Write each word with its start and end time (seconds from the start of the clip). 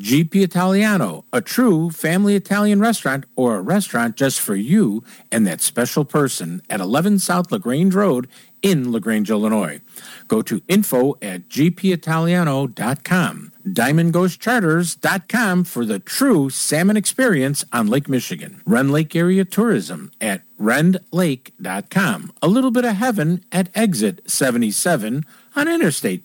GP 0.00 0.36
Italiano, 0.36 1.26
a 1.30 1.42
true 1.42 1.90
family 1.90 2.34
Italian 2.34 2.80
restaurant 2.80 3.26
or 3.36 3.56
a 3.56 3.62
restaurant 3.62 4.16
just 4.16 4.40
for 4.40 4.56
you 4.56 5.04
and 5.30 5.46
that 5.46 5.60
special 5.60 6.06
person 6.06 6.62
at 6.70 6.80
11 6.80 7.18
South 7.18 7.52
LaGrange 7.52 7.94
Road 7.94 8.26
in 8.62 8.92
LaGrange, 8.92 9.30
Illinois. 9.30 9.80
Go 10.26 10.40
to 10.42 10.62
info 10.68 11.14
at 11.20 11.48
gpitaliano.com. 11.48 13.52
DiamondGhostCharters.com 13.66 15.64
for 15.64 15.84
the 15.84 15.98
true 15.98 16.48
salmon 16.48 16.96
experience 16.96 17.62
on 17.72 17.86
Lake 17.86 18.08
Michigan. 18.08 18.62
Rend 18.64 18.90
Lake 18.90 19.14
Area 19.14 19.44
Tourism 19.44 20.10
at 20.20 20.42
rendlake.com. 20.58 22.32
A 22.40 22.48
little 22.48 22.70
bit 22.70 22.86
of 22.86 22.96
heaven 22.96 23.44
at 23.52 23.68
exit 23.74 24.30
77 24.30 25.26
on 25.54 25.68
Interstate 25.68 26.24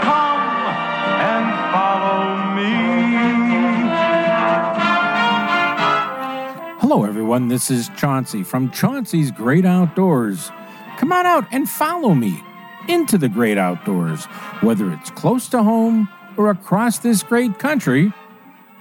Hello, 6.91 7.05
everyone. 7.05 7.47
This 7.47 7.71
is 7.71 7.87
Chauncey 7.95 8.43
from 8.43 8.69
Chauncey's 8.69 9.31
Great 9.31 9.63
Outdoors. 9.63 10.51
Come 10.97 11.13
on 11.13 11.25
out 11.25 11.45
and 11.49 11.69
follow 11.69 12.13
me 12.13 12.43
into 12.89 13.17
the 13.17 13.29
great 13.29 13.57
outdoors, 13.57 14.25
whether 14.59 14.91
it's 14.91 15.09
close 15.11 15.47
to 15.51 15.63
home 15.63 16.09
or 16.35 16.49
across 16.49 16.99
this 16.99 17.23
great 17.23 17.57
country. 17.59 18.11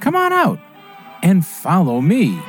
Come 0.01 0.17
on 0.17 0.33
out 0.33 0.59
and 1.23 1.47
follow 1.47 2.01
me. 2.01 2.41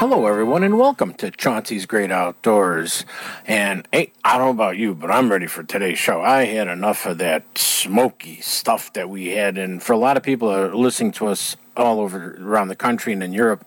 Hello, 0.00 0.26
everyone, 0.26 0.62
and 0.62 0.78
welcome 0.78 1.12
to 1.14 1.30
Chauncey's 1.30 1.84
Great 1.84 2.10
Outdoors. 2.10 3.04
And 3.44 3.86
hey, 3.92 4.12
I 4.24 4.38
don't 4.38 4.46
know 4.46 4.62
about 4.64 4.78
you, 4.78 4.94
but 4.94 5.10
I'm 5.10 5.30
ready 5.30 5.46
for 5.46 5.62
today's 5.62 5.98
show. 5.98 6.22
I 6.22 6.46
had 6.46 6.68
enough 6.68 7.04
of 7.04 7.18
that 7.18 7.58
smoky 7.58 8.40
stuff 8.40 8.94
that 8.94 9.10
we 9.10 9.32
had, 9.32 9.58
and 9.58 9.82
for 9.82 9.92
a 9.92 9.98
lot 9.98 10.16
of 10.16 10.22
people 10.22 10.48
that 10.48 10.58
are 10.58 10.74
listening 10.74 11.12
to 11.12 11.26
us 11.26 11.56
all 11.78 12.00
over 12.00 12.36
around 12.40 12.68
the 12.68 12.76
country 12.76 13.12
and 13.12 13.22
in 13.22 13.32
Europe, 13.32 13.64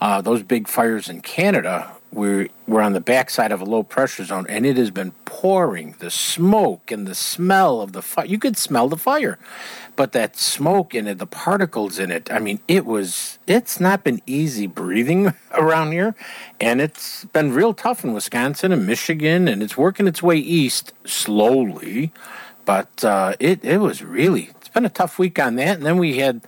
uh, 0.00 0.20
those 0.20 0.42
big 0.42 0.66
fires 0.66 1.08
in 1.08 1.20
Canada, 1.20 1.90
we're, 2.12 2.48
we're 2.66 2.80
on 2.80 2.92
the 2.92 3.00
backside 3.00 3.52
of 3.52 3.60
a 3.60 3.64
low 3.64 3.82
pressure 3.82 4.24
zone, 4.24 4.46
and 4.48 4.66
it 4.66 4.76
has 4.76 4.90
been 4.90 5.12
pouring. 5.24 5.94
The 5.98 6.10
smoke 6.10 6.90
and 6.90 7.06
the 7.06 7.14
smell 7.14 7.80
of 7.80 7.92
the 7.92 8.02
fire, 8.02 8.24
you 8.24 8.38
could 8.38 8.56
smell 8.56 8.88
the 8.88 8.96
fire, 8.96 9.38
but 9.94 10.12
that 10.12 10.36
smoke 10.36 10.94
and 10.94 11.06
the 11.06 11.26
particles 11.26 11.98
in 11.98 12.10
it, 12.10 12.32
I 12.32 12.38
mean, 12.38 12.60
it 12.66 12.86
was, 12.86 13.38
it's 13.46 13.78
not 13.78 14.02
been 14.02 14.22
easy 14.26 14.66
breathing 14.66 15.34
around 15.52 15.92
here, 15.92 16.14
and 16.60 16.80
it's 16.80 17.26
been 17.26 17.52
real 17.52 17.74
tough 17.74 18.02
in 18.02 18.12
Wisconsin 18.12 18.72
and 18.72 18.86
Michigan, 18.86 19.46
and 19.46 19.62
it's 19.62 19.76
working 19.76 20.08
its 20.08 20.22
way 20.22 20.36
east 20.36 20.92
slowly, 21.04 22.12
but 22.64 23.04
uh, 23.04 23.34
it, 23.38 23.64
it 23.64 23.78
was 23.78 24.02
really, 24.02 24.50
it's 24.56 24.68
been 24.68 24.86
a 24.86 24.90
tough 24.90 25.18
week 25.18 25.38
on 25.38 25.56
that, 25.56 25.76
and 25.76 25.86
then 25.86 25.98
we 25.98 26.18
had, 26.18 26.40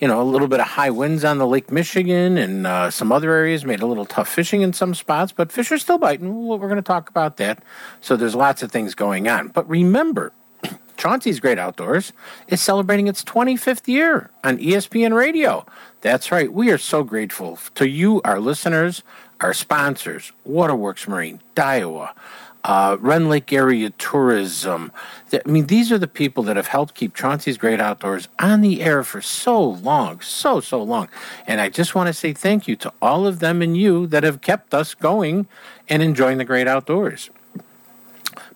you 0.00 0.08
know, 0.08 0.20
a 0.20 0.24
little 0.24 0.48
bit 0.48 0.60
of 0.60 0.66
high 0.66 0.90
winds 0.90 1.24
on 1.24 1.38
the 1.38 1.46
Lake 1.46 1.70
Michigan 1.70 2.36
and 2.36 2.66
uh, 2.66 2.90
some 2.90 3.12
other 3.12 3.32
areas 3.32 3.64
made 3.64 3.80
a 3.80 3.86
little 3.86 4.04
tough 4.04 4.28
fishing 4.28 4.62
in 4.62 4.72
some 4.72 4.94
spots, 4.94 5.32
but 5.32 5.52
fish 5.52 5.70
are 5.70 5.78
still 5.78 5.98
biting. 5.98 6.46
We're 6.46 6.58
going 6.58 6.76
to 6.76 6.82
talk 6.82 7.08
about 7.08 7.36
that. 7.38 7.62
So 8.00 8.16
there's 8.16 8.34
lots 8.34 8.62
of 8.62 8.70
things 8.70 8.94
going 8.94 9.28
on. 9.28 9.48
But 9.48 9.68
remember, 9.68 10.32
Chauncey's 10.96 11.40
Great 11.40 11.58
Outdoors 11.58 12.12
is 12.48 12.60
celebrating 12.60 13.06
its 13.06 13.22
25th 13.24 13.88
year 13.88 14.30
on 14.42 14.58
ESPN 14.58 15.16
Radio. 15.16 15.66
That's 16.00 16.30
right. 16.30 16.52
We 16.52 16.70
are 16.70 16.78
so 16.78 17.02
grateful 17.02 17.58
to 17.76 17.88
you, 17.88 18.20
our 18.24 18.40
listeners, 18.40 19.02
our 19.40 19.54
sponsors, 19.54 20.32
Waterworks 20.44 21.08
Marine, 21.08 21.40
Daiwa, 21.56 22.14
uh, 22.64 22.96
Rend 22.98 23.28
Lake 23.28 23.52
Area 23.52 23.90
Tourism. 23.90 24.90
I 25.32 25.48
mean, 25.48 25.66
these 25.66 25.92
are 25.92 25.98
the 25.98 26.08
people 26.08 26.42
that 26.44 26.56
have 26.56 26.68
helped 26.68 26.94
keep 26.94 27.14
Chauncey's 27.14 27.58
Great 27.58 27.80
Outdoors 27.80 28.28
on 28.38 28.62
the 28.62 28.82
air 28.82 29.04
for 29.04 29.20
so 29.20 29.62
long, 29.62 30.20
so, 30.20 30.60
so 30.60 30.82
long. 30.82 31.08
And 31.46 31.60
I 31.60 31.68
just 31.68 31.94
want 31.94 32.06
to 32.06 32.12
say 32.14 32.32
thank 32.32 32.66
you 32.66 32.76
to 32.76 32.92
all 33.02 33.26
of 33.26 33.40
them 33.40 33.60
and 33.60 33.76
you 33.76 34.06
that 34.08 34.24
have 34.24 34.40
kept 34.40 34.72
us 34.72 34.94
going 34.94 35.46
and 35.88 36.02
enjoying 36.02 36.38
the 36.38 36.44
great 36.44 36.66
outdoors. 36.66 37.30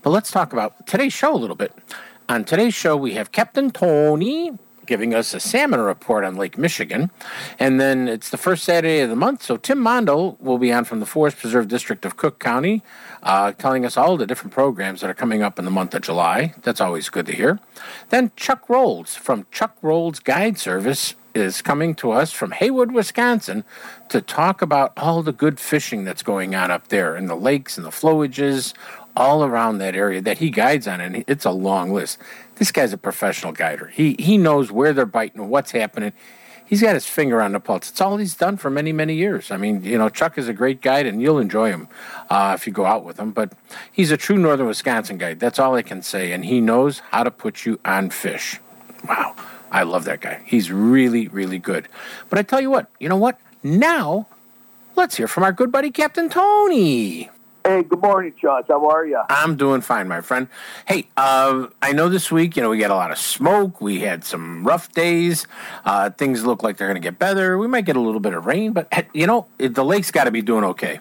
But 0.03 0.11
let's 0.11 0.31
talk 0.31 0.53
about 0.53 0.87
today's 0.87 1.13
show 1.13 1.35
a 1.35 1.37
little 1.37 1.57
bit. 1.57 1.73
On 2.29 2.45
today's 2.45 2.75
show, 2.75 2.97
we 2.97 3.15
have 3.15 3.33
Captain 3.33 3.71
Tony 3.71 4.53
giving 4.89 5.15
us 5.15 5.35
a 5.35 5.39
salmon 5.39 5.81
report 5.81 6.25
on 6.25 6.35
Lake 6.35 6.59
Michigan. 6.59 7.11
And 7.61 7.81
then 7.81 8.09
it's 8.09 8.31
the 8.31 8.37
first 8.37 8.65
Saturday 8.65 9.01
of 9.01 9.11
the 9.11 9.17
month, 9.17 9.43
so 9.43 9.57
Tim 9.57 9.79
Mondl 9.79 10.41
will 10.41 10.59
be 10.59 10.73
on 10.73 10.85
from 10.85 10.99
the 10.99 11.07
Forest 11.07 11.37
Preserve 11.37 11.69
District 11.69 12.05
of 12.05 12.17
Cook 12.17 12.41
County, 12.41 12.83
uh, 13.23 13.53
telling 13.53 13.85
us 13.85 13.97
all 13.97 14.17
the 14.17 14.27
different 14.27 14.53
programs 14.53 15.01
that 15.01 15.11
are 15.11 15.15
coming 15.15 15.43
up 15.43 15.59
in 15.59 15.65
the 15.65 15.71
month 15.71 15.95
of 15.95 16.03
July. 16.03 16.55
That's 16.63 16.81
always 16.81 17.09
good 17.09 17.27
to 17.27 17.33
hear. 17.33 17.59
Then 18.11 18.33
Chuck 18.37 18.67
Roehls 18.69 19.17
from 19.17 19.47
Chuck 19.51 19.77
Roehls 19.83 20.23
Guide 20.23 20.59
Service 20.59 21.15
is 21.35 21.63
coming 21.63 21.95
to 21.95 22.11
us 22.11 22.33
from 22.33 22.51
Hayward, 22.53 22.93
Wisconsin, 22.93 23.65
to 24.09 24.21
talk 24.21 24.63
about 24.63 24.93
all 24.97 25.23
the 25.23 25.33
good 25.33 25.61
fishing 25.61 26.05
that's 26.05 26.23
going 26.23 26.55
on 26.55 26.71
up 26.71 26.89
there 26.89 27.17
in 27.17 27.27
the 27.27 27.37
lakes 27.37 27.77
and 27.77 27.87
the 27.87 27.91
flowages 27.91 28.75
all 29.17 29.45
around 29.45 29.79
that 29.79 29.97
area 29.97 30.21
that 30.21 30.39
he 30.39 30.49
guides 30.49 30.87
on, 30.87 31.01
and 31.01 31.25
it's 31.27 31.45
a 31.45 31.51
long 31.51 31.93
list. 31.93 32.19
This 32.57 32.71
guy's 32.73 32.93
a 32.93 32.99
professional 32.99 33.53
guider. 33.53 33.87
He 33.89 34.17
he 34.19 34.39
knows 34.39 34.71
where 34.71 34.93
they're 34.93 35.07
biting, 35.07 35.49
what's 35.49 35.73
happening. 35.73 36.13
He's 36.69 36.83
got 36.83 36.95
his 36.95 37.07
finger 37.07 37.41
on 37.41 37.53
the 37.53 37.61
pulse. 37.61 37.89
It's 37.89 38.01
all 38.01 38.19
he's 38.19 38.35
done 38.35 38.59
for 38.59 38.69
many, 38.69 38.93
many 38.93 39.15
years. 39.15 39.51
I 39.51 39.57
mean, 39.57 39.83
you 39.83 39.97
know, 39.97 40.09
Chuck 40.09 40.37
is 40.37 40.49
a 40.49 40.53
great 40.53 40.83
guide, 40.83 41.07
and 41.07 41.23
you'll 41.23 41.39
enjoy 41.39 41.71
him 41.71 41.89
uh, 42.29 42.55
if 42.59 42.67
you 42.67 42.73
go 42.73 42.85
out 42.85 43.05
with 43.05 43.19
him. 43.19 43.31
But 43.31 43.53
he's 43.91 44.11
a 44.11 44.19
true 44.19 44.37
Northern 44.37 44.67
Wisconsin 44.67 45.17
guide. 45.17 45.41
That's 45.41 45.59
all 45.59 45.75
I 45.75 45.83
can 45.83 46.03
say. 46.03 46.33
And 46.33 46.45
he 46.45 46.61
knows 46.61 46.99
how 47.11 47.25
to 47.25 47.31
put 47.31 47.65
you 47.65 47.81
on 47.85 48.11
fish. 48.11 48.61
Wow. 49.09 49.35
I 49.71 49.83
love 49.83 50.05
that 50.05 50.21
guy. 50.21 50.43
He's 50.45 50.71
really, 50.71 51.29
really 51.29 51.59
good. 51.59 51.89
But 52.29 52.39
I 52.39 52.43
tell 52.43 52.61
you 52.61 52.71
what, 52.71 52.91
you 52.99 53.09
know 53.09 53.17
what? 53.17 53.39
Now, 53.63 54.27
let's 54.97 55.17
hear 55.17 55.29
from 55.29 55.45
our 55.45 55.53
good 55.53 55.73
buddy, 55.73 55.91
Captain 55.91 56.29
Tony. 56.29 57.31
Hey, 57.69 57.83
good 57.83 58.01
morning, 58.01 58.33
Josh. 58.41 58.65
How 58.67 58.89
are 58.89 59.05
you? 59.05 59.21
I'm 59.29 59.59
doing 59.59 59.83
fine, 59.83 60.09
my 60.09 60.23
friend. 60.23 60.49
Hey, 60.87 61.07
uh, 61.19 61.67
I 61.83 61.93
know 61.93 62.09
this 62.09 62.33
week, 62.33 62.57
you 62.57 62.63
know, 62.63 62.71
we 62.71 62.79
got 62.79 62.91
a 62.91 62.95
lot 62.95 63.11
of 63.11 63.19
smoke. 63.19 63.83
We 63.83 64.01
had 64.01 64.25
some 64.25 64.65
rough 64.67 64.91
days. 64.93 65.47
Uh, 65.85 66.09
things 66.09 66.47
look 66.47 66.63
like 66.63 66.79
they're 66.79 66.89
going 66.89 66.95
to 67.01 67.07
get 67.07 67.19
better. 67.19 67.59
We 67.59 67.67
might 67.67 67.85
get 67.85 67.95
a 67.97 68.01
little 68.01 68.21
bit 68.21 68.33
of 68.33 68.47
rain, 68.47 68.73
but, 68.73 68.89
you 69.13 69.27
know, 69.27 69.49
it, 69.59 69.75
the 69.75 69.85
lake's 69.85 70.11
got 70.11 70.25
to 70.25 70.31
be 70.31 70.41
doing 70.41 70.65
okay. 70.65 71.01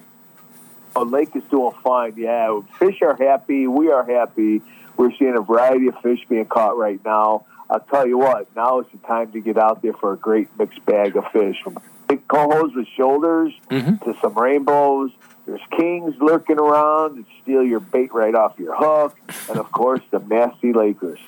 Oh, 0.94 1.04
lake 1.04 1.34
is 1.38 1.44
doing 1.50 1.72
fine. 1.82 2.16
Yeah, 2.18 2.60
fish 2.80 3.02
are 3.02 3.16
happy. 3.16 3.66
We 3.66 3.90
are 3.90 4.04
happy. 4.04 4.62
We're 4.98 5.14
seeing 5.18 5.38
a 5.38 5.42
variety 5.42 5.88
of 5.88 5.98
fish 6.02 6.20
being 6.28 6.48
caught 6.48 6.78
right 6.78 7.00
now. 7.06 7.46
I'll 7.70 7.80
tell 7.80 8.06
you 8.06 8.18
what. 8.18 8.54
Now 8.58 8.82
is 8.82 8.88
the 8.92 8.98
time 9.08 9.32
to 9.32 9.40
get 9.40 9.58
out 9.58 9.82
there 9.84 9.94
for 9.94 10.12
a 10.12 10.18
great 10.18 10.50
mixed 10.60 10.86
bag 10.86 11.16
of 11.16 11.32
fish, 11.32 11.62
from 11.64 11.78
big 12.10 12.28
cohos 12.28 12.76
with 12.76 12.88
shoulders 12.88 13.54
Mhm. 13.70 14.04
to 14.04 14.20
some 14.20 14.34
rainbows. 14.34 15.12
There's 15.48 15.62
kings 15.78 16.14
lurking 16.20 16.60
around 16.60 17.18
that 17.20 17.26
steal 17.42 17.64
your 17.64 17.80
bait 17.80 18.14
right 18.14 18.36
off 18.36 18.60
your 18.60 18.76
hook, 18.76 19.18
and 19.50 19.58
of 19.58 19.72
course 19.72 20.02
the 20.12 20.20
nasty 20.20 20.74
Lakers. 20.74 21.20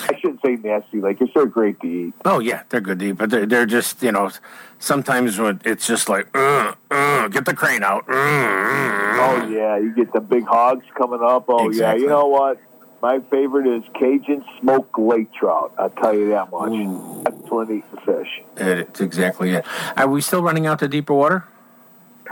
I 0.00 0.18
shouldn't 0.18 0.40
say 0.44 0.56
nasty 0.56 1.00
Lakers; 1.00 1.30
they're 1.32 1.46
great 1.46 1.78
to 1.80 1.86
eat. 1.86 2.14
Oh, 2.24 2.40
yeah, 2.40 2.64
they're 2.70 2.80
good 2.80 2.98
to 2.98 3.04
eat, 3.10 3.12
but 3.12 3.30
they're, 3.30 3.46
they're 3.46 3.66
just, 3.66 4.02
you 4.02 4.10
know, 4.10 4.30
sometimes 4.80 5.38
when 5.38 5.60
it's 5.64 5.86
just 5.86 6.08
like, 6.08 6.26
uh, 6.36 6.74
uh, 6.90 7.28
get 7.28 7.44
the 7.44 7.54
crane 7.54 7.84
out. 7.84 8.04
Uh, 8.08 8.14
uh, 8.14 8.98
Oh 9.20 9.48
yeah, 9.48 9.78
you 9.78 9.94
get 9.94 10.12
the 10.12 10.20
big 10.20 10.44
hogs 10.44 10.84
coming 10.96 11.20
up. 11.22 11.44
Oh 11.48 11.68
Exactly. 11.68 12.00
yeah, 12.00 12.04
you 12.04 12.08
know 12.08 12.26
what? 12.26 12.60
My 13.00 13.20
favorite 13.30 13.66
is 13.68 13.84
Cajun 13.94 14.44
smoked 14.60 14.98
lake 14.98 15.32
trout. 15.32 15.72
I'll 15.78 15.90
tell 15.90 16.14
you 16.14 16.30
that 16.30 16.50
much. 16.50 17.24
that's 17.24 17.48
plenty 17.48 17.84
of 17.92 18.02
fish. 18.04 18.42
It's 18.56 19.00
exactly 19.00 19.50
it. 19.50 19.64
Are 19.96 20.08
we 20.08 20.20
still 20.20 20.42
running 20.42 20.66
out 20.66 20.80
to 20.80 20.88
deeper 20.88 21.14
water? 21.14 21.44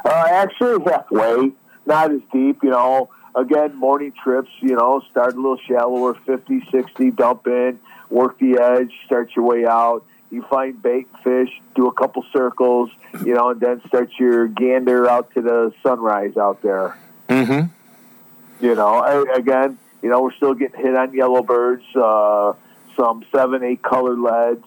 Uh, 0.04 0.24
actually, 0.28 0.82
halfway. 0.84 1.52
Not 1.86 2.10
as 2.10 2.20
deep, 2.32 2.62
you 2.62 2.70
know. 2.70 3.10
Again, 3.34 3.76
morning 3.76 4.12
trips, 4.12 4.50
you 4.60 4.74
know, 4.74 5.02
start 5.10 5.34
a 5.34 5.36
little 5.36 5.58
shallower, 5.58 6.14
50, 6.14 6.68
60, 6.70 7.10
dump 7.10 7.46
in, 7.46 7.78
work 8.08 8.38
the 8.38 8.58
edge, 8.58 8.92
start 9.04 9.36
your 9.36 9.44
way 9.44 9.66
out. 9.66 10.04
You 10.30 10.42
find 10.48 10.82
bait 10.82 11.06
fish, 11.22 11.50
do 11.74 11.86
a 11.86 11.92
couple 11.92 12.24
circles, 12.32 12.90
you 13.24 13.34
know, 13.34 13.50
and 13.50 13.60
then 13.60 13.82
start 13.86 14.10
your 14.18 14.48
gander 14.48 15.08
out 15.08 15.32
to 15.34 15.42
the 15.42 15.72
sunrise 15.82 16.36
out 16.36 16.62
there. 16.62 16.98
Mm-hmm. 17.28 18.64
You 18.64 18.74
know, 18.74 18.88
I, 18.88 19.36
again, 19.36 19.78
you 20.02 20.08
know, 20.08 20.22
we're 20.22 20.32
still 20.32 20.54
getting 20.54 20.80
hit 20.80 20.96
on 20.96 21.12
yellowbirds, 21.12 21.84
uh, 21.94 22.54
some 22.96 23.24
seven, 23.30 23.62
eight 23.62 23.82
color 23.82 24.14
leads. 24.16 24.64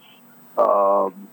Um, 0.57 1.27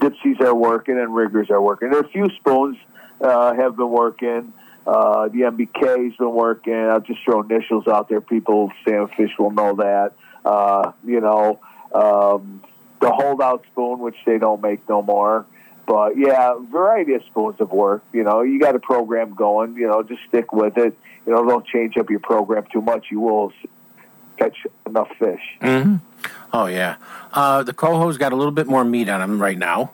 dipsies 0.00 0.40
are 0.40 0.54
working 0.54 0.98
and 0.98 1.14
riggers 1.14 1.50
are 1.50 1.60
working. 1.60 1.90
There 1.90 1.98
are 1.98 2.04
a 2.04 2.08
few 2.08 2.28
spoons 2.36 2.76
uh, 3.20 3.54
have 3.54 3.76
been 3.76 3.90
working. 3.90 4.52
Uh, 4.86 5.28
the 5.28 5.40
MBK's 5.40 6.16
been 6.16 6.32
working. 6.32 6.74
I'll 6.74 7.00
just 7.00 7.22
throw 7.24 7.42
initials 7.42 7.86
out 7.86 8.08
there. 8.08 8.20
People, 8.20 8.72
salmon 8.84 9.08
fish 9.16 9.30
will 9.38 9.50
know 9.50 9.76
that. 9.76 10.12
Uh, 10.44 10.92
you 11.04 11.20
know, 11.20 11.60
um, 11.94 12.62
the 13.00 13.10
holdout 13.10 13.64
spoon, 13.70 13.98
which 13.98 14.16
they 14.24 14.38
don't 14.38 14.62
make 14.62 14.88
no 14.88 15.02
more. 15.02 15.46
But 15.86 16.16
yeah, 16.16 16.54
variety 16.70 17.14
of 17.14 17.24
spoons 17.24 17.56
have 17.58 17.72
worked. 17.72 18.14
You 18.14 18.22
know, 18.22 18.42
you 18.42 18.60
got 18.60 18.74
a 18.74 18.78
program 18.78 19.34
going. 19.34 19.74
You 19.74 19.88
know, 19.88 20.02
just 20.02 20.22
stick 20.28 20.52
with 20.52 20.78
it. 20.78 20.96
You 21.26 21.34
know, 21.34 21.44
don't 21.44 21.66
change 21.66 21.96
up 21.96 22.08
your 22.10 22.20
program 22.20 22.64
too 22.72 22.80
much. 22.80 23.06
You 23.10 23.20
will 23.20 23.52
catch 24.36 24.56
enough 24.86 25.10
fish. 25.18 25.42
Mm-hmm. 25.60 25.96
Oh 26.52 26.66
yeah. 26.66 26.96
Uh, 27.32 27.62
the 27.62 27.72
coho's 27.72 28.18
got 28.18 28.32
a 28.32 28.36
little 28.36 28.52
bit 28.52 28.66
more 28.66 28.84
meat 28.84 29.08
on 29.08 29.20
them 29.20 29.40
right 29.40 29.58
now. 29.58 29.92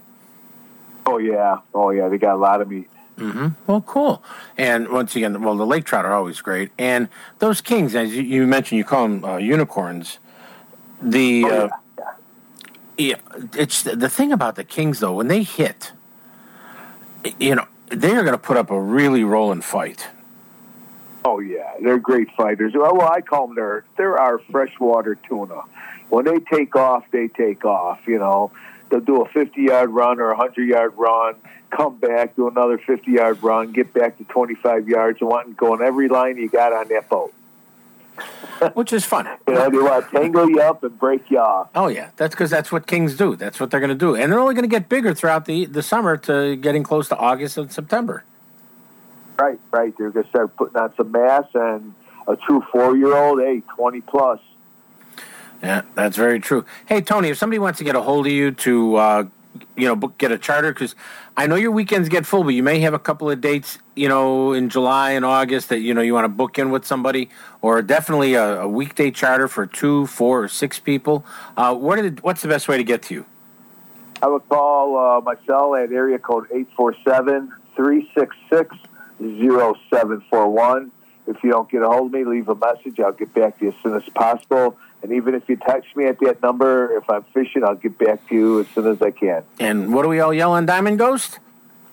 Oh 1.07 1.19
yeah, 1.19 1.59
oh 1.75 1.91
yeah, 1.91 2.09
they 2.09 2.19
got 2.19 2.35
a 2.35 2.39
lot 2.39 2.61
of 2.61 2.69
meat. 2.69 2.89
Mm-hmm. 3.17 3.49
Well, 3.67 3.81
cool. 3.81 4.23
And 4.59 4.89
once 4.89 5.17
again, 5.17 5.41
well, 5.43 5.57
the 5.57 5.67
lake 5.67 5.85
trout 5.85 6.05
are 6.05 6.13
always 6.13 6.41
great, 6.43 6.71
and 6.79 7.09
those 7.39 7.61
kings, 7.61 7.95
as 7.95 8.15
you, 8.15 8.47
mentioned, 8.47 8.79
you 8.79 8.85
call 8.85 9.09
them 9.09 9.25
uh, 9.25 9.37
unicorns. 9.39 10.19
The 11.01 11.45
Oh, 11.45 11.49
uh, 11.49 11.69
yeah. 11.99 12.13
yeah, 12.99 13.47
it's 13.55 13.83
the 13.83 14.09
thing 14.09 14.33
about 14.33 14.57
the 14.57 14.65
kings 14.65 15.01
though. 15.01 15.15
When 15.15 15.29
they 15.29 15.43
hit, 15.43 15.93
you 17.39 17.55
know, 17.55 17.67
they 17.89 18.13
are 18.13 18.23
going 18.23 18.33
to 18.33 18.39
put 18.39 18.57
up 18.57 18.71
a 18.71 18.81
really 18.81 19.25
rolling 19.25 19.63
fight. 19.63 20.09
Oh 21.25 21.41
yeah, 21.41 21.75
they're 21.83 21.99
great 21.99 22.31
fighters. 22.37 22.73
Well, 22.75 22.97
well, 22.97 23.11
I 23.11 23.21
call 23.21 23.49
them 23.49 23.57
they're 23.57 23.85
they're 23.97 24.19
our 24.19 24.39
freshwater 24.39 25.17
tuna. 25.17 25.63
When 26.09 26.25
they 26.25 26.39
take 26.39 26.77
off, 26.77 27.05
they 27.11 27.29
take 27.29 27.65
off. 27.65 28.01
You 28.07 28.19
know, 28.19 28.53
they'll 28.91 29.01
do 29.01 29.23
a 29.23 29.29
fifty 29.29 29.63
yard 29.63 29.91
run 29.91 30.21
or 30.21 30.31
a 30.31 30.37
hundred 30.37 30.69
yard 30.69 30.95
run, 30.97 31.35
come 31.71 31.97
back, 31.99 32.37
do 32.37 32.49
another 32.49 32.79
fifty 32.79 33.13
yard 33.13 33.43
run, 33.43 33.73
get 33.73 33.93
back 33.93 34.19
to 34.19 34.25
twenty 34.25 34.55
five 34.55 34.89
yards, 34.89 35.21
and 35.21 35.31
want 35.31 35.49
to 35.49 35.55
go 35.55 35.73
on 35.73 35.83
every 35.83 36.09
line 36.09 36.37
you 36.37 36.49
got 36.49 36.73
on 36.73 36.89
that 36.89 37.09
boat. 37.09 37.33
which 38.75 38.93
is 38.93 39.05
fun. 39.05 39.29
You 39.49 39.55
know, 39.55 39.71
they 39.71 39.79
want 39.79 40.11
to 40.11 40.17
tangle 40.17 40.49
you 40.51 40.61
up 40.61 40.83
and 40.83 40.99
break 40.99 41.31
you 41.31 41.39
off. 41.39 41.69
Oh 41.75 41.89
yeah, 41.89 42.11
that's 42.17 42.35
because 42.35 42.51
that's 42.51 42.73
what 42.73 42.87
kings 42.87 43.17
do. 43.17 43.37
That's 43.37 43.61
what 43.61 43.71
they're 43.71 43.81
going 43.81 43.91
to 43.91 43.95
do, 43.95 44.15
and 44.17 44.33
they're 44.33 44.41
only 44.41 44.55
going 44.55 44.65
to 44.65 44.75
get 44.75 44.89
bigger 44.89 45.15
throughout 45.15 45.45
the 45.45 45.67
the 45.67 45.83
summer 45.83 46.17
to 46.19 46.57
getting 46.57 46.83
close 46.83 47.09
to 47.09 47.17
August 47.17 47.59
and 47.59 47.71
September. 47.71 48.25
Right, 49.39 49.61
right. 49.71 49.95
They're 49.99 50.11
going 50.11 50.25
to 50.25 50.31
start 50.31 50.57
putting 50.57 50.77
on 50.79 50.95
some 50.97 51.13
mass, 51.13 51.45
and 51.55 51.95
a 52.27 52.37
true 52.37 52.65
four 52.73 52.97
year 52.97 53.15
old, 53.15 53.41
hey, 53.41 53.63
twenty 53.77 54.01
plus. 54.01 54.41
Yeah, 55.63 55.83
that's 55.95 56.17
very 56.17 56.41
true. 56.41 56.65
Hey 56.87 57.01
Tony, 57.01 57.29
if 57.29 57.39
somebody 57.39 57.59
wants 57.59 57.79
to 57.79 57.85
get 57.85 57.97
a 57.97 58.03
hold 58.03 58.27
of 58.27 58.33
you 58.33 58.51
to, 58.53 58.97
uh, 58.97 59.25
you 59.77 59.87
know, 59.89 59.97
book, 59.97 60.19
get 60.19 60.33
a 60.33 60.39
charter, 60.39 60.73
because 60.73 60.95
I 61.37 61.47
know 61.47 61.55
your 61.55 61.71
weekends 61.71 62.09
get 62.09 62.27
full, 62.27 62.45
but 62.45 62.51
you 62.51 62.63
may 62.63 62.81
have 62.81 62.95
a 62.95 62.99
couple 62.99 63.31
of 63.31 63.41
dates, 63.41 63.79
you 63.95 64.09
know, 64.09 64.53
in 64.53 64.69
July 64.69 65.13
and 65.13 65.25
August 65.25 65.71
that 65.71 65.81
you 65.81 65.95
know 65.95 66.03
you 66.03 66.15
want 66.15 66.25
to 66.25 66.29
book 66.29 66.59
in 66.59 66.71
with 66.71 66.85
somebody, 66.85 67.31
or 67.63 67.81
definitely 67.83 68.35
a, 68.35 68.63
a 68.63 68.69
weekday 68.69 69.11
charter 69.11 69.49
for 69.49 69.67
two, 69.67 70.07
four, 70.07 70.45
or 70.45 70.49
six 70.49 70.79
people. 70.79 71.25
Uh, 71.57 71.75
what 71.75 71.97
the, 71.97 72.21
what's 72.23 72.43
the 72.43 72.49
best 72.49 72.69
way 72.69 72.77
to 72.77 72.85
get 72.85 73.03
to 73.05 73.15
you? 73.15 73.27
I 74.23 74.29
would 74.29 74.49
call 74.49 74.99
uh, 74.99 75.21
my 75.21 75.37
cell 75.47 75.75
at 75.75 75.93
area 75.93 76.19
code 76.19 76.47
847 76.51 77.53
366 77.77 78.77
0741. 79.19 80.93
If 81.27 81.43
you 81.43 81.51
don't 81.51 81.69
get 81.69 81.83
a 81.83 81.89
hold 81.89 82.07
of 82.07 82.13
me, 82.13 82.25
leave 82.25 82.49
a 82.49 82.55
message. 82.55 83.01
I'll 83.01 83.13
get 83.13 83.35
back 83.35 83.59
to 83.59 83.67
you 83.67 83.71
as 83.73 83.77
soon 83.83 83.95
as 83.95 84.09
possible. 84.11 84.77
And 85.03 85.13
even 85.13 85.35
if 85.35 85.49
you 85.49 85.57
text 85.57 85.95
me 85.97 86.07
at 86.07 86.19
that 86.21 86.43
number, 86.43 86.97
if 86.97 87.09
I'm 87.11 87.23
fishing, 87.25 87.65
I'll 87.65 87.75
get 87.75 87.99
back 87.99 88.27
to 88.29 88.35
you 88.35 88.61
as 88.61 88.69
soon 88.69 88.87
as 88.87 89.03
I 89.03 89.11
can. 89.11 89.43
And 89.59 89.93
what 89.93 90.03
do 90.03 90.09
we 90.09 90.21
all 90.21 90.33
yell 90.33 90.53
on 90.53 90.67
Diamond 90.67 90.99
Ghost? 90.99 91.39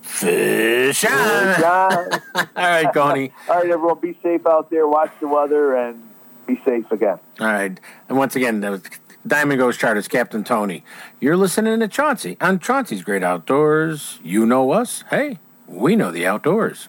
Fish 0.02 1.04
on! 1.04 1.60
John. 1.60 2.08
All 2.34 2.46
right, 2.56 2.92
Coney. 2.92 3.32
All 3.48 3.56
right, 3.56 3.70
everyone, 3.70 3.98
be 4.00 4.16
safe 4.22 4.46
out 4.46 4.68
there. 4.68 4.86
Watch 4.86 5.10
the 5.18 5.26
weather 5.26 5.74
and 5.74 6.02
be 6.46 6.60
safe 6.64 6.92
again. 6.92 7.18
All 7.40 7.46
right. 7.46 7.80
And 8.08 8.18
once 8.18 8.36
again, 8.36 8.60
that 8.60 8.70
was 8.70 8.82
Diamond 9.26 9.58
Ghost 9.58 9.80
Charters, 9.80 10.06
Captain 10.06 10.44
Tony. 10.44 10.84
You're 11.20 11.38
listening 11.38 11.80
to 11.80 11.88
Chauncey 11.88 12.36
on 12.40 12.58
Chauncey's 12.58 13.02
Great 13.02 13.22
Outdoors. 13.22 14.18
You 14.22 14.44
know 14.44 14.72
us. 14.72 15.04
Hey, 15.08 15.38
we 15.66 15.96
know 15.96 16.10
the 16.10 16.26
outdoors. 16.26 16.88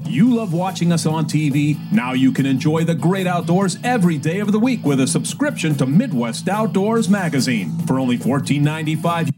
You 0.00 0.34
love 0.34 0.52
watching 0.52 0.92
us 0.92 1.06
on 1.06 1.26
TV? 1.26 1.76
Now 1.92 2.12
you 2.12 2.32
can 2.32 2.44
enjoy 2.44 2.84
the 2.84 2.94
great 2.94 3.26
outdoors 3.26 3.78
every 3.84 4.18
day 4.18 4.40
of 4.40 4.52
the 4.52 4.58
week 4.58 4.84
with 4.84 5.00
a 5.00 5.06
subscription 5.06 5.74
to 5.76 5.86
Midwest 5.86 6.48
Outdoors 6.48 7.08
Magazine. 7.08 7.78
For 7.86 7.98
only 7.98 8.18
$14.95, 8.18 9.30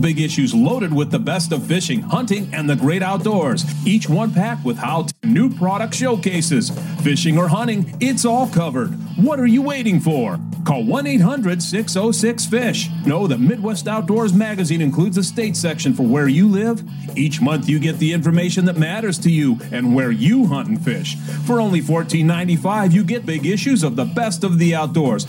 big 0.00 0.20
issues 0.20 0.54
loaded 0.54 0.94
with 0.94 1.10
the 1.10 1.18
best 1.18 1.52
of 1.52 1.66
fishing, 1.66 2.00
hunting, 2.00 2.48
and 2.54 2.70
the 2.70 2.76
great 2.76 3.02
outdoors. 3.02 3.64
Each 3.86 4.08
one 4.08 4.32
packed 4.32 4.64
with 4.64 4.76
how 4.76 5.02
to 5.02 5.14
new 5.24 5.50
product 5.50 5.94
showcases. 5.94 6.70
Fishing 7.02 7.36
or 7.36 7.48
hunting, 7.48 7.96
it's 8.00 8.24
all 8.24 8.48
covered. 8.48 8.90
What 9.16 9.40
are 9.40 9.46
you 9.46 9.62
waiting 9.62 10.00
for? 10.00 10.38
Call 10.64 10.84
1 10.84 11.06
800 11.06 11.62
606 11.62 12.46
FISH. 12.46 12.90
Know 13.06 13.26
that 13.26 13.38
Midwest 13.38 13.86
Outdoors 13.86 14.32
Magazine 14.32 14.80
includes 14.80 15.18
a 15.18 15.22
state 15.22 15.56
section 15.56 15.92
for 15.92 16.04
where 16.04 16.26
you 16.26 16.48
live. 16.48 16.82
Each 17.16 17.40
month 17.40 17.68
you 17.68 17.78
get 17.78 17.98
the 17.98 18.12
information 18.12 18.64
that 18.64 18.78
matters 18.78 19.18
to 19.20 19.30
you 19.30 19.58
and 19.72 19.94
where 19.94 20.10
you 20.10 20.46
hunt 20.46 20.68
and 20.68 20.82
fish. 20.82 21.16
For 21.46 21.60
only 21.60 21.82
$14.95, 21.82 22.92
you 22.92 23.04
get 23.04 23.26
big 23.26 23.44
issues 23.44 23.82
of 23.82 23.96
the 23.96 24.06
best 24.06 24.42
of 24.42 24.58
the 24.58 24.74
outdoors. 24.74 25.26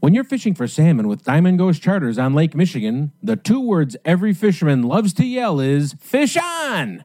When 0.00 0.14
you're 0.14 0.24
fishing 0.24 0.54
for 0.54 0.66
salmon 0.66 1.08
with 1.08 1.24
Diamond 1.24 1.58
Ghost 1.58 1.82
Charters 1.82 2.18
on 2.18 2.32
Lake 2.32 2.54
Michigan, 2.54 3.12
the 3.22 3.36
two 3.36 3.60
words 3.60 3.98
every 4.06 4.32
fisherman 4.32 4.82
loves 4.82 5.12
to 5.14 5.26
yell 5.26 5.60
is 5.60 5.94
fish 6.00 6.38
on! 6.38 7.04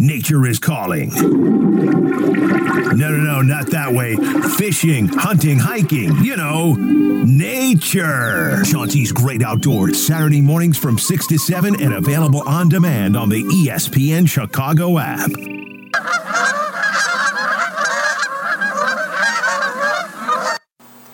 Nature 0.00 0.44
is 0.46 0.58
calling. 0.58 1.10
No, 1.14 3.10
no, 3.10 3.16
no, 3.16 3.42
not 3.42 3.70
that 3.70 3.92
way. 3.92 4.16
Fishing, 4.56 5.06
hunting, 5.06 5.56
hiking, 5.56 6.16
you 6.16 6.36
know, 6.36 6.74
nature. 6.74 8.64
Chauncey's 8.64 9.12
Great 9.12 9.40
Outdoors, 9.42 10.04
Saturday 10.04 10.40
mornings 10.40 10.76
from 10.76 10.98
6 10.98 11.28
to 11.28 11.38
7 11.38 11.80
and 11.80 11.94
available 11.94 12.42
on 12.44 12.68
demand 12.68 13.16
on 13.16 13.28
the 13.28 13.44
ESPN 13.44 14.28
Chicago 14.28 14.98
app. 14.98 15.30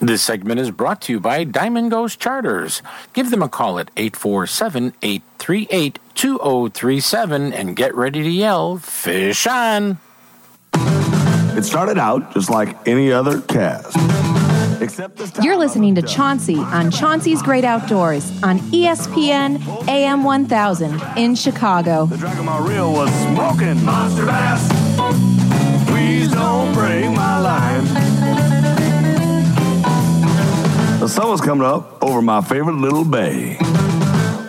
This 0.01 0.23
segment 0.23 0.59
is 0.59 0.71
brought 0.71 1.03
to 1.03 1.13
you 1.13 1.21
by 1.21 1.45
Diamond 1.45 1.91
Ghost 1.91 2.19
Charters. 2.19 2.81
Give 3.13 3.31
them 3.31 3.43
a 3.43 3.51
call 3.51 3.79
at 3.79 3.91
847 3.99 4.95
838 5.03 5.99
2037 6.15 7.53
and 7.53 7.77
get 7.77 7.95
ready 7.95 8.23
to 8.23 8.31
yell, 8.31 8.79
Fish 8.79 9.47
on! 9.47 9.99
It 10.75 11.65
started 11.65 11.99
out 11.99 12.33
just 12.33 12.49
like 12.49 12.89
any 12.89 13.13
other 13.13 13.43
cast. 13.43 13.95
Except 14.81 15.19
this 15.19 15.33
time 15.33 15.45
You're 15.45 15.59
listening 15.59 15.95
to 15.97 16.03
Chauncey 16.03 16.57
on 16.57 16.91
Chauncey's 16.91 17.43
Great 17.43 17.65
Outdoors 17.65 18.31
on 18.43 18.59
ESPN 18.71 19.87
AM 19.87 20.25
1000 20.25 21.03
in 21.19 21.35
Chicago. 21.35 22.07
The 22.07 22.17
Dragon 22.17 22.47
Ball 22.47 22.67
Reel 22.67 22.91
was 22.91 23.11
smoking. 23.25 23.85
Monster 23.85 24.25
Bass, 24.25 24.67
please 25.87 26.33
don't 26.33 26.73
break 26.73 27.05
my 27.11 27.39
line. 27.39 28.10
The 31.11 31.17
sun 31.17 31.39
coming 31.39 31.67
up 31.67 32.05
over 32.05 32.23
my 32.23 32.41
favorite 32.41 32.77
little 32.77 33.05
bay. 33.05 33.59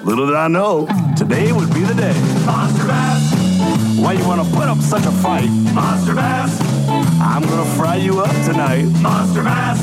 Little 0.03 0.27
did 0.27 0.35
I 0.35 0.47
know, 0.47 0.85
today 1.17 1.51
would 1.51 1.73
be 1.73 1.79
the 1.79 1.95
day. 1.95 2.13
Monster 2.45 2.85
Bass, 2.85 3.97
why 3.97 4.13
you 4.13 4.23
wanna 4.27 4.43
put 4.43 4.67
up 4.67 4.77
such 4.77 5.03
a 5.07 5.11
fight? 5.11 5.49
Monster 5.73 6.13
Bass, 6.13 6.61
I'm 7.19 7.41
gonna 7.41 7.65
fry 7.71 7.95
you 7.95 8.19
up 8.19 8.29
tonight. 8.45 8.83
Monster 9.01 9.41
Bass, 9.41 9.79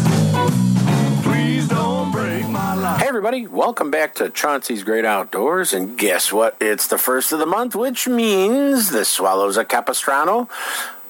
please 1.25 1.67
don't 1.67 2.13
break 2.13 2.47
my 2.47 2.77
line. 2.77 3.01
Hey, 3.01 3.09
everybody, 3.09 3.49
welcome 3.49 3.91
back 3.91 4.15
to 4.15 4.31
Chauncey's 4.31 4.85
Great 4.85 5.05
Outdoors. 5.05 5.73
And 5.73 5.99
guess 5.99 6.33
what? 6.33 6.57
It's 6.61 6.87
the 6.87 6.97
first 6.97 7.33
of 7.33 7.41
the 7.41 7.47
month, 7.47 7.75
which 7.75 8.07
means 8.07 8.91
the 8.91 9.05
swallows 9.05 9.59
at 9.59 9.69
Capistrano. 9.69 10.49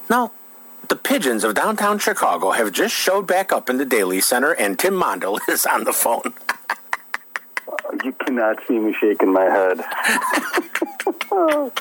Now, 0.08 0.32
the 0.88 0.96
pigeons 0.96 1.44
of 1.44 1.54
downtown 1.54 1.98
Chicago 1.98 2.50
have 2.50 2.72
just 2.72 2.94
showed 2.94 3.26
back 3.26 3.52
up 3.52 3.68
in 3.68 3.76
the 3.76 3.84
Daley 3.84 4.20
Center, 4.20 4.52
and 4.52 4.78
Tim 4.78 4.94
Mondl 4.94 5.38
is 5.48 5.66
on 5.66 5.84
the 5.84 5.92
phone. 5.92 6.34
Uh, 7.68 7.74
you 8.04 8.12
cannot 8.12 8.58
see 8.66 8.78
me 8.78 8.94
shaking 8.98 9.32
my 9.32 9.44
head. 9.44 9.80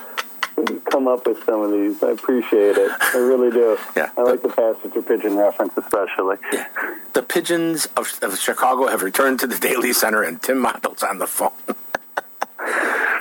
Come 0.90 1.08
up 1.08 1.28
with 1.28 1.44
some 1.44 1.62
of 1.62 1.72
these. 1.72 2.02
I 2.02 2.10
appreciate 2.10 2.78
it. 2.78 2.92
I 3.00 3.18
really 3.18 3.52
do. 3.52 3.78
Yeah. 3.96 4.10
I 4.18 4.22
like 4.24 4.42
the 4.42 4.50
passenger 4.50 5.04
pigeon 5.04 5.38
reference 5.38 5.74
especially. 5.78 6.38
Yeah. 6.52 6.66
The 7.14 7.22
pigeons 7.22 7.86
of, 7.96 8.12
of 8.24 8.40
Chicago 8.40 8.88
have 8.88 9.04
returned 9.04 9.40
to 9.42 9.48
the 9.48 9.58
Daley 9.58 9.94
Center, 9.94 10.24
and 10.24 10.42
Tim 10.42 10.64
Mondl's 10.64 11.04
on 11.04 11.20
the 11.20 11.28
phone. 11.28 11.52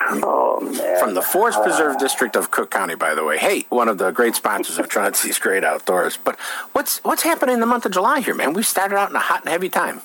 Oh 0.09 0.61
man. 0.61 0.99
From 1.01 1.15
the 1.15 1.23
Forest 1.23 1.63
Preserve 1.63 1.99
District 1.99 2.37
of 2.37 2.51
Cook 2.51 2.71
County, 2.71 2.95
by 2.95 3.15
the 3.15 3.25
way. 3.25 3.39
Hey, 3.39 3.67
one 3.71 3.89
of 3.89 3.99
the 3.99 4.11
great 4.11 4.35
sponsors 4.35 4.79
of 4.79 4.89
Chauncey's 4.89 5.39
Great 5.39 5.65
Outdoors. 5.65 6.17
But 6.17 6.39
what's 6.73 6.99
what's 6.99 7.23
happening 7.23 7.55
in 7.55 7.61
the 7.61 7.67
month 7.67 7.87
of 7.87 7.93
July 7.93 8.21
here, 8.21 8.35
man? 8.35 8.53
We 8.53 8.63
started 8.63 8.97
out 8.97 9.11
in 9.11 9.17
a 9.17 9.21
hot 9.21 9.43
and 9.43 9.51
heavy 9.51 9.69
time. 9.69 10.01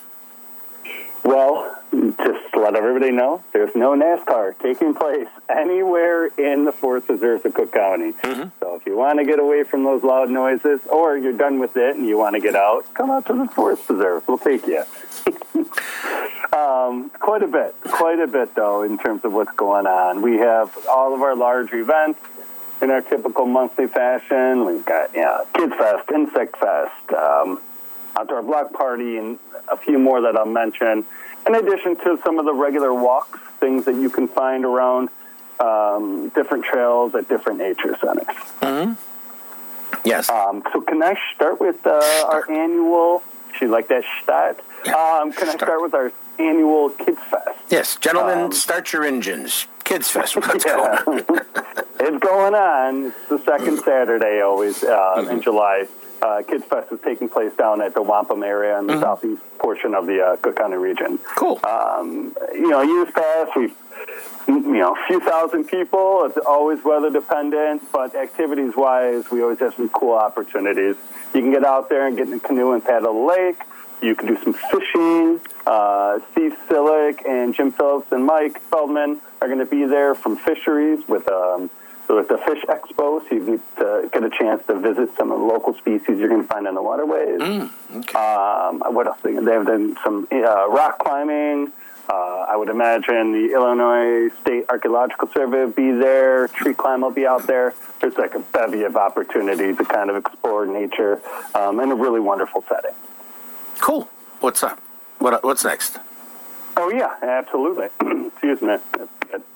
Well, 1.24 1.78
just 1.92 2.52
to 2.52 2.60
let 2.60 2.74
everybody 2.74 3.12
know, 3.12 3.44
there's 3.52 3.74
no 3.76 3.92
NASCAR 3.94 4.58
taking 4.58 4.92
place 4.92 5.28
anywhere 5.48 6.26
in 6.26 6.64
the 6.64 6.72
Forest 6.72 7.06
Preserves 7.06 7.44
of 7.44 7.54
Cook 7.54 7.72
County. 7.72 8.12
Mm-hmm. 8.12 8.48
So 8.58 8.74
if 8.74 8.86
you 8.86 8.96
want 8.96 9.20
to 9.20 9.24
get 9.24 9.38
away 9.38 9.62
from 9.62 9.84
those 9.84 10.02
loud 10.02 10.30
noises, 10.30 10.80
or 10.90 11.16
you're 11.16 11.32
done 11.32 11.60
with 11.60 11.76
it 11.76 11.94
and 11.94 12.06
you 12.06 12.18
want 12.18 12.34
to 12.34 12.40
get 12.40 12.56
out, 12.56 12.92
come 12.94 13.10
out 13.10 13.26
to 13.26 13.34
the 13.34 13.46
Forest 13.46 13.86
Preserves. 13.86 14.26
We'll 14.26 14.38
take 14.38 14.66
you. 14.66 14.82
um, 16.52 17.10
quite 17.10 17.42
a 17.42 17.46
bit, 17.46 17.74
quite 17.82 18.18
a 18.18 18.26
bit 18.26 18.54
though, 18.54 18.82
in 18.82 18.98
terms 18.98 19.24
of 19.24 19.32
what's 19.32 19.52
going 19.52 19.86
on. 19.86 20.22
We 20.22 20.38
have 20.38 20.76
all 20.88 21.14
of 21.14 21.22
our 21.22 21.34
large 21.34 21.72
events 21.72 22.20
in 22.80 22.90
our 22.90 23.00
typical 23.00 23.46
monthly 23.46 23.86
fashion. 23.86 24.64
We've 24.64 24.84
got 24.84 25.14
you 25.14 25.22
know, 25.22 25.46
Kids 25.54 25.74
Fest, 25.74 26.10
Insect 26.10 26.56
Fest, 26.58 27.12
um, 27.12 27.60
Outdoor 28.18 28.42
Block 28.42 28.72
Party, 28.72 29.16
and 29.16 29.38
a 29.68 29.76
few 29.76 29.98
more 29.98 30.20
that 30.22 30.36
I'll 30.36 30.44
mention. 30.44 31.04
In 31.46 31.54
addition 31.54 31.96
to 31.96 32.18
some 32.24 32.38
of 32.38 32.44
the 32.44 32.52
regular 32.52 32.92
walks, 32.92 33.40
things 33.58 33.84
that 33.86 33.94
you 33.94 34.10
can 34.10 34.28
find 34.28 34.64
around 34.64 35.08
um, 35.58 36.30
different 36.34 36.64
trails 36.64 37.14
at 37.14 37.28
different 37.28 37.58
nature 37.58 37.96
centers. 38.00 38.36
Yes. 40.04 40.28
Um, 40.28 40.62
so 40.72 40.80
can 40.80 41.02
I 41.02 41.16
start 41.34 41.60
with 41.60 41.86
uh, 41.86 42.26
our 42.26 42.50
annual? 42.50 43.22
She 43.58 43.66
like 43.66 43.88
that 43.88 44.04
stat? 44.22 44.58
Um, 44.86 45.32
can 45.32 45.48
I 45.48 45.54
start 45.54 45.80
with 45.82 45.94
our 45.94 46.12
annual 46.38 46.90
Kids 46.90 47.18
Fest? 47.30 47.48
yes, 47.70 47.96
gentlemen, 47.96 48.38
um, 48.38 48.52
start 48.52 48.92
your 48.92 49.04
engines. 49.04 49.66
Kids 49.84 50.08
Fest, 50.10 50.36
what's 50.36 50.64
Yeah. 50.64 50.76
going 51.04 51.20
on? 51.28 51.40
it's 52.00 52.18
going 52.24 52.54
on. 52.54 53.06
It's 53.06 53.28
the 53.28 53.38
second 53.44 53.78
Saturday 53.84 54.40
always 54.40 54.82
uh, 54.84 55.26
in 55.30 55.40
July. 55.42 55.86
Uh, 56.20 56.40
Kids 56.42 56.64
Fest 56.66 56.92
is 56.92 57.00
taking 57.04 57.28
place 57.28 57.52
down 57.56 57.82
at 57.82 57.94
the 57.94 58.02
Wampum 58.02 58.44
area 58.44 58.78
in 58.78 58.86
the 58.86 59.00
southeast 59.00 59.42
portion 59.58 59.92
of 59.92 60.06
the 60.06 60.20
uh, 60.22 60.36
Cook 60.36 60.54
County 60.54 60.76
region. 60.76 61.18
Cool. 61.36 61.58
Um, 61.64 62.32
you 62.52 62.68
know, 62.68 62.80
years 62.80 63.08
past, 63.12 63.50
we've, 63.56 63.74
you 64.46 64.60
know, 64.78 64.94
a 64.94 65.06
few 65.08 65.18
thousand 65.18 65.64
people. 65.64 66.24
It's 66.26 66.38
always 66.46 66.84
weather 66.84 67.10
dependent, 67.10 67.90
but 67.90 68.14
activities 68.14 68.74
wise, 68.76 69.32
we 69.32 69.42
always 69.42 69.58
have 69.58 69.74
some 69.74 69.88
cool 69.88 70.14
opportunities. 70.14 70.94
You 71.34 71.40
can 71.40 71.50
get 71.50 71.64
out 71.64 71.88
there 71.88 72.06
and 72.06 72.16
get 72.16 72.28
in 72.28 72.34
a 72.34 72.38
canoe 72.40 72.70
and 72.70 72.84
paddle 72.84 73.14
the 73.14 73.20
lake. 73.34 73.58
You 74.02 74.14
can 74.16 74.26
do 74.26 74.42
some 74.42 74.52
fishing. 74.52 75.40
Uh, 75.66 76.18
Steve 76.32 76.56
Silic 76.68 77.26
and 77.26 77.54
Jim 77.54 77.70
Phillips 77.70 78.10
and 78.10 78.24
Mike 78.26 78.60
Feldman 78.62 79.20
are 79.40 79.46
going 79.46 79.60
to 79.60 79.66
be 79.66 79.84
there 79.84 80.14
from 80.14 80.36
fisheries 80.36 81.06
with 81.08 81.30
um, 81.30 81.70
so 82.08 82.18
it's 82.18 82.30
a 82.30 82.38
fish 82.38 82.62
expo, 82.68 83.26
so 83.26 83.34
you 83.34 83.62
get 83.78 84.12
get 84.12 84.24
a 84.24 84.30
chance 84.30 84.66
to 84.66 84.78
visit 84.78 85.10
some 85.16 85.30
of 85.30 85.38
the 85.38 85.44
local 85.44 85.72
species 85.74 86.18
you're 86.18 86.28
going 86.28 86.42
to 86.42 86.48
find 86.48 86.66
in 86.66 86.74
the 86.74 86.82
waterways. 86.82 87.40
Um, 88.14 88.82
what 88.94 89.06
else? 89.06 89.18
They 89.22 89.34
have 89.34 89.66
done 89.66 89.96
some 90.02 90.26
uh, 90.30 90.68
rock 90.68 90.98
climbing. 90.98 91.72
Uh, 92.08 92.46
I 92.48 92.56
would 92.56 92.68
imagine 92.68 93.32
the 93.32 93.54
Illinois 93.54 94.34
State 94.40 94.66
Archaeological 94.68 95.28
Survey 95.32 95.64
will 95.64 95.70
be 95.70 95.92
there. 95.92 96.48
Tree 96.48 96.74
climb 96.74 97.02
will 97.02 97.12
be 97.12 97.26
out 97.26 97.46
there. 97.46 97.72
There's 98.00 98.18
like 98.18 98.34
a 98.34 98.40
bevy 98.40 98.82
of 98.82 98.96
opportunity 98.96 99.74
to 99.74 99.84
kind 99.84 100.10
of 100.10 100.16
explore 100.16 100.66
nature 100.66 101.22
um, 101.54 101.78
in 101.78 101.92
a 101.92 101.94
really 101.94 102.20
wonderful 102.20 102.64
setting. 102.68 102.94
Cool. 103.82 104.08
What's 104.38 104.62
up? 104.62 104.78
What, 105.18 105.42
what's 105.42 105.64
next? 105.64 105.98
Oh 106.76 106.88
yeah, 106.94 107.16
absolutely. 107.20 107.88
Excuse 108.28 108.62
me. 108.62 108.76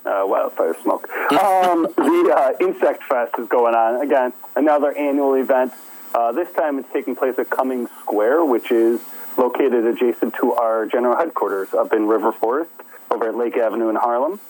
Uh, 0.05 0.25
wildfire 0.27 0.75
smoke. 0.83 1.09
Um, 1.31 1.83
the 1.97 2.35
uh, 2.37 2.53
Insect 2.61 3.05
Fest 3.05 3.35
is 3.39 3.47
going 3.47 3.77
on 3.77 4.05
again. 4.05 4.33
Another 4.57 4.91
annual 4.99 5.35
event. 5.35 5.73
Uh, 6.13 6.33
this 6.33 6.53
time 6.55 6.81
it's 6.81 6.93
taking 6.93 7.15
place 7.15 7.39
at 7.39 7.51
Cummings 7.51 7.89
Square, 8.01 8.47
which 8.47 8.73
is 8.73 9.01
located 9.39 9.85
adjacent 9.85 10.35
to 10.41 10.55
our 10.55 10.87
general 10.87 11.17
headquarters 11.17 11.73
up 11.73 11.93
in 11.93 12.09
River 12.09 12.33
Forest, 12.33 12.73
over 13.13 13.29
at 13.29 13.37
Lake 13.37 13.57
Avenue 13.57 13.91
in 13.91 13.97
Harlem. 13.97 14.41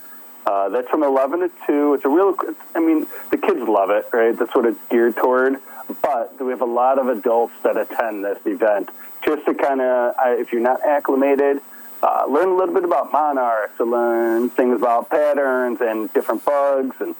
Uh, 0.46 0.70
that's 0.70 0.88
from 0.88 1.02
11 1.02 1.40
to 1.40 1.50
2. 1.66 1.94
It's 1.94 2.04
a 2.06 2.08
real, 2.08 2.34
I 2.74 2.80
mean, 2.80 3.06
the 3.30 3.36
kids 3.36 3.60
love 3.68 3.90
it, 3.90 4.06
right? 4.10 4.34
That's 4.38 4.54
what 4.54 4.64
it's 4.64 4.78
geared 4.88 5.16
toward. 5.16 5.56
But 6.00 6.40
we 6.40 6.50
have 6.50 6.62
a 6.62 6.64
lot 6.64 6.98
of 6.98 7.08
adults 7.08 7.54
that 7.62 7.76
attend 7.76 8.24
this 8.24 8.38
event 8.46 8.88
just 9.26 9.44
to 9.44 9.54
kind 9.54 9.80
of, 9.80 10.14
if 10.38 10.52
you're 10.52 10.60
not 10.62 10.84
acclimated, 10.84 11.60
uh, 12.02 12.24
learn 12.28 12.48
a 12.48 12.54
little 12.54 12.74
bit 12.74 12.84
about 12.84 13.12
monarchs, 13.12 13.76
to 13.78 13.84
learn 13.84 14.48
things 14.50 14.76
about 14.76 15.10
patterns 15.10 15.80
and 15.80 16.12
different 16.12 16.44
bugs. 16.44 16.96
And 17.00 17.14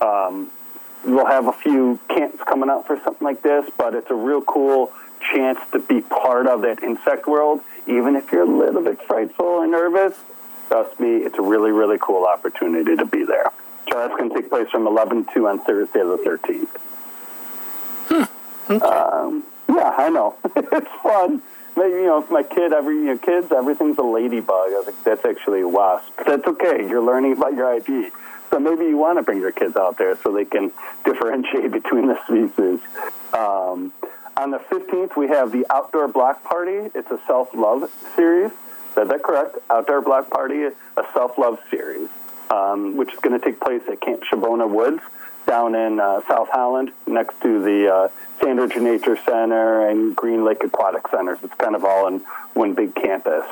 um, 0.00 0.50
we'll 1.04 1.26
have 1.26 1.46
a 1.46 1.52
few 1.52 2.00
camps 2.08 2.42
coming 2.44 2.68
up 2.68 2.86
for 2.86 3.00
something 3.04 3.24
like 3.24 3.42
this, 3.42 3.70
but 3.78 3.94
it's 3.94 4.10
a 4.10 4.14
real 4.14 4.42
cool 4.42 4.92
chance 5.32 5.60
to 5.70 5.78
be 5.78 6.00
part 6.00 6.48
of 6.48 6.62
that 6.62 6.82
insect 6.82 7.28
world, 7.28 7.60
even 7.86 8.16
if 8.16 8.32
you're 8.32 8.42
a 8.42 8.44
little 8.44 8.82
bit 8.82 9.00
frightful 9.06 9.62
and 9.62 9.70
nervous. 9.70 10.18
Trust 10.68 10.98
me, 10.98 11.18
it's 11.18 11.38
a 11.38 11.42
really, 11.42 11.70
really 11.70 11.98
cool 12.00 12.24
opportunity 12.24 12.96
to 12.96 13.04
be 13.04 13.24
there. 13.24 13.52
So 13.90 13.98
that's 13.98 14.14
going 14.16 14.30
to 14.30 14.34
take 14.34 14.48
place 14.48 14.68
from 14.70 14.86
11 14.86 15.26
to 15.26 15.34
2 15.34 15.48
on 15.48 15.60
Thursday 15.64 16.00
the 16.00 16.16
13th. 16.16 16.80
Um, 18.80 19.44
yeah, 19.68 19.94
I 19.98 20.08
know. 20.08 20.36
it's 20.56 20.88
fun. 21.02 21.42
You 21.76 22.06
know, 22.06 22.26
my 22.30 22.42
kid, 22.42 22.72
every 22.72 22.96
you 22.96 23.04
know, 23.04 23.18
kids, 23.18 23.50
everything's 23.50 23.98
a 23.98 24.02
ladybug. 24.02 24.50
I 24.50 24.78
was 24.78 24.86
like, 24.86 25.04
that's 25.04 25.24
actually 25.24 25.62
a 25.62 25.68
wasp. 25.68 26.12
That's 26.26 26.46
okay. 26.46 26.86
You're 26.86 27.02
learning 27.02 27.32
about 27.32 27.54
your 27.54 27.74
ID. 27.74 28.10
So 28.50 28.58
maybe 28.58 28.84
you 28.84 28.98
want 28.98 29.18
to 29.18 29.22
bring 29.22 29.40
your 29.40 29.52
kids 29.52 29.76
out 29.76 29.96
there 29.96 30.16
so 30.22 30.32
they 30.32 30.44
can 30.44 30.72
differentiate 31.04 31.72
between 31.72 32.08
the 32.08 32.18
species. 32.24 32.80
Um, 33.32 33.92
on 34.36 34.50
the 34.50 34.58
15th, 34.58 35.16
we 35.16 35.28
have 35.28 35.52
the 35.52 35.64
Outdoor 35.70 36.08
Block 36.08 36.44
Party. 36.44 36.90
It's 36.94 37.10
a 37.10 37.20
self-love 37.26 37.90
series. 38.16 38.50
Said 38.94 39.08
that 39.08 39.22
correct. 39.22 39.56
Outdoor 39.70 40.02
Block 40.02 40.28
Party, 40.30 40.64
a 40.64 40.72
self-love 41.14 41.58
series, 41.70 42.08
um, 42.50 42.96
which 42.96 43.12
is 43.14 43.18
going 43.20 43.38
to 43.38 43.44
take 43.44 43.58
place 43.60 43.82
at 43.90 44.00
Camp 44.00 44.22
Shabbona 44.24 44.68
Woods 44.68 45.02
down 45.52 45.74
in 45.74 46.00
uh, 46.00 46.22
South 46.26 46.48
Holland, 46.50 46.92
next 47.06 47.38
to 47.42 47.60
the 47.62 47.92
uh, 47.92 48.08
Sand 48.40 48.58
Ridge 48.58 48.74
Nature 48.76 49.18
Center 49.22 49.86
and 49.86 50.16
Green 50.16 50.46
Lake 50.46 50.64
Aquatic 50.64 51.06
Centers. 51.08 51.40
It's 51.42 51.52
kind 51.56 51.74
of 51.74 51.84
all 51.84 52.06
in 52.08 52.20
one 52.54 52.72
big 52.72 52.94
campus. 52.94 53.44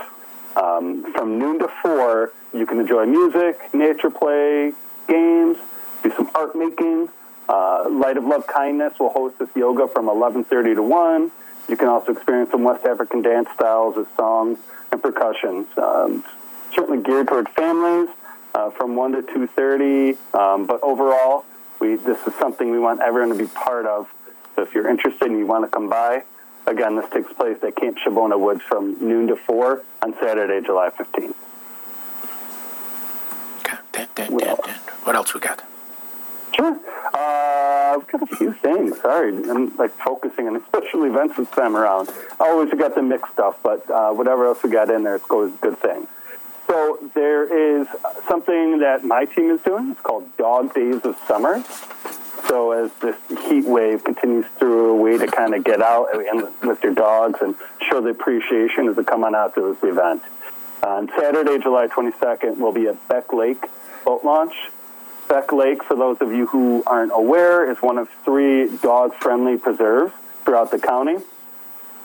Um, 0.57 1.13
from 1.13 1.39
noon 1.39 1.59
to 1.59 1.69
four, 1.83 2.33
you 2.55 2.65
can 2.65 2.81
enjoy 2.81 3.05
music, 3.05 3.75
nature 3.75 4.09
play, 4.09 4.73
games, 5.09 5.59
do 6.03 6.11
some 6.17 6.31
art 6.35 6.57
making. 6.57 7.11
Uh, 7.51 7.91
Light 7.91 8.17
of 8.17 8.25
Love 8.25 8.47
Kindness 8.47 8.95
will 8.99 9.11
host 9.11 9.39
this 9.39 9.51
yoga 9.55 9.87
from 9.87 10.07
11:30 10.07 10.77
to 10.77 10.83
1. 10.83 11.31
You 11.69 11.77
can 11.77 11.89
also 11.89 12.13
experience 12.13 12.51
some 12.51 12.65
West 12.65 12.87
African 12.87 13.21
dance 13.21 13.51
styles 13.55 13.97
with 13.97 14.09
songs 14.17 14.59
and 14.91 15.03
percussions. 15.03 15.67
Um, 15.77 16.25
certainly 16.75 17.03
geared 17.03 17.29
toward 17.29 17.51
families 17.51 18.09
uh, 18.55 18.71
from 18.71 18.97
1 18.97 19.13
to 19.13 19.23
2:30. 19.23 20.17
Um, 20.33 20.65
but 20.65 20.81
overall, 20.83 21.45
we 21.81 21.97
this 21.97 22.25
is 22.27 22.35
something 22.35 22.71
we 22.71 22.79
want 22.79 23.01
everyone 23.01 23.37
to 23.37 23.43
be 23.43 23.49
part 23.49 23.87
of. 23.87 24.09
So 24.55 24.63
if 24.63 24.75
you're 24.75 24.89
interested 24.89 25.29
and 25.29 25.39
you 25.39 25.47
want 25.47 25.65
to 25.65 25.71
come 25.71 25.89
by, 25.89 26.25
again, 26.67 26.97
this 26.97 27.09
takes 27.11 27.33
place 27.33 27.59
at 27.63 27.77
Camp 27.77 27.99
Shabbona 27.99 28.39
Woods 28.39 28.63
from 28.63 28.97
noon 29.01 29.27
to 29.29 29.37
4 29.37 29.83
on 30.03 30.15
Saturday, 30.21 30.65
July 30.65 30.91
15th. 30.91 31.35
What 35.05 35.17
else 35.17 35.35
we 35.35 35.41
got? 35.41 35.65
Sure. 36.55 36.79
Uh, 37.15 37.97
I've 37.97 38.07
got 38.07 38.23
a 38.23 38.37
few 38.37 38.53
things. 38.53 39.01
Sorry, 39.01 39.35
I'm 39.51 39.77
like 39.77 39.93
focusing 39.93 40.47
on 40.47 40.63
special 40.67 41.05
events 41.05 41.37
this 41.37 41.49
time 41.51 41.77
around. 41.77 42.11
I 42.39 42.49
always 42.49 42.73
got 42.75 42.95
the 42.95 43.03
mixed 43.03 43.33
stuff, 43.33 43.59
but 43.63 43.89
uh, 43.91 44.11
whatever 44.13 44.47
else 44.47 44.63
we 44.63 44.71
got 44.71 44.91
in 44.91 45.05
there, 45.05 45.17
it's 45.17 45.25
always 45.31 45.55
a 45.55 45.59
good 45.59 45.79
thing. 45.79 46.07
So 46.71 47.11
there 47.15 47.81
is 47.81 47.89
something 48.29 48.79
that 48.79 49.03
my 49.03 49.25
team 49.25 49.51
is 49.51 49.61
doing. 49.63 49.91
It's 49.91 50.01
called 50.03 50.37
Dog 50.37 50.73
Days 50.73 51.01
of 51.03 51.19
Summer. 51.27 51.65
So 52.47 52.71
as 52.71 52.93
this 53.01 53.17
heat 53.49 53.65
wave 53.65 54.05
continues 54.05 54.47
through, 54.57 54.91
a 54.91 54.95
way 54.95 55.19
to 55.19 55.27
kind 55.27 55.53
of 55.53 55.65
get 55.65 55.83
out 55.83 56.15
and 56.15 56.43
with 56.63 56.81
your 56.85 56.95
dogs 56.95 57.41
and 57.43 57.57
show 57.91 58.01
the 58.01 58.11
appreciation 58.11 58.87
is 58.87 58.95
to 58.95 59.03
come 59.03 59.25
on 59.25 59.35
out 59.35 59.57
to 59.57 59.75
this 59.75 59.83
event. 59.83 60.23
On 60.85 61.09
Saturday, 61.19 61.59
July 61.59 61.89
22nd, 61.89 62.59
we'll 62.59 62.71
be 62.71 62.87
at 62.87 63.09
Beck 63.09 63.33
Lake 63.33 63.67
boat 64.05 64.25
launch. 64.25 64.55
Beck 65.29 65.53
Lake, 65.53 65.83
for 65.83 65.97
those 65.97 66.19
of 66.21 66.33
you 66.33 66.47
who 66.47 66.85
aren't 66.87 67.11
aware, 67.13 67.69
is 67.69 67.79
one 67.79 67.99
of 67.99 68.09
three 68.25 68.77
dog-friendly 68.79 69.59
preserves 69.59 70.13
throughout 70.45 70.71
the 70.71 70.79
county. 70.79 71.17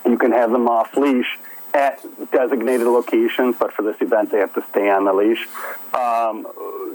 You 0.08 0.18
can 0.18 0.32
have 0.32 0.50
them 0.50 0.68
off 0.68 0.98
leash 0.98 1.38
at 1.76 2.00
designated 2.32 2.88
locations, 2.88 3.58
but 3.60 3.74
for 3.74 3.82
this 3.82 3.98
event, 4.00 4.32
they 4.32 4.40
have 4.40 4.54
to 4.54 4.64
stay 4.70 4.90
on 4.90 5.04
the 5.04 5.14
leash. 5.14 5.46
Um, 5.94 6.48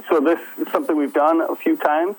so 0.08 0.20
this 0.20 0.40
is 0.58 0.72
something 0.72 0.96
we've 0.96 1.12
done 1.12 1.42
a 1.42 1.54
few 1.54 1.76
times. 1.76 2.16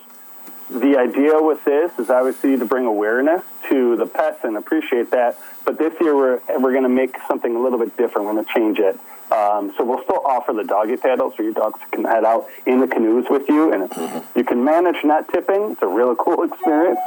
The 0.70 0.96
idea 0.98 1.42
with 1.42 1.66
this 1.66 1.92
is 2.00 2.10
obviously 2.10 2.58
to 2.58 2.66
bring 2.66 2.86
awareness 2.86 3.44
to 3.68 3.98
the 3.98 4.06
pets 4.06 4.44
and 4.44 4.56
appreciate 4.56 5.10
that. 5.12 5.38
But 5.66 5.80
this 5.80 5.94
year, 6.00 6.16
we're, 6.16 6.40
we're 6.60 6.72
going 6.72 6.84
to 6.84 6.90
make 6.90 7.18
something 7.28 7.56
a 7.56 7.60
little 7.60 7.80
bit 7.80 7.98
different. 7.98 8.28
We're 8.28 8.34
going 8.34 8.46
to 8.46 8.54
change 8.54 8.80
it. 8.80 8.98
Um, 9.32 9.74
so 9.76 9.84
we'll 9.84 10.04
still 10.04 10.22
offer 10.26 10.54
the 10.54 10.64
doggy 10.64 10.98
paddle 10.98 11.34
so 11.36 11.42
your 11.42 11.54
dogs 11.54 11.80
can 11.92 12.04
head 12.04 12.26
out 12.26 12.48
in 12.66 12.80
the 12.80 12.88
canoes 12.88 13.26
with 13.30 13.48
you, 13.50 13.74
and 13.74 14.24
you 14.36 14.44
can 14.44 14.64
manage 14.64 15.04
not 15.04 15.28
tipping. 15.30 15.72
It's 15.72 15.82
a 15.82 15.88
really 15.88 16.16
cool 16.20 16.44
experience. 16.44 17.00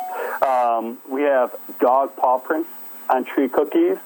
Um, 0.42 0.98
we 1.08 1.22
have 1.22 1.54
dog 1.80 2.16
paw 2.16 2.38
prints 2.38 2.70
on 3.08 3.24
tree 3.24 3.48
cookies. 3.48 3.98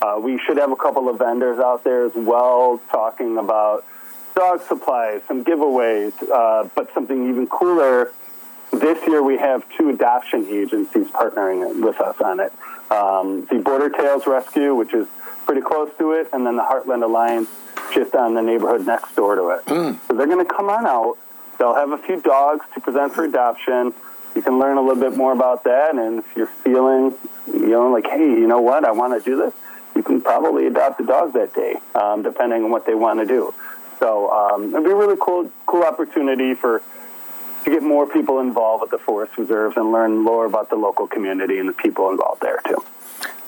Uh, 0.00 0.18
we 0.18 0.38
should 0.38 0.56
have 0.56 0.72
a 0.72 0.76
couple 0.76 1.08
of 1.08 1.18
vendors 1.18 1.58
out 1.58 1.84
there 1.84 2.06
as 2.06 2.12
well 2.14 2.80
talking 2.90 3.36
about 3.38 3.84
dog 4.34 4.62
supplies, 4.62 5.20
some 5.28 5.44
giveaways, 5.44 6.12
uh, 6.30 6.68
but 6.74 6.92
something 6.94 7.28
even 7.28 7.46
cooler. 7.46 8.12
This 8.72 9.04
year 9.06 9.22
we 9.22 9.36
have 9.36 9.64
two 9.76 9.90
adoption 9.90 10.46
agencies 10.48 11.08
partnering 11.08 11.84
with 11.84 12.00
us 12.00 12.20
on 12.20 12.40
it. 12.40 12.52
Um, 12.90 13.46
the 13.50 13.58
Border 13.58 13.90
Tails 13.90 14.26
Rescue, 14.26 14.74
which 14.74 14.94
is 14.94 15.06
pretty 15.44 15.60
close 15.60 15.90
to 15.98 16.12
it, 16.12 16.28
and 16.32 16.46
then 16.46 16.56
the 16.56 16.62
Heartland 16.62 17.04
Alliance, 17.04 17.48
just 17.92 18.14
on 18.14 18.34
the 18.34 18.42
neighborhood 18.42 18.86
next 18.86 19.14
door 19.16 19.34
to 19.34 19.48
it. 19.48 19.68
So 20.06 20.14
they're 20.14 20.26
going 20.26 20.44
to 20.44 20.50
come 20.50 20.70
on 20.70 20.86
out. 20.86 21.18
They'll 21.58 21.74
have 21.74 21.90
a 21.90 21.98
few 21.98 22.20
dogs 22.20 22.64
to 22.74 22.80
present 22.80 23.12
for 23.12 23.24
adoption. 23.24 23.92
You 24.34 24.42
can 24.42 24.58
learn 24.58 24.78
a 24.78 24.80
little 24.80 25.02
bit 25.02 25.16
more 25.16 25.32
about 25.32 25.64
that, 25.64 25.94
and 25.94 26.20
if 26.20 26.36
you're 26.36 26.46
feeling, 26.46 27.12
you 27.48 27.70
know, 27.70 27.90
like, 27.90 28.06
hey, 28.06 28.18
you 28.20 28.46
know 28.46 28.60
what, 28.60 28.84
I 28.84 28.92
want 28.92 29.22
to 29.22 29.28
do 29.28 29.36
this, 29.36 29.52
you 29.94 30.02
can 30.02 30.20
probably 30.20 30.66
adopt 30.66 31.00
a 31.00 31.06
dog 31.06 31.32
that 31.34 31.54
day, 31.54 31.76
um, 31.94 32.22
depending 32.22 32.64
on 32.64 32.70
what 32.70 32.86
they 32.86 32.94
want 32.94 33.20
to 33.20 33.26
do. 33.26 33.54
So 33.98 34.30
um, 34.30 34.70
it'd 34.70 34.84
be 34.84 34.90
a 34.90 34.94
really 34.94 35.16
cool, 35.20 35.50
cool 35.66 35.82
opportunity 35.82 36.54
for 36.54 36.82
to 37.64 37.70
get 37.70 37.82
more 37.82 38.06
people 38.06 38.40
involved 38.40 38.80
with 38.80 38.90
the 38.90 38.98
forest 38.98 39.36
reserves 39.36 39.76
and 39.76 39.92
learn 39.92 40.16
more 40.16 40.46
about 40.46 40.70
the 40.70 40.76
local 40.76 41.06
community 41.06 41.58
and 41.58 41.68
the 41.68 41.74
people 41.74 42.08
involved 42.10 42.40
there 42.40 42.60
too. 42.66 42.82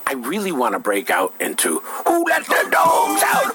I 0.07 0.15
really 0.15 0.53
want 0.53 0.75
to 0.75 0.79
break 0.79 1.09
out 1.09 1.33
into 1.41 1.79
Who 1.79 2.25
Let 2.25 2.45
the 2.45 2.69
Dogs 2.71 3.23
Out? 3.25 3.53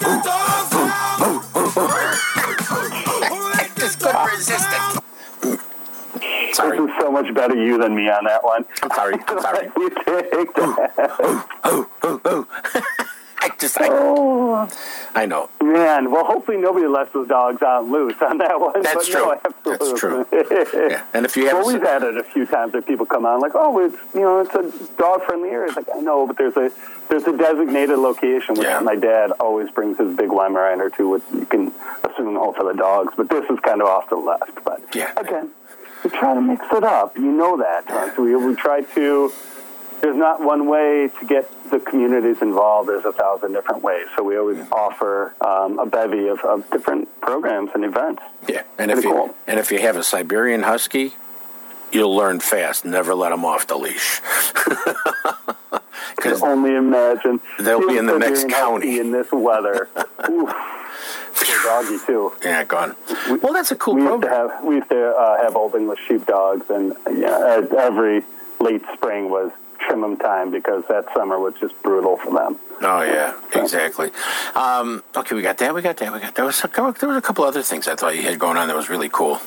I 3.60 3.69
just 3.78 4.00
couldn't 4.00 4.26
resist 4.26 4.67
it. 4.71 5.07
Sorry. 6.58 6.78
This 6.80 6.89
is 6.89 6.96
so 7.00 7.12
much 7.12 7.34
better 7.34 7.56
you 7.56 7.78
than 7.78 7.96
me 7.96 8.10
on 8.10 8.24
that 8.26 8.43
one. 8.43 8.65
I'm 8.84 8.89
sorry. 8.91 9.13
I'm 9.28 9.41
sorry. 9.48 9.70
you 9.78 9.89
take 9.89 10.54
that. 10.56 11.48
I 13.39 13.50
just, 13.60 13.80
I, 13.80 13.88
Oh, 13.91 14.67
I 15.13 15.28
know. 15.28 15.50
man. 15.62 16.10
Well, 16.12 16.26
hopefully 16.26 16.58
nobody 16.58 16.88
lets 16.88 17.13
those 17.13 17.28
dogs 17.28 17.62
out 17.62 17.86
loose 17.86 18.15
on 18.22 18.39
that 18.39 18.60
one. 18.60 18.82
That's 18.82 18.96
but 18.96 19.06
true. 19.06 19.36
No, 19.65 19.78
That's 19.78 20.00
true. 20.00 20.26
Yeah. 20.89 21.06
And 21.13 21.24
if 21.24 21.38
you 21.38 21.46
have, 21.46 21.58
Well, 21.58 21.67
we've 21.67 21.82
had 21.82 22.02
it 22.02 22.17
a 22.17 22.24
few 22.24 22.48
times 22.48 22.74
that 22.74 22.88
people 22.88 23.06
come 23.06 23.28
on 23.28 23.39
like, 23.39 23.52
oh, 23.54 23.78
it's 23.86 23.96
you 24.15 24.22
know, 24.22 24.39
it's 24.41 24.56
a 24.56 24.96
dog 24.98 25.24
friendly 25.26 25.50
area. 25.50 25.67
It's 25.67 25.78
like 25.78 25.88
I 25.96 26.00
know, 26.00 26.26
but 26.26 26.38
there's 26.39 26.58
a 26.58 26.72
there's 27.10 27.24
a 27.26 27.38
designated 27.38 28.00
location 28.00 28.56
which 28.56 28.65
Yeah. 28.65 28.80
my 28.80 28.96
dad 28.96 29.32
always 29.39 29.70
brings 29.70 29.98
his 30.00 30.17
big 30.17 30.30
Weimaraner 30.30 30.93
to, 30.98 31.08
which 31.08 31.24
you 31.32 31.46
can 31.46 31.72
assume 32.04 32.38
all 32.38 32.54
for 32.54 32.63
the 32.65 32.74
dogs. 32.74 33.13
But 33.15 33.30
this 33.30 33.46
is 33.52 33.60
kind 33.60 33.82
of 33.84 33.88
off 33.88 34.10
to 34.10 34.15
the 34.15 34.22
left. 34.22 34.63
But 34.65 34.82
Yeah. 34.96 35.12
again, 35.15 35.52
we 36.03 36.10
try 36.10 36.33
to 36.33 36.41
mix 36.41 36.65
it 36.71 36.83
up. 36.83 37.17
You 37.17 37.31
know 37.31 37.57
that. 37.57 38.13
So 38.15 38.23
we 38.23 38.36
we 38.36 38.55
try 38.55 38.81
to. 38.81 39.31
There's 40.01 40.15
not 40.15 40.39
one 40.41 40.67
way 40.67 41.10
to 41.19 41.25
get 41.25 41.49
the 41.71 41.79
communities 41.79 42.38
involved. 42.41 42.88
There's 42.88 43.03
a 43.03 43.12
thousand 43.12 43.53
different 43.53 43.81
ways. 43.81 44.05
So 44.15 44.23
we 44.23 44.38
always 44.38 44.60
offer 44.71 45.33
um, 45.41 45.79
a 45.79 45.88
bevy 45.88 46.27
of, 46.27 46.39
of 46.41 46.69
different 46.69 47.19
programs 47.19 47.71
and 47.73 47.83
events. 47.83 48.21
yeah. 48.47 48.62
And 48.77 48.91
if 48.91 49.01
Pretty 49.01 49.10
you 49.10 49.36
and 49.47 49.60
if 49.60 49.71
you 49.71 49.79
have 49.79 49.97
a 49.97 50.03
Siberian 50.03 50.63
Husky, 50.63 51.13
you'll 51.91 52.15
learn 52.15 52.39
fast. 52.39 52.86
Never 52.86 53.15
let 53.15 53.29
them 53.29 53.43
off 53.43 53.65
the 53.65 53.75
leash. 53.77 54.21
Because 56.15 56.41
only 56.41 56.76
imagine. 56.76 57.39
They'll 57.60 57.88
be 57.88 57.98
in 57.98 58.06
the 58.06 58.17
next 58.17 58.50
county. 58.50 59.00
in 59.00 59.12
this 59.12 59.32
weather. 59.32 59.89
Oof. 60.30 60.54
Poor 61.36 61.63
doggy 61.63 61.98
too. 62.06 62.34
yeah, 62.43 62.63
gone. 62.63 62.96
Well, 63.41 63.54
that's 63.54 63.72
a 63.72 63.76
cool 63.76 63.96
We 63.96 64.04
used 64.04 64.24
to 64.24 64.30
have 64.30 64.63
we 64.63 64.76
used 64.76 64.89
to 64.89 65.10
uh, 65.10 65.41
have 65.43 65.56
old 65.56 65.76
English 65.76 66.00
sheepdogs, 66.08 66.70
and 66.70 66.93
yeah, 67.12 67.62
every 67.78 68.24
late 68.60 68.82
spring 68.96 69.30
was 69.30 69.52
maximum 69.88 70.17
time 70.17 70.52
because 70.52 70.84
that 70.89 71.06
summer 71.13 71.39
was 71.39 71.54
just 71.60 71.82
brutal 71.84 72.17
for 72.17 72.32
them. 72.34 72.60
Oh 72.82 73.02
yeah, 73.02 73.34
exactly. 73.54 74.12
Um, 74.56 75.04
okay, 75.15 75.36
we 75.36 75.41
got 75.41 75.58
that. 75.58 75.74
We 75.74 75.82
got 75.82 75.98
that. 75.98 76.12
We 76.13 76.20
got 76.20 76.28
that. 76.28 76.36
there 76.36 76.46
was 76.46 76.63
a, 76.63 76.67
there 76.67 77.10
was 77.10 77.17
a 77.17 77.22
couple 77.22 77.43
other 77.43 77.62
things 77.62 77.88
I 77.88 77.96
thought 77.96 78.15
you 78.15 78.24
had 78.24 78.39
going 78.39 78.58
on 78.58 78.67
that 78.67 78.76
was 78.76 78.89
really 78.89 79.10
cool. 79.10 79.39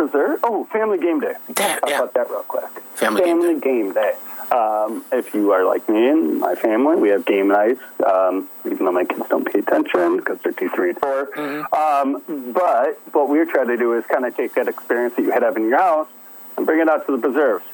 Preserve. 0.00 0.40
Oh, 0.42 0.64
family 0.72 0.98
game 0.98 1.20
day. 1.20 1.34
That, 1.48 1.80
Talk 1.80 1.90
yeah. 1.90 1.98
about 1.98 2.14
that 2.14 2.30
real 2.30 2.42
quick. 2.44 2.70
Family 2.94 3.22
game 3.22 3.60
game 3.60 3.92
day. 3.92 4.14
Um, 4.50 5.04
if 5.12 5.34
you 5.34 5.52
are 5.52 5.66
like 5.66 5.86
me 5.90 6.08
and 6.08 6.40
my 6.40 6.54
family, 6.54 6.96
we 6.96 7.10
have 7.10 7.26
game 7.26 7.48
nights. 7.48 7.82
Um, 8.04 8.48
even 8.64 8.86
though 8.86 8.92
my 8.92 9.04
kids 9.04 9.28
don't 9.28 9.44
pay 9.44 9.58
attention 9.58 10.16
because 10.16 10.38
they're 10.40 10.54
two, 10.54 10.70
three, 10.70 10.90
and 10.90 10.98
4 11.00 11.26
Mm-hmm. 11.36 11.74
Um, 11.74 12.52
but 12.54 12.98
what 13.12 13.28
we're 13.28 13.44
trying 13.44 13.68
to 13.68 13.76
do 13.76 13.92
is 13.92 14.06
kind 14.06 14.24
of 14.24 14.34
take 14.34 14.54
that 14.54 14.68
experience 14.68 15.16
that 15.16 15.22
you 15.22 15.32
had 15.32 15.42
in 15.54 15.68
your 15.68 15.78
house 15.78 16.08
and 16.56 16.64
bring 16.64 16.80
it 16.80 16.88
out 16.88 17.04
to 17.04 17.12
the 17.12 17.20
preserves. 17.20 17.66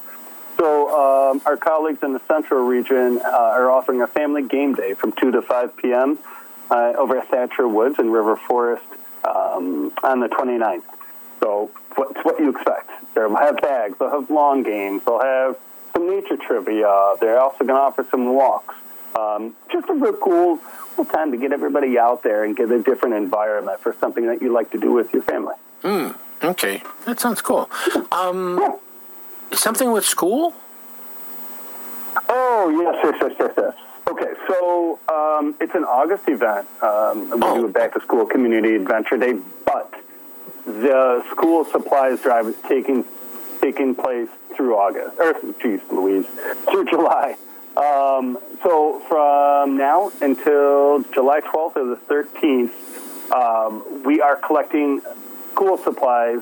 So 0.56 0.88
um, 0.88 1.42
our 1.46 1.56
colleagues 1.56 2.02
in 2.02 2.12
the 2.12 2.20
central 2.26 2.64
region 2.64 3.20
uh, 3.24 3.28
are 3.28 3.70
offering 3.70 4.02
a 4.02 4.08
family 4.08 4.42
game 4.42 4.74
day 4.74 4.94
from 4.94 5.12
2 5.12 5.30
to 5.30 5.42
5 5.42 5.76
p.m. 5.76 6.18
Uh, 6.70 6.92
over 6.98 7.18
at 7.18 7.28
Thatcher 7.28 7.68
Woods 7.68 8.00
in 8.00 8.10
River 8.10 8.36
Forest 8.36 8.84
um, 9.22 9.92
on 10.02 10.18
the 10.18 10.28
29th. 10.28 10.82
So 11.46 11.70
what's 11.94 12.24
what 12.24 12.40
you 12.40 12.50
expect. 12.50 12.90
They'll 13.14 13.36
have 13.36 13.58
bags, 13.58 13.96
they'll 14.00 14.10
have 14.10 14.28
long 14.30 14.64
games, 14.64 15.04
they'll 15.04 15.20
have 15.20 15.56
some 15.92 16.10
nature 16.10 16.36
trivia. 16.36 17.14
They're 17.20 17.38
also 17.38 17.58
going 17.58 17.68
to 17.68 17.74
offer 17.74 18.04
some 18.10 18.34
walks. 18.34 18.74
Um, 19.14 19.54
just 19.70 19.88
a 19.88 19.94
real 19.94 20.14
cool, 20.14 20.58
cool 20.96 21.04
time 21.04 21.30
to 21.30 21.38
get 21.38 21.52
everybody 21.52 22.00
out 22.00 22.24
there 22.24 22.42
and 22.42 22.56
get 22.56 22.72
a 22.72 22.82
different 22.82 23.14
environment 23.14 23.80
for 23.80 23.94
something 24.00 24.26
that 24.26 24.42
you 24.42 24.52
like 24.52 24.72
to 24.72 24.78
do 24.78 24.90
with 24.90 25.12
your 25.12 25.22
family. 25.22 25.54
Hmm. 25.82 26.08
Okay, 26.42 26.82
that 27.04 27.20
sounds 27.20 27.40
cool. 27.42 27.70
Um, 28.10 28.78
something 29.52 29.92
with 29.92 30.04
school. 30.04 30.52
Oh, 32.28 32.70
yes, 32.82 32.96
yes, 33.04 33.14
yes, 33.22 33.36
yes, 33.38 33.52
yes. 33.56 33.74
Okay, 34.08 34.32
so 34.48 34.98
um, 35.08 35.54
it's 35.60 35.74
an 35.76 35.84
August 35.84 36.28
event. 36.28 36.66
Um, 36.82 37.30
we 37.30 37.38
do 37.38 37.66
a 37.66 37.68
back 37.68 37.94
to 37.94 38.00
school 38.00 38.26
community 38.26 38.74
adventure 38.74 39.16
day, 39.16 39.34
but 39.64 39.94
the 40.66 41.24
school 41.30 41.64
supplies 41.64 42.20
drive 42.20 42.46
is 42.46 42.56
taking 42.68 43.04
taking 43.60 43.94
place 43.94 44.28
through 44.54 44.76
August, 44.76 45.18
or 45.18 45.34
geez, 45.62 45.80
Louise, 45.90 46.26
through 46.70 46.84
July. 46.90 47.36
Um, 47.76 48.38
so 48.62 49.00
from 49.08 49.76
now 49.76 50.10
until 50.20 51.02
July 51.12 51.40
12th 51.40 51.76
or 51.76 51.84
the 51.84 52.00
13th, 52.08 53.32
um, 53.32 54.02
we 54.04 54.20
are 54.20 54.36
collecting 54.36 55.02
school 55.52 55.76
supplies 55.76 56.40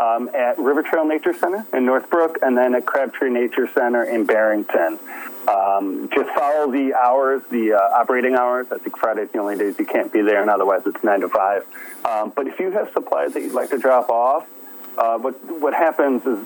um, 0.00 0.30
at 0.34 0.58
River 0.58 0.82
Trail 0.82 1.04
Nature 1.04 1.34
Center 1.34 1.66
in 1.74 1.84
Northbrook 1.84 2.38
and 2.42 2.56
then 2.56 2.74
at 2.74 2.86
Crabtree 2.86 3.30
Nature 3.30 3.68
Center 3.74 4.02
in 4.04 4.24
Barrington. 4.24 4.98
Um, 5.46 6.08
just 6.14 6.30
follow 6.30 6.70
the 6.70 6.94
hours, 6.94 7.42
the 7.50 7.74
uh, 7.74 8.00
operating 8.00 8.34
hours. 8.34 8.68
I 8.70 8.78
think 8.78 8.96
Friday's 8.96 9.30
the 9.30 9.38
only 9.38 9.56
days 9.56 9.78
you 9.78 9.84
can't 9.84 10.12
be 10.12 10.22
there, 10.22 10.40
and 10.40 10.50
otherwise 10.50 10.82
it's 10.86 11.02
9 11.02 11.20
to 11.20 11.28
5. 11.28 11.66
Um, 12.04 12.32
but 12.34 12.46
if 12.46 12.58
you 12.58 12.70
have 12.70 12.90
supplies 12.92 13.34
that 13.34 13.42
you'd 13.42 13.52
like 13.52 13.70
to 13.70 13.78
drop 13.78 14.08
off, 14.08 14.48
uh, 14.96 15.18
what, 15.18 15.34
what 15.60 15.74
happens 15.74 16.24
is 16.24 16.38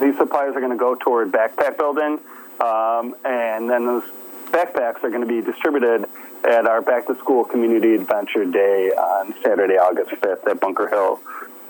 these 0.00 0.16
supplies 0.16 0.54
are 0.54 0.60
going 0.60 0.72
to 0.72 0.78
go 0.78 0.94
toward 0.94 1.32
backpack 1.32 1.78
building, 1.78 2.18
um, 2.60 3.14
and 3.24 3.68
then 3.70 3.86
those 3.86 4.04
backpacks 4.50 5.02
are 5.04 5.10
going 5.10 5.20
to 5.20 5.26
be 5.26 5.40
distributed 5.40 6.06
at 6.44 6.66
our 6.66 6.80
Back 6.82 7.06
to 7.06 7.14
School 7.16 7.44
Community 7.44 7.94
Adventure 7.94 8.44
Day 8.44 8.90
on 8.90 9.34
Saturday, 9.42 9.74
August 9.74 10.10
5th 10.10 10.46
at 10.48 10.60
Bunker 10.60 10.88
Hill. 10.88 11.20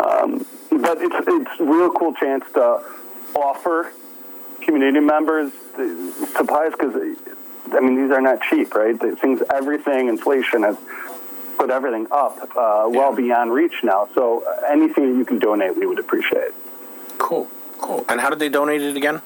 Um, 0.01 0.47
but 0.71 0.99
it's 1.01 1.15
it's 1.27 1.61
a 1.61 1.65
real 1.65 1.91
cool 1.93 2.15
chance 2.15 2.45
to 2.55 2.83
offer 3.35 3.93
community 4.63 5.01
members 5.01 5.53
supplies 6.37 6.73
because 6.73 6.95
I 7.73 7.81
mean 7.81 7.97
these 8.03 8.11
are 8.11 8.21
not 8.21 8.41
cheap, 8.43 8.75
right? 8.75 8.99
Things, 8.99 9.43
everything, 9.53 10.09
inflation 10.09 10.63
has 10.63 10.77
put 11.59 11.71
everything 11.71 12.07
up 12.11 12.39
uh, 12.57 12.87
well 12.89 13.15
beyond 13.15 13.53
reach 13.53 13.83
now. 13.83 14.09
So 14.15 14.45
uh, 14.47 14.67
anything 14.71 15.13
that 15.13 15.19
you 15.19 15.25
can 15.25 15.39
donate, 15.39 15.77
we 15.77 15.87
would 15.87 15.99
appreciate. 15.99 16.53
Cool, 17.19 17.49
cool. 17.79 18.05
And 18.09 18.21
how 18.21 18.31
did 18.31 18.39
they 18.39 18.49
donate 18.49 18.81
it 18.81 18.97
again? 18.97 19.21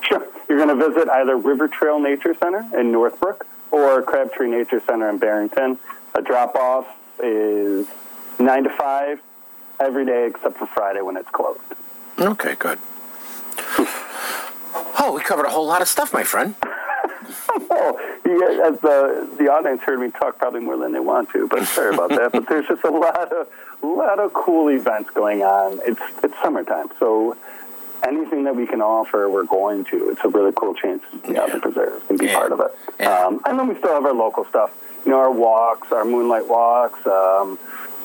Sure. 0.00 0.26
You're 0.48 0.58
going 0.58 0.76
to 0.76 0.88
visit 0.88 1.08
either 1.08 1.36
River 1.36 1.68
Trail 1.68 2.00
Nature 2.00 2.34
Center 2.34 2.68
in 2.78 2.90
Northbrook 2.90 3.46
or 3.70 4.02
Crabtree 4.02 4.50
Nature 4.50 4.82
Center 4.84 5.08
in 5.08 5.18
Barrington. 5.18 5.78
A 6.14 6.20
drop 6.20 6.56
off 6.56 6.86
is 7.22 7.86
9 8.40 8.64
to 8.64 8.70
5 8.70 9.22
every 9.82 10.06
day 10.06 10.26
except 10.26 10.56
for 10.58 10.66
Friday 10.66 11.00
when 11.02 11.16
it's 11.16 11.28
closed. 11.30 11.60
Okay, 12.18 12.54
good. 12.58 12.78
Oh, 14.98 15.12
we 15.14 15.22
covered 15.22 15.46
a 15.46 15.50
whole 15.50 15.66
lot 15.66 15.82
of 15.82 15.88
stuff, 15.88 16.12
my 16.12 16.22
friend. 16.22 16.54
Oh, 17.74 17.98
yeah, 18.26 18.68
as 18.68 18.80
the 18.80 19.28
the 19.38 19.48
audience 19.48 19.82
heard 19.82 19.98
me 20.00 20.10
talk 20.10 20.38
probably 20.38 20.60
more 20.60 20.76
than 20.76 20.92
they 20.92 21.00
want 21.00 21.30
to, 21.30 21.46
but 21.48 21.64
sorry 21.66 21.94
about 21.94 22.10
that. 22.10 22.32
But 22.32 22.48
there's 22.48 22.66
just 22.66 22.82
a 22.84 22.90
lot 22.90 23.32
of 23.32 23.48
lot 23.82 24.18
of 24.18 24.32
cool 24.32 24.68
events 24.68 25.10
going 25.10 25.42
on. 25.42 25.80
It's 25.84 26.00
it's 26.22 26.34
summertime, 26.42 26.88
so 26.98 27.36
anything 28.06 28.44
that 28.44 28.56
we 28.56 28.66
can 28.66 28.80
offer, 28.80 29.28
we're 29.28 29.44
going 29.44 29.84
to. 29.86 30.10
It's 30.10 30.20
a 30.24 30.28
really 30.28 30.52
cool 30.54 30.74
chance 30.74 31.02
to 31.10 31.16
be 31.18 31.38
out 31.38 31.52
the 31.52 31.60
preserve 31.60 32.02
and 32.10 32.18
be 32.18 32.28
part 32.28 32.52
of 32.52 32.60
it. 32.60 33.06
Um, 33.06 33.40
and 33.44 33.58
then 33.58 33.68
we 33.68 33.76
still 33.76 33.92
have 33.94 34.04
our 34.04 34.14
local 34.14 34.44
stuff. 34.46 34.74
You 35.04 35.12
know, 35.12 35.18
our 35.18 35.32
walks, 35.32 35.90
our 35.92 36.04
moonlight 36.04 36.48
walks. 36.48 37.04
Um, 37.06 37.58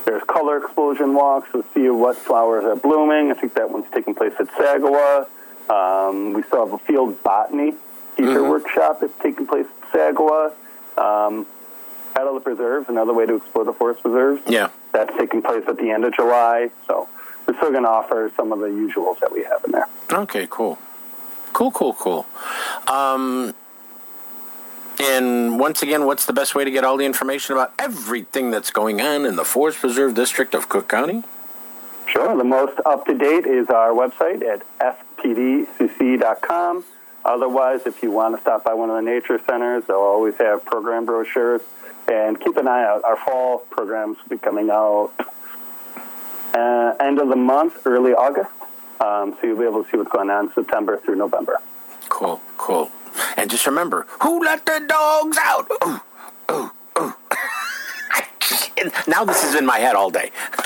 there's 0.08 0.24
color 0.24 0.58
explosion 0.58 1.14
walks 1.14 1.52
to 1.52 1.66
see 1.74 1.90
what 1.90 2.16
flowers 2.16 2.64
are 2.64 2.78
blooming. 2.78 3.30
I 3.30 3.34
think 3.34 3.54
that 3.56 3.70
one's 3.70 3.92
taking 3.94 4.16
place 4.16 4.32
at 4.40 4.48
Sagawau. 4.48 5.28
Um, 5.70 6.32
we 6.32 6.44
still 6.44 6.66
have 6.66 6.74
a 6.74 6.78
field 6.78 7.22
botany 7.24 7.74
teacher 8.16 8.50
workshop 8.50 9.02
that's 9.02 9.14
taking 9.22 9.46
place 9.46 9.66
at 9.66 9.92
Sagawau. 9.92 10.54
Um, 10.98 11.46
Battle 12.16 12.38
of 12.38 12.44
the 12.44 12.50
Preserves, 12.50 12.88
another 12.88 13.14
way 13.14 13.26
to 13.26 13.36
explore 13.36 13.66
the 13.66 13.74
forest 13.74 14.02
preserves. 14.02 14.42
Yeah. 14.48 14.70
That's 14.94 15.16
taking 15.18 15.42
place 15.42 15.64
at 15.68 15.78
the 15.78 15.92
end 15.92 16.06
of 16.06 16.16
July. 16.16 16.72
So 16.88 17.10
we're 17.46 17.58
still 17.58 17.72
going 17.72 17.84
to 17.84 17.90
offer 17.90 18.32
some 18.38 18.54
of 18.54 18.60
the 18.60 18.68
usuals 18.68 19.20
that 19.20 19.32
we 19.32 19.44
have 19.44 19.64
in 19.66 19.72
there. 19.72 19.88
Okay, 20.12 20.48
cool. 20.50 20.80
Cool, 21.52 21.72
cool, 21.72 21.94
cool. 21.94 22.26
Um, 22.88 23.54
and 25.00 25.60
once 25.60 25.82
again, 25.84 26.06
what's 26.06 26.26
the 26.26 26.34
best 26.34 26.56
way 26.56 26.64
to 26.64 26.72
get 26.72 26.84
all 26.84 26.98
the 26.98 27.06
information 27.06 27.54
about 27.54 27.74
everything 27.78 28.52
that's 28.52 28.72
going 28.72 29.02
on 29.02 29.26
in 29.26 29.36
the 29.36 29.46
Forest 29.46 29.80
Preserve 29.80 30.16
District 30.16 30.54
of 30.56 30.70
Cook 30.70 30.88
County? 30.90 31.24
Sure. 32.08 32.36
The 32.38 32.44
most 32.44 32.80
up 32.86 33.06
to 33.06 33.18
date 33.18 33.46
is 33.46 33.70
our 33.70 33.90
website 33.90 34.42
at 34.42 34.64
fpdcc.com. 35.18 36.86
Otherwise, 37.26 37.82
if 37.86 38.02
you 38.02 38.12
want 38.12 38.36
to 38.36 38.42
stop 38.42 38.64
by 38.64 38.74
one 38.74 38.90
of 38.90 38.96
the 38.96 39.02
nature 39.02 39.40
centers, 39.46 39.84
they'll 39.86 39.98
always 39.98 40.36
have 40.38 40.64
program 40.66 41.06
brochures. 41.06 41.62
And 42.08 42.40
keep 42.40 42.56
an 42.56 42.70
eye 42.70 42.86
out. 42.86 43.04
Our 43.04 43.18
fall 43.18 43.60
programs 43.70 44.18
will 44.24 44.30
be 44.30 44.38
coming 44.38 44.70
out 44.70 45.12
uh, 46.54 46.96
end 47.02 47.20
of 47.20 47.28
the 47.28 47.36
month, 47.36 47.86
early 47.86 48.14
August. 48.14 48.50
Um, 49.02 49.36
so 49.40 49.48
you'll 49.48 49.60
be 49.60 49.66
able 49.66 49.84
to 49.84 49.92
see 49.92 49.98
what's 49.98 50.12
going 50.12 50.30
on 50.30 50.54
September 50.54 50.98
through 50.98 51.18
November. 51.18 51.60
Cool, 52.08 52.42
cool. 52.58 52.90
And 53.48 53.52
just 53.54 53.66
remember, 53.66 54.06
who 54.24 54.44
let 54.44 54.66
the 54.66 54.84
dogs 54.90 55.38
out? 55.42 55.72
Ooh, 55.86 56.02
ooh, 56.52 56.70
ooh. 57.00 57.14
now 59.08 59.24
this 59.24 59.46
is 59.46 59.56
in 59.56 59.66
my 59.66 59.78
head 59.78 59.96
all 59.96 60.10
day. 60.10 60.32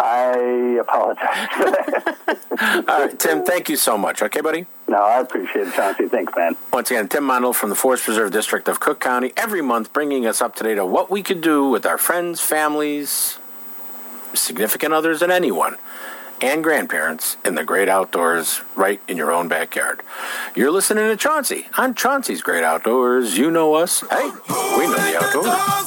I 0.00 0.78
apologize 0.80 1.48
for 1.54 1.64
that. 2.56 2.84
all 2.88 3.00
right, 3.04 3.18
Tim, 3.18 3.44
thank 3.44 3.68
you 3.68 3.76
so 3.76 3.98
much. 3.98 4.22
Okay, 4.22 4.40
buddy? 4.40 4.64
No, 4.88 4.96
I 4.96 5.20
appreciate 5.20 5.66
it, 5.68 5.74
Chauncey. 5.74 6.08
Thanks, 6.08 6.32
man. 6.34 6.56
Once 6.72 6.90
again, 6.90 7.08
Tim 7.08 7.24
Mondl 7.24 7.54
from 7.54 7.68
the 7.68 7.76
Forest 7.76 8.04
Preserve 8.04 8.30
District 8.32 8.66
of 8.66 8.80
Cook 8.80 8.98
County, 8.98 9.34
every 9.36 9.60
month 9.60 9.92
bringing 9.92 10.24
us 10.24 10.40
up 10.40 10.56
to 10.56 10.64
date 10.64 10.78
on 10.78 10.90
what 10.90 11.10
we 11.10 11.22
could 11.22 11.42
do 11.42 11.68
with 11.68 11.84
our 11.84 11.98
friends, 11.98 12.40
families, 12.40 13.38
significant 14.32 14.94
others, 14.94 15.20
and 15.20 15.30
anyone, 15.30 15.76
and 16.40 16.62
grandparents 16.62 17.36
in 17.44 17.54
the 17.54 17.64
great 17.64 17.88
outdoors 17.88 18.62
right 18.76 19.00
in 19.08 19.16
your 19.16 19.32
own 19.32 19.48
backyard. 19.48 20.02
You're 20.54 20.70
listening 20.70 21.08
to 21.08 21.16
Chauncey 21.16 21.66
on 21.76 21.94
Chauncey's 21.94 22.42
Great 22.42 22.64
Outdoors. 22.64 23.36
You 23.36 23.50
know 23.50 23.74
us. 23.74 24.00
Hey, 24.10 24.30
we 24.76 24.86
know 24.86 24.96
the 24.96 25.18
outdoors. 25.20 25.78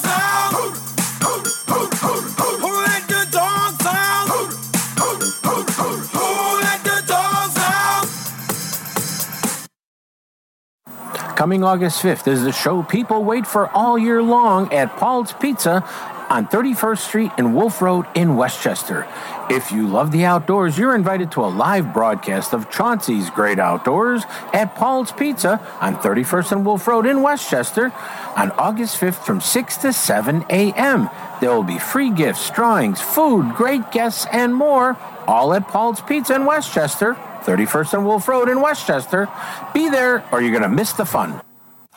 Coming 11.35 11.63
August 11.63 12.03
5th 12.03 12.27
is 12.27 12.43
the 12.43 12.51
show 12.51 12.83
people 12.83 13.23
wait 13.23 13.47
for 13.47 13.67
all 13.69 13.97
year 13.97 14.21
long 14.21 14.71
at 14.71 14.95
Paul's 14.97 15.33
Pizza 15.33 15.83
on 16.31 16.47
31st 16.47 16.99
Street 16.99 17.31
and 17.37 17.53
Wolf 17.53 17.81
Road 17.81 18.05
in 18.15 18.37
Westchester. 18.37 19.05
If 19.49 19.69
you 19.69 19.85
love 19.85 20.13
the 20.13 20.23
outdoors, 20.23 20.77
you're 20.77 20.95
invited 20.95 21.29
to 21.33 21.43
a 21.43 21.51
live 21.51 21.93
broadcast 21.93 22.53
of 22.53 22.69
Chauncey's 22.69 23.29
Great 23.29 23.59
Outdoors 23.59 24.23
at 24.53 24.73
Paul's 24.75 25.11
Pizza 25.11 25.59
on 25.81 25.97
31st 25.97 26.53
and 26.53 26.65
Wolf 26.65 26.87
Road 26.87 27.05
in 27.05 27.21
Westchester 27.21 27.91
on 28.37 28.51
August 28.51 28.97
5th 29.01 29.25
from 29.25 29.41
6 29.41 29.77
to 29.77 29.91
7 29.91 30.45
a.m. 30.49 31.09
There 31.41 31.51
will 31.51 31.63
be 31.63 31.79
free 31.79 32.11
gifts, 32.11 32.49
drawings, 32.49 33.01
food, 33.01 33.53
great 33.53 33.91
guests, 33.91 34.25
and 34.31 34.55
more, 34.55 34.97
all 35.27 35.53
at 35.53 35.67
Paul's 35.67 35.99
Pizza 35.99 36.35
in 36.35 36.45
Westchester 36.45 37.15
31st 37.41 37.93
and 37.95 38.05
Wolf 38.05 38.25
Road 38.29 38.47
in 38.47 38.61
Westchester. 38.61 39.27
Be 39.73 39.89
there 39.89 40.23
or 40.31 40.41
you're 40.41 40.51
going 40.51 40.63
to 40.63 40.69
miss 40.69 40.93
the 40.93 41.05
fun. 41.05 41.41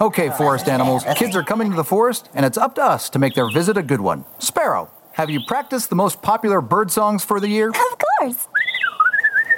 Okay, 0.00 0.28
forest 0.30 0.68
animals, 0.68 1.04
kids 1.14 1.37
are 1.37 1.44
coming 1.44 1.70
to 1.70 1.76
the 1.76 1.85
forest, 1.85 2.28
and 2.35 2.44
it's 2.44 2.59
up 2.59 2.74
to 2.74 2.83
us 2.83 3.09
to 3.11 3.20
make 3.20 3.35
their 3.35 3.48
visit 3.48 3.76
a 3.76 3.83
good 3.83 4.00
one. 4.00 4.24
Sparrow, 4.40 4.90
have 5.12 5.30
you 5.30 5.38
practiced 5.46 5.88
the 5.88 5.94
most 5.94 6.20
popular 6.20 6.61
bird 6.61 6.90
songs 6.90 7.24
for 7.24 7.38
the 7.38 7.46
year? 7.46 7.68
Of 7.68 7.98
course. 8.18 8.48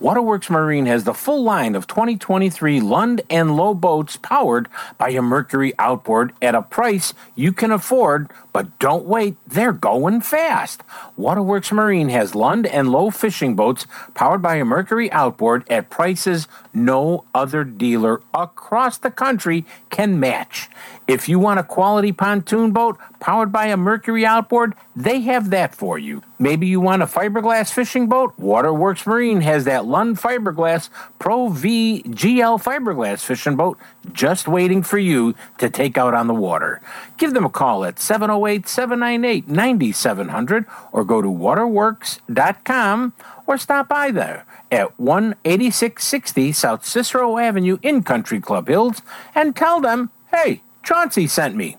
Waterworks 0.00 0.48
Marine 0.48 0.86
has 0.86 1.04
the 1.04 1.12
full 1.12 1.42
line 1.42 1.74
of 1.74 1.86
2023 1.86 2.80
Lund 2.80 3.20
and 3.28 3.54
Lowe 3.54 3.74
boats 3.74 4.16
powered 4.16 4.66
by 4.96 5.10
a 5.10 5.20
Mercury 5.20 5.74
outboard 5.78 6.32
at 6.40 6.54
a 6.54 6.62
price 6.62 7.12
you 7.34 7.52
can 7.52 7.70
afford, 7.70 8.30
but 8.50 8.78
don't 8.78 9.04
wait, 9.04 9.36
they're 9.46 9.74
going 9.74 10.22
fast. 10.22 10.82
Waterworks 11.18 11.70
Marine 11.70 12.08
has 12.08 12.34
Lund 12.34 12.66
and 12.66 12.90
Lowe 12.90 13.10
fishing 13.10 13.54
boats 13.54 13.86
powered 14.14 14.40
by 14.40 14.54
a 14.54 14.64
Mercury 14.64 15.12
outboard 15.12 15.68
at 15.68 15.90
prices 15.90 16.48
no 16.72 17.24
other 17.34 17.62
dealer 17.62 18.22
across 18.32 18.96
the 18.96 19.10
country 19.10 19.66
can 19.90 20.18
match. 20.18 20.70
If 21.10 21.28
you 21.28 21.40
want 21.40 21.58
a 21.58 21.64
quality 21.64 22.12
pontoon 22.12 22.70
boat 22.70 22.96
powered 23.18 23.50
by 23.50 23.66
a 23.66 23.76
Mercury 23.76 24.24
outboard, 24.24 24.74
they 24.94 25.22
have 25.22 25.50
that 25.50 25.74
for 25.74 25.98
you. 25.98 26.22
Maybe 26.38 26.68
you 26.68 26.80
want 26.80 27.02
a 27.02 27.06
fiberglass 27.06 27.72
fishing 27.72 28.06
boat? 28.06 28.32
Waterworks 28.38 29.04
Marine 29.04 29.40
has 29.40 29.64
that 29.64 29.86
Lund 29.86 30.18
Fiberglass 30.18 30.88
Pro 31.18 31.48
V 31.48 32.04
GL 32.06 32.62
fiberglass 32.62 33.24
fishing 33.24 33.56
boat 33.56 33.76
just 34.12 34.46
waiting 34.46 34.84
for 34.84 34.98
you 34.98 35.34
to 35.58 35.68
take 35.68 35.98
out 35.98 36.14
on 36.14 36.28
the 36.28 36.32
water. 36.32 36.80
Give 37.16 37.34
them 37.34 37.44
a 37.44 37.50
call 37.50 37.84
at 37.84 37.98
708 37.98 38.68
798 38.68 39.48
9700 39.48 40.64
or 40.92 41.04
go 41.04 41.20
to 41.20 41.28
waterworks.com 41.28 43.14
or 43.48 43.58
stop 43.58 43.88
by 43.88 44.12
there 44.12 44.46
at 44.70 44.92
18660 44.96 46.52
South 46.52 46.86
Cicero 46.86 47.36
Avenue 47.36 47.78
in 47.82 48.04
Country 48.04 48.38
Club 48.38 48.68
Hills 48.68 49.02
and 49.34 49.56
tell 49.56 49.80
them, 49.80 50.10
hey, 50.30 50.62
Chauncey 50.82 51.26
sent 51.26 51.54
me. 51.54 51.76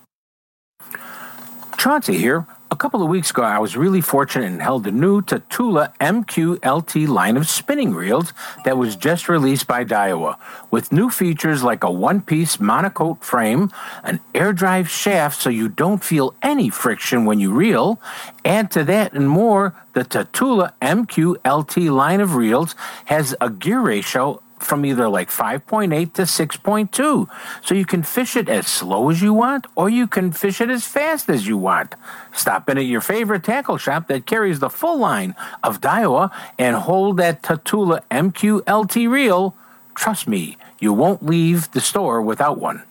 Chauncey 1.78 2.18
here. 2.18 2.46
A 2.70 2.76
couple 2.78 3.04
of 3.04 3.10
weeks 3.10 3.32
ago, 3.32 3.44
I 3.44 3.60
was 3.60 3.76
really 3.76 4.00
fortunate 4.00 4.46
and 4.46 4.62
held 4.62 4.86
the 4.86 4.94
new 4.94 5.22
Tatula 5.22 5.94
MQLT 5.98 7.06
line 7.06 7.36
of 7.36 7.50
spinning 7.50 7.94
reels 7.94 8.32
that 8.64 8.78
was 8.78 8.96
just 8.96 9.28
released 9.28 9.68
by 9.68 9.84
Daiwa, 9.84 10.38
with 10.72 10.94
new 10.94 11.10
features 11.10 11.64
like 11.64 11.84
a 11.84 11.92
one 11.92 12.22
piece 12.22 12.58
monocoque 12.58 13.24
frame, 13.24 13.72
an 14.06 14.22
air 14.34 14.54
drive 14.54 14.90
shaft 14.90 15.42
so 15.42 15.50
you 15.50 15.68
don't 15.68 16.02
feel 16.02 16.34
any 16.42 16.70
friction 16.70 17.26
when 17.26 17.42
you 17.42 17.52
reel. 17.52 18.00
Add 18.46 18.72
to 18.72 18.86
that 18.86 19.12
and 19.12 19.28
more, 19.28 19.76
the 19.92 20.06
Tatula 20.06 20.72
MQLT 20.82 21.92
line 21.92 22.22
of 22.22 22.36
reels 22.36 22.74
has 23.06 23.36
a 23.42 23.50
gear 23.50 23.82
ratio 23.82 24.42
from 24.62 24.86
either 24.86 25.10
like 25.10 25.30
5.8 25.30 26.14
to 26.14 26.22
6.2. 26.24 27.28
So 27.64 27.76
you 27.76 27.86
can 27.86 28.04
fish 28.04 28.36
it 28.36 28.50
as 28.50 28.68
slow 28.68 29.10
as 29.10 29.22
you 29.22 29.34
want, 29.34 29.68
or 29.76 29.90
you 29.90 30.08
can 30.08 30.32
fish 30.32 30.62
it 30.62 30.70
as 30.70 30.86
fast 30.88 31.30
as 31.30 31.48
you 31.48 31.58
want. 31.58 31.96
Stop 32.34 32.70
in 32.70 32.78
at 32.78 32.86
your 32.86 33.02
favorite 33.02 33.44
tackle 33.44 33.78
shop 33.78 34.08
that 34.08 34.26
carries 34.26 34.60
the 34.60 34.70
full 34.70 34.98
line 34.98 35.36
of 35.64 35.82
Daiwa 35.82 36.32
and 36.58 36.76
hold 36.76 37.18
that 37.18 37.42
Tatula 37.42 38.02
MQLT 38.10 39.10
reel. 39.10 39.56
Trust 39.96 40.28
me, 40.28 40.58
you 40.80 40.94
won't 40.94 41.26
leave 41.26 41.72
the 41.72 41.82
store 41.82 42.22
without 42.22 42.60
one. 42.60 42.84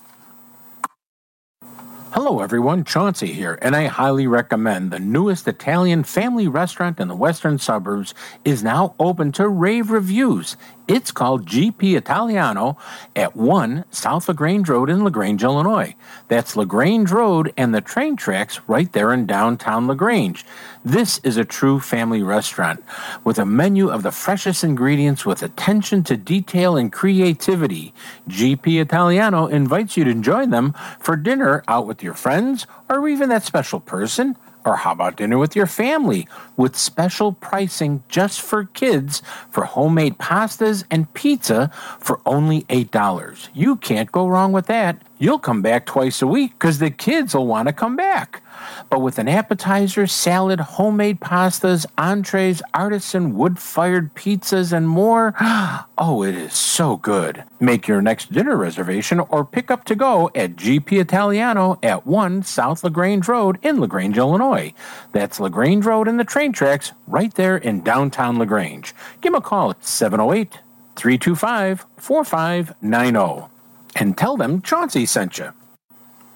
Hello, 2.13 2.41
everyone. 2.41 2.83
Chauncey 2.83 3.33
here, 3.33 3.57
and 3.63 3.77
I 3.77 3.87
highly 3.87 4.27
recommend 4.27 4.91
the 4.91 4.99
newest 4.99 5.47
Italian 5.47 6.03
family 6.03 6.49
restaurant 6.49 6.99
in 6.99 7.07
the 7.07 7.15
western 7.15 7.57
suburbs 7.57 8.15
is 8.45 8.65
now 8.65 8.97
open 8.99 9.31
to 9.33 9.49
rave 9.49 9.93
reviews. 9.93 10.57
It's 10.91 11.13
called 11.13 11.47
GP 11.47 11.97
Italiano 11.97 12.77
at 13.15 13.37
1 13.37 13.85
South 13.93 14.27
LaGrange 14.27 14.69
Road 14.69 14.91
in 14.91 15.05
LaGrange, 15.05 15.45
Illinois. 15.45 15.95
That's 16.27 16.57
LaGrange 16.57 17.13
Road 17.13 17.53
and 17.57 17.73
the 17.73 17.81
train 17.81 18.17
tracks 18.17 18.59
right 18.67 18.93
there 18.93 19.13
in 19.13 19.25
downtown 19.25 19.87
LaGrange. 19.87 20.45
This 20.85 21.21
is 21.23 21.37
a 21.37 21.45
true 21.45 21.79
family 21.79 22.25
restaurant 22.25 22.83
with 23.23 23.39
a 23.39 23.47
menu 23.47 23.89
of 23.89 24.03
the 24.03 24.11
freshest 24.11 24.65
ingredients 24.65 25.25
with 25.25 25.45
attention 25.45 26.03
to 26.03 26.17
detail 26.17 26.77
and 26.77 26.93
creativity. 26.93 27.95
GP 28.29 28.81
Italiano 28.81 29.47
invites 29.47 29.97
you 29.97 30.03
to 30.03 30.15
join 30.15 30.51
them 30.51 30.75
for 30.99 31.15
dinner 31.15 31.63
out 31.69 31.87
with 31.87 32.03
your 32.03 32.15
friends 32.15 32.67
or 32.89 33.09
even 33.09 33.29
that 33.29 33.45
special 33.45 33.79
person. 33.79 34.37
Or 34.65 34.77
how 34.77 34.93
about 34.93 35.17
dinner 35.17 35.39
with 35.39 35.57
your 35.57 35.67
family 35.67 36.29
with 36.57 36.77
special 36.77 37.33
pricing 37.33 38.03
just 38.09 38.41
for 38.41 38.65
kids 38.65 39.23
for 39.51 39.65
homemade 39.65 40.19
pastas 40.19 40.85
and 40.91 41.13
pizza 41.15 41.71
for 41.99 42.21
only 42.27 42.63
$8? 42.63 43.49
You 43.55 43.77
can't 43.77 44.13
go 44.13 44.29
wrong 44.29 44.53
with 44.53 44.67
that. 44.67 45.01
You'll 45.19 45.39
come 45.39 45.63
back 45.63 45.87
twice 45.87 46.23
a 46.23 46.27
week 46.27 46.53
because 46.53 46.79
the 46.79 46.91
kids 46.91 47.35
will 47.35 47.47
want 47.47 47.69
to 47.69 47.73
come 47.73 47.97
back. 47.97 48.43
But 48.89 49.01
with 49.01 49.19
an 49.19 49.29
appetizer, 49.29 50.07
salad, 50.07 50.61
homemade 50.61 51.21
pastas, 51.21 51.87
entrees, 51.97 52.63
artisan 52.75 53.37
wood 53.37 53.59
fired 53.59 54.15
pizzas, 54.15 54.73
and 54.73 54.89
more, 54.89 55.35
oh, 55.99 56.23
it 56.23 56.35
is 56.35 56.55
so 56.55 56.97
good. 56.97 57.45
Make 57.61 57.89
your 57.89 58.03
next 58.03 58.33
dinner 58.33 58.57
reservation 58.57 59.21
or 59.21 59.45
pick 59.45 59.71
up 59.71 59.85
to 59.85 59.95
go 59.95 60.31
at 60.35 60.57
GP 60.57 61.01
Italiano 61.01 61.79
at 61.83 62.07
1 62.07 62.43
South 62.43 62.83
LaGrange 62.85 63.29
Road 63.29 63.59
in 63.63 63.81
LaGrange, 63.81 64.19
Illinois. 64.19 64.73
That's 65.13 65.41
LaGrange 65.41 65.85
Road 65.85 66.09
and 66.09 66.19
the 66.19 66.25
train 66.25 66.53
tracks 66.53 66.93
right 67.07 67.33
there 67.35 67.57
in 67.57 67.83
downtown 67.83 68.39
LaGrange. 68.39 68.95
Give 69.21 69.33
them 69.33 69.43
a 69.43 69.45
call 69.45 69.71
at 69.71 69.85
708 69.85 70.59
325 70.97 71.87
4590 71.97 73.49
and 73.97 74.17
tell 74.17 74.37
them 74.37 74.63
Chauncey 74.63 75.07
sent 75.07 75.39
you. 75.39 75.53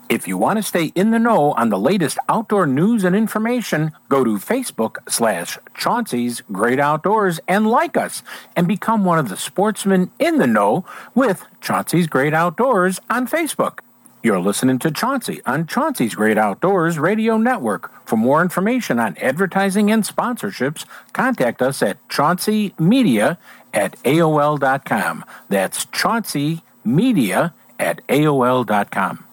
If 0.09 0.29
you 0.29 0.37
want 0.37 0.59
to 0.59 0.63
stay 0.63 0.93
in 0.95 1.13
the 1.13 1.19
know 1.19 1.53
on 1.53 1.71
the 1.71 1.79
latest 1.79 2.19
outdoor 2.29 2.67
news 2.67 3.05
and 3.05 3.17
information, 3.17 3.93
go 4.11 4.23
to 4.23 4.37
Facebook 4.37 4.99
slash 5.09 5.59
Chauncey's 5.75 6.43
Great 6.53 6.79
Outdoors 6.79 7.41
and 7.49 7.67
like 7.67 7.97
us 7.97 8.23
and 8.55 8.69
become 8.69 9.05
one 9.05 9.19
of 9.19 9.31
the 9.31 9.37
sportsmen 9.37 10.11
in 10.19 10.37
the 10.37 10.47
know 10.47 10.85
with 11.15 11.47
Chauncey's 11.63 12.07
Great 12.07 12.35
Outdoors 12.35 13.01
on 13.09 13.27
Facebook. 13.27 13.79
You're 14.23 14.41
listening 14.41 14.79
to 14.81 14.91
Chauncey 14.91 15.41
on 15.47 15.67
Chauncey's 15.67 16.15
Great 16.15 16.37
Outdoors 16.37 16.99
Radio 16.99 17.39
Network. 17.39 17.91
For 18.07 18.17
more 18.17 18.43
information 18.43 18.99
on 18.99 19.17
advertising 19.19 19.91
and 19.91 20.05
sponsorships, 20.05 20.85
contact 21.15 21.63
us 21.63 21.83
at 21.83 22.07
chaunceymedia 22.09 23.39
at 23.73 24.03
AOL.com. 24.03 25.25
That's 25.49 25.87
Chauncey 25.87 26.63
Media 26.85 27.55
at 27.79 28.07
AOL.com. 28.09 29.25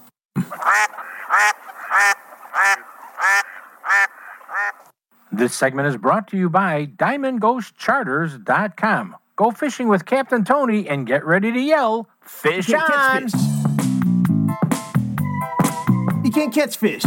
This 5.31 5.53
segment 5.55 5.87
is 5.87 5.95
brought 5.97 6.27
to 6.29 6.37
you 6.37 6.49
by 6.49 6.85
DiamondGhostCharters.com. 6.85 9.15
Go 9.37 9.51
fishing 9.51 9.87
with 9.87 10.05
Captain 10.05 10.43
Tony 10.43 10.87
and 10.89 11.07
get 11.07 11.25
ready 11.25 11.51
to 11.51 11.59
yell, 11.59 12.07
Fish 12.21 12.69
You 12.69 12.77
on! 12.77 13.29
fish. 13.29 13.39
You 16.23 16.29
can't 16.31 16.53
catch 16.53 16.77
fish. 16.77 17.03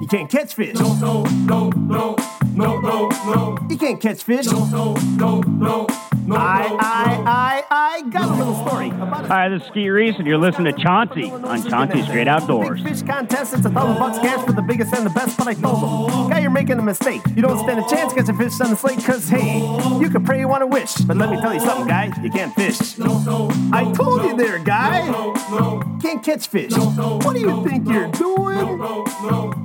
You 0.00 0.06
can't 0.08 0.28
catch 0.30 0.54
fish. 0.54 0.74
No, 0.74 0.94
no, 0.94 1.22
no, 1.24 1.68
no, 1.70 2.16
no, 2.54 2.80
no, 2.80 3.08
no. 3.08 3.58
You 3.68 3.76
can't 3.76 4.00
catch 4.00 4.22
fish. 4.22 4.46
No, 4.46 4.64
no, 4.66 4.94
no, 5.16 5.40
no, 5.40 5.86
no. 6.26 6.36
I, 6.36 6.76
I, 6.80 7.22
I, 7.26 7.64
I 7.70 8.02
got 8.10 8.28
a 8.28 8.34
little 8.34 8.66
story 8.66 8.88
about 8.90 9.24
a 9.24 9.28
Hi, 9.28 9.48
this 9.48 9.62
is 9.62 9.68
Skeet 9.68 9.88
Reese, 9.88 10.16
and 10.16 10.26
you're 10.26 10.38
listening 10.38 10.74
to 10.74 10.82
Chauncey 10.82 11.30
on 11.30 11.68
Chauncey's 11.68 12.06
Great 12.06 12.28
Outdoors. 12.28 12.82
Big 12.82 12.92
fish 12.94 13.02
contest. 13.02 13.54
It's 13.54 13.66
a 13.66 13.70
thousand 13.70 13.98
bucks 13.98 14.18
cash 14.18 14.44
for 14.44 14.52
the 14.52 14.62
biggest 14.62 14.94
and 14.94 15.06
the 15.06 15.10
best. 15.10 15.38
But 15.38 15.48
I 15.48 15.54
told 15.54 16.10
them, 16.10 16.30
guy, 16.30 16.40
you're 16.40 16.50
making 16.50 16.78
a 16.78 16.82
mistake. 16.82 17.22
You 17.34 17.42
don't 17.42 17.58
stand 17.58 17.80
a 17.80 17.88
chance 17.88 18.12
catching 18.12 18.36
fish 18.36 18.60
on 18.60 18.70
the 18.70 18.76
slate. 18.76 19.04
Cause 19.04 19.28
hey, 19.28 19.58
you 20.00 20.10
can 20.10 20.24
pray 20.24 20.40
you 20.40 20.48
want 20.48 20.62
to 20.62 20.66
wish, 20.66 20.94
but 20.94 21.16
let 21.16 21.30
me 21.30 21.40
tell 21.40 21.54
you 21.54 21.60
something, 21.60 21.86
guy. 21.86 22.12
You 22.22 22.30
can't 22.30 22.54
fish. 22.54 22.78
I 23.00 23.92
told 23.94 24.22
you 24.22 24.36
there, 24.36 24.58
guy. 24.58 25.95
Can't 26.06 26.22
catch 26.22 26.46
fish. 26.46 26.72
What 26.72 27.34
do 27.34 27.40
you 27.40 27.66
think 27.66 27.88
you're 27.88 28.06
doing? 28.12 28.78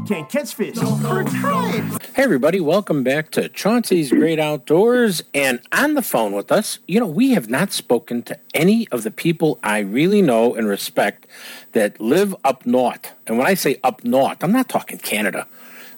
Can't 0.08 0.28
catch 0.28 0.56
fish. 0.56 0.76
For 0.76 1.24
crying. 1.24 1.92
Hey, 2.16 2.24
everybody, 2.24 2.60
welcome 2.60 3.04
back 3.04 3.30
to 3.32 3.48
Chauncey's 3.50 4.10
Great 4.10 4.40
Outdoors. 4.40 5.22
And 5.36 5.62
on 5.72 5.94
the 5.94 6.02
phone 6.02 6.32
with 6.32 6.52
us, 6.52 6.80
you 6.88 7.00
know, 7.00 7.06
we 7.06 7.32
have 7.32 7.48
not 7.48 7.72
spoken 7.72 8.24
to 8.24 8.40
any 8.56 8.88
of 8.88 9.04
the 9.04 9.12
people 9.12 9.60
I 9.62 9.80
really 9.80 10.24
know 10.24 10.56
and 10.56 10.68
respect 10.68 11.28
that 11.74 12.02
live 12.02 12.36
up 12.44 12.66
north. 12.66 13.12
And 13.28 13.38
when 13.38 13.46
I 13.46 13.54
say 13.54 13.80
up 13.84 14.04
north, 14.04 14.44
I'm 14.44 14.52
not 14.52 14.68
talking 14.68 14.98
Canada, 14.98 15.46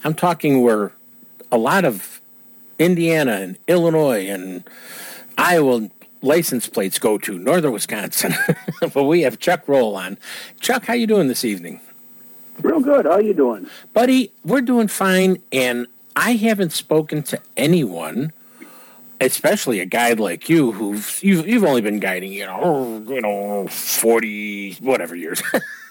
I'm 0.04 0.14
talking 0.14 0.60
where 0.60 0.92
a 1.50 1.56
lot 1.56 1.86
of 1.86 2.20
Indiana 2.78 3.32
and 3.32 3.56
Illinois 3.66 4.28
and 4.28 4.62
Iowa 5.38 5.88
license 6.24 6.68
plates 6.68 6.98
go 6.98 7.18
to, 7.18 7.38
northern 7.38 7.72
Wisconsin. 7.72 8.34
but 8.92 9.04
we 9.04 9.22
have 9.22 9.38
Chuck 9.38 9.68
Roll 9.68 9.94
on. 9.96 10.18
Chuck, 10.60 10.86
how 10.86 10.94
you 10.94 11.06
doing 11.06 11.28
this 11.28 11.44
evening? 11.44 11.80
Real 12.62 12.80
good. 12.80 13.04
How 13.04 13.18
you 13.18 13.34
doing? 13.34 13.66
Buddy, 13.92 14.32
we're 14.44 14.60
doing 14.60 14.88
fine, 14.88 15.42
and 15.52 15.86
I 16.16 16.32
haven't 16.32 16.72
spoken 16.72 17.22
to 17.24 17.40
anyone, 17.56 18.32
especially 19.20 19.80
a 19.80 19.86
guide 19.86 20.20
like 20.20 20.48
you, 20.48 20.72
who've 20.72 21.20
you've, 21.22 21.46
you've 21.46 21.64
only 21.64 21.80
been 21.80 21.98
guiding, 21.98 22.32
you 22.32 22.46
know, 22.46 23.04
you 23.08 23.20
know, 23.20 23.66
forty 23.68 24.74
whatever 24.74 25.16
years. 25.16 25.42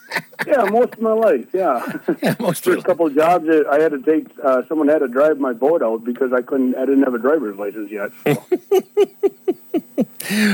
yeah, 0.47 0.63
most 0.65 0.93
of 0.93 1.01
my 1.01 1.13
life. 1.13 1.47
Yeah, 1.53 1.99
yeah 2.23 2.35
most 2.39 2.63
First 2.63 2.85
couple 2.85 3.07
of 3.07 3.15
jobs 3.15 3.45
that 3.45 3.65
I 3.67 3.81
had 3.81 3.91
to 3.91 4.01
take. 4.01 4.27
Uh, 4.43 4.61
someone 4.67 4.87
had 4.87 4.99
to 4.99 5.07
drive 5.07 5.39
my 5.39 5.53
boat 5.53 5.81
out 5.81 6.03
because 6.03 6.33
I 6.33 6.41
couldn't. 6.41 6.75
I 6.75 6.85
didn't 6.85 7.03
have 7.03 7.13
a 7.13 7.19
driver's 7.19 7.57
license 7.57 7.91
yet. 7.91 8.11
so. 8.25 8.43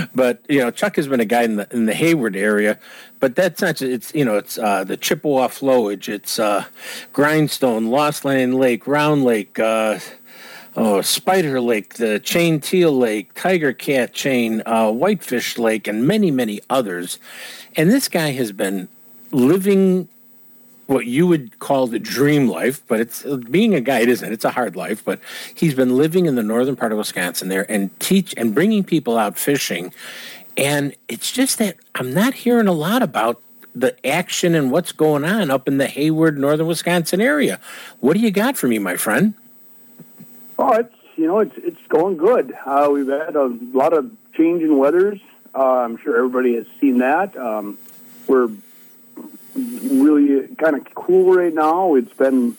but 0.15 0.43
you 0.49 0.59
know, 0.59 0.71
Chuck 0.71 0.95
has 0.95 1.07
been 1.07 1.19
a 1.19 1.25
guy 1.25 1.43
in 1.43 1.57
the 1.57 1.67
in 1.71 1.85
the 1.85 1.93
Hayward 1.93 2.35
area, 2.35 2.79
but 3.19 3.35
that's 3.35 3.61
not. 3.61 3.75
just- 3.77 3.91
It's 3.91 4.13
you 4.15 4.25
know, 4.25 4.37
it's 4.37 4.57
uh, 4.57 4.83
the 4.83 4.97
Chippewa 4.97 5.47
flowage. 5.47 6.07
It's 6.09 6.39
uh, 6.39 6.65
Grindstone, 7.13 7.87
Lost 7.87 8.25
Land 8.25 8.55
Lake, 8.55 8.87
Round 8.87 9.23
Lake. 9.23 9.57
Uh, 9.59 9.99
Oh, 10.75 11.01
Spider 11.01 11.59
Lake, 11.59 11.95
the 11.95 12.19
Chain 12.19 12.61
Teal 12.61 12.95
Lake, 12.97 13.33
Tiger 13.33 13.73
Cat 13.73 14.13
Chain, 14.13 14.61
uh, 14.65 14.89
Whitefish 14.91 15.57
Lake, 15.57 15.87
and 15.87 16.07
many, 16.07 16.29
many 16.31 16.61
others. 16.69 17.19
And 17.75 17.89
this 17.89 18.07
guy 18.07 18.31
has 18.31 18.51
been 18.51 18.87
living 19.31 20.07
what 20.89 21.05
you 21.05 21.27
would 21.27 21.59
call 21.59 21.85
the 21.85 21.99
dream 21.99 22.47
life, 22.47 22.81
but 22.87 22.99
it's 22.99 23.21
being 23.21 23.75
a 23.75 23.81
guide 23.81 24.09
isn't. 24.09 24.33
It's 24.33 24.43
a 24.43 24.49
hard 24.49 24.75
life, 24.75 25.05
but 25.05 25.19
he's 25.53 25.75
been 25.75 25.95
living 25.95 26.25
in 26.25 26.33
the 26.33 26.41
northern 26.41 26.75
part 26.75 26.91
of 26.91 26.97
Wisconsin 26.97 27.47
there 27.47 27.69
and 27.71 27.97
teach 27.99 28.33
and 28.35 28.55
bringing 28.55 28.83
people 28.83 29.15
out 29.15 29.37
fishing. 29.37 29.93
And 30.57 30.95
it's 31.07 31.31
just 31.31 31.59
that 31.59 31.77
I'm 31.93 32.11
not 32.11 32.33
hearing 32.33 32.67
a 32.67 32.73
lot 32.73 33.03
about 33.03 33.39
the 33.75 33.95
action 34.05 34.55
and 34.55 34.71
what's 34.71 34.91
going 34.91 35.23
on 35.23 35.51
up 35.51 35.67
in 35.67 35.77
the 35.77 35.85
Hayward, 35.85 36.39
northern 36.39 36.65
Wisconsin 36.65 37.21
area. 37.21 37.59
What 37.99 38.13
do 38.15 38.19
you 38.19 38.31
got 38.31 38.57
for 38.57 38.67
me, 38.67 38.79
my 38.79 38.97
friend? 38.97 39.35
Oh, 40.57 40.73
it's 40.73 40.95
you 41.15 41.27
know 41.27 41.39
it's 41.39 41.55
it's 41.57 41.85
going 41.87 42.17
good. 42.17 42.57
Uh, 42.65 42.89
we've 42.91 43.07
had 43.07 43.35
a 43.35 43.45
lot 43.73 43.93
of 43.93 44.11
change 44.33 44.63
in 44.63 44.77
weathers. 44.77 45.19
Uh, 45.53 45.81
I'm 45.81 45.97
sure 45.97 46.17
everybody 46.17 46.55
has 46.55 46.65
seen 46.81 46.97
that. 46.97 47.37
Um, 47.37 47.77
we're 48.27 48.49
really 49.59 50.47
kind 50.55 50.75
of 50.75 50.93
cool 50.95 51.33
right 51.35 51.53
now. 51.53 51.95
It's 51.95 52.13
been 52.13 52.57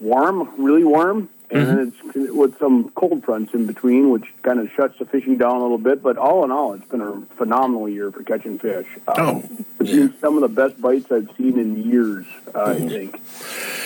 warm, 0.00 0.50
really 0.58 0.84
warm, 0.84 1.28
and 1.50 1.66
then 1.66 1.92
it's 2.04 2.32
with 2.32 2.58
some 2.58 2.90
cold 2.90 3.24
fronts 3.24 3.52
in 3.52 3.66
between, 3.66 4.10
which 4.10 4.24
kind 4.42 4.58
of 4.58 4.70
shuts 4.72 4.98
the 4.98 5.04
fishing 5.04 5.36
down 5.36 5.56
a 5.56 5.62
little 5.62 5.78
bit. 5.78 6.02
But 6.02 6.16
all 6.16 6.44
in 6.44 6.50
all, 6.50 6.72
it's 6.74 6.88
been 6.88 7.02
a 7.02 7.20
phenomenal 7.36 7.88
year 7.88 8.10
for 8.10 8.22
catching 8.22 8.58
fish. 8.58 8.86
Uh, 9.06 9.42
it's 9.80 9.90
been 9.90 10.14
some 10.20 10.34
of 10.36 10.40
the 10.42 10.48
best 10.48 10.80
bites 10.80 11.12
I've 11.12 11.30
seen 11.36 11.58
in 11.58 11.84
years, 11.84 12.26
uh, 12.54 12.64
I 12.64 12.78
think. 12.78 13.20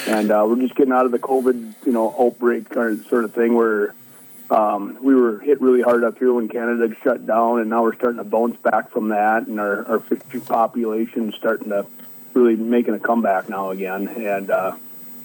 And 0.06 0.30
uh, 0.30 0.46
we're 0.48 0.60
just 0.60 0.76
getting 0.76 0.92
out 0.92 1.06
of 1.06 1.12
the 1.12 1.18
COVID, 1.18 1.74
you 1.84 1.92
know, 1.92 2.14
outbreak 2.18 2.68
kind 2.68 3.00
of 3.00 3.06
sort 3.06 3.24
of 3.24 3.34
thing 3.34 3.54
where 3.54 3.94
um, 4.50 4.98
we 5.02 5.14
were 5.14 5.40
hit 5.40 5.60
really 5.60 5.82
hard 5.82 6.04
up 6.04 6.18
here 6.18 6.32
when 6.32 6.48
Canada 6.48 6.94
shut 7.02 7.26
down, 7.26 7.58
and 7.58 7.68
now 7.68 7.82
we're 7.82 7.96
starting 7.96 8.18
to 8.18 8.24
bounce 8.24 8.56
back 8.58 8.90
from 8.90 9.08
that, 9.08 9.48
and 9.48 9.58
our, 9.58 9.84
our 9.86 9.98
fishing 9.98 10.40
population 10.42 11.30
is 11.30 11.34
starting 11.34 11.70
to 11.70 11.86
really 12.36 12.56
making 12.56 12.94
a 12.94 12.98
comeback 12.98 13.48
now 13.48 13.70
again. 13.70 14.08
And 14.08 14.50
uh, 14.50 14.76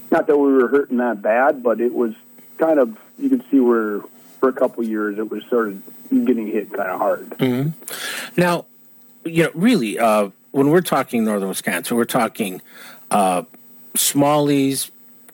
not 0.10 0.28
that 0.28 0.38
we 0.38 0.52
were 0.52 0.68
hurting 0.68 0.98
that 0.98 1.22
bad, 1.22 1.62
but 1.62 1.82
it 1.82 1.94
was 1.94 2.14
kind 2.58 2.80
of 2.80 2.98
you 3.20 3.30
could 3.30 3.44
see 3.52 3.60
where 3.60 4.02
for 4.40 4.50
a 4.50 4.54
couple 4.54 4.84
years 4.84 5.20
it 5.20 5.30
was 5.30 5.44
sort 5.46 5.68
of 5.68 5.84
getting 6.10 6.48
hit 6.48 6.74
kind 6.74 6.90
of 6.90 7.00
hard. 7.00 7.34
hmm 7.40 7.70
Now, 8.38 8.66
you 9.24 9.44
know, 9.44 9.52
really, 9.54 10.00
uh, 10.00 10.30
when 10.52 10.70
we're 10.70 10.82
talking 10.82 11.24
northern 11.24 11.50
Wisconsin, 11.50 11.96
we're 11.98 12.06
talking 12.06 12.62
uh, 13.12 13.44
smallies, 13.94 14.90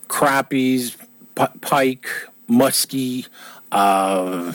crappies, 0.08 0.98
p- 1.36 1.60
pike, 1.62 2.08
muskie, 2.50 3.28
uh, 3.72 4.52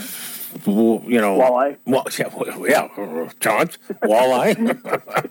you 0.66 1.20
know, 1.20 1.38
walleye. 1.38 1.76
Well, 1.86 2.06
yeah, 2.66 2.88
yeah, 2.88 3.28
John, 3.40 3.68
walleye. 4.02 4.56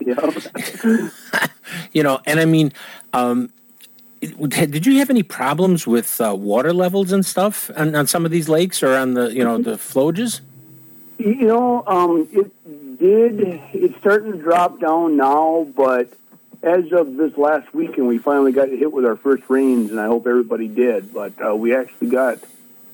you 1.93 2.03
know, 2.03 2.19
and 2.25 2.39
I 2.39 2.45
mean, 2.45 2.73
um, 3.13 3.51
did 4.21 4.85
you 4.85 4.99
have 4.99 5.09
any 5.09 5.23
problems 5.23 5.87
with 5.87 6.21
uh, 6.21 6.35
water 6.35 6.73
levels 6.73 7.11
and 7.11 7.25
stuff 7.25 7.71
on, 7.75 7.95
on 7.95 8.07
some 8.07 8.25
of 8.25 8.31
these 8.31 8.47
lakes 8.47 8.83
or 8.83 8.95
on 8.95 9.13
the 9.13 9.33
you 9.33 9.43
know 9.43 9.57
the 9.57 9.75
flowages? 9.75 10.41
You 11.17 11.47
know, 11.47 11.83
um, 11.85 12.27
it 12.31 12.99
did. 12.99 13.39
It's 13.73 13.97
starting 13.99 14.31
to 14.31 14.37
drop 14.37 14.79
down 14.79 15.17
now, 15.17 15.67
but 15.75 16.13
as 16.63 16.91
of 16.91 17.17
this 17.17 17.37
last 17.37 17.73
weekend, 17.73 18.07
we 18.07 18.19
finally 18.19 18.51
got 18.51 18.69
hit 18.69 18.91
with 18.91 19.05
our 19.05 19.15
first 19.15 19.43
rains, 19.49 19.91
and 19.91 19.99
I 19.99 20.05
hope 20.05 20.27
everybody 20.27 20.67
did. 20.67 21.13
But 21.13 21.33
uh, 21.43 21.55
we 21.55 21.75
actually 21.75 22.09
got 22.09 22.39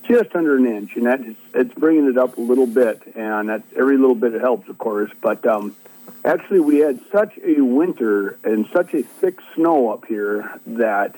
just 0.07 0.35
under 0.35 0.57
an 0.57 0.65
inch, 0.65 0.95
and 0.95 1.05
that 1.05 1.21
is, 1.21 1.35
it's 1.53 1.73
bringing 1.73 2.07
it 2.09 2.17
up 2.17 2.37
a 2.37 2.41
little 2.41 2.67
bit, 2.67 3.01
and 3.15 3.49
that's 3.49 3.67
every 3.75 3.97
little 3.97 4.15
bit 4.15 4.33
it 4.33 4.41
helps, 4.41 4.69
of 4.69 4.77
course. 4.77 5.11
But 5.21 5.45
um, 5.45 5.75
actually, 6.23 6.61
we 6.61 6.77
had 6.77 6.99
such 7.11 7.37
a 7.43 7.61
winter 7.61 8.37
and 8.43 8.67
such 8.71 8.93
a 8.93 9.03
thick 9.03 9.39
snow 9.55 9.89
up 9.91 10.05
here 10.05 10.59
that 10.67 11.15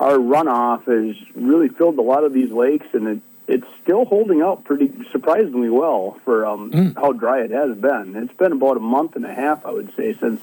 our 0.00 0.16
runoff 0.16 0.84
has 0.84 1.16
really 1.34 1.68
filled 1.68 1.98
a 1.98 2.02
lot 2.02 2.24
of 2.24 2.32
these 2.32 2.50
lakes, 2.50 2.86
and 2.92 3.08
it, 3.08 3.20
it's 3.48 3.66
still 3.82 4.04
holding 4.04 4.42
up 4.42 4.64
pretty 4.64 4.92
surprisingly 5.10 5.70
well 5.70 6.20
for 6.24 6.46
um, 6.46 6.94
how 6.94 7.12
dry 7.12 7.40
it 7.40 7.50
has 7.50 7.76
been. 7.76 8.14
It's 8.14 8.34
been 8.34 8.52
about 8.52 8.76
a 8.76 8.80
month 8.80 9.16
and 9.16 9.24
a 9.24 9.34
half, 9.34 9.66
I 9.66 9.70
would 9.70 9.94
say, 9.96 10.14
since 10.14 10.40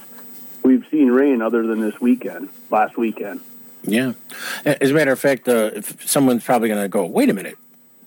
we've 0.62 0.84
seen 0.90 1.10
rain, 1.10 1.40
other 1.40 1.66
than 1.66 1.80
this 1.80 2.00
weekend, 2.00 2.50
last 2.70 2.96
weekend. 2.98 3.40
Yeah. 3.84 4.14
As 4.64 4.90
a 4.90 4.94
matter 4.94 5.12
of 5.12 5.20
fact, 5.20 5.48
uh, 5.48 5.70
if 5.74 6.08
someone's 6.08 6.42
probably 6.42 6.68
going 6.68 6.82
to 6.82 6.88
go, 6.88 7.06
wait 7.06 7.30
a 7.30 7.34
minute. 7.34 7.56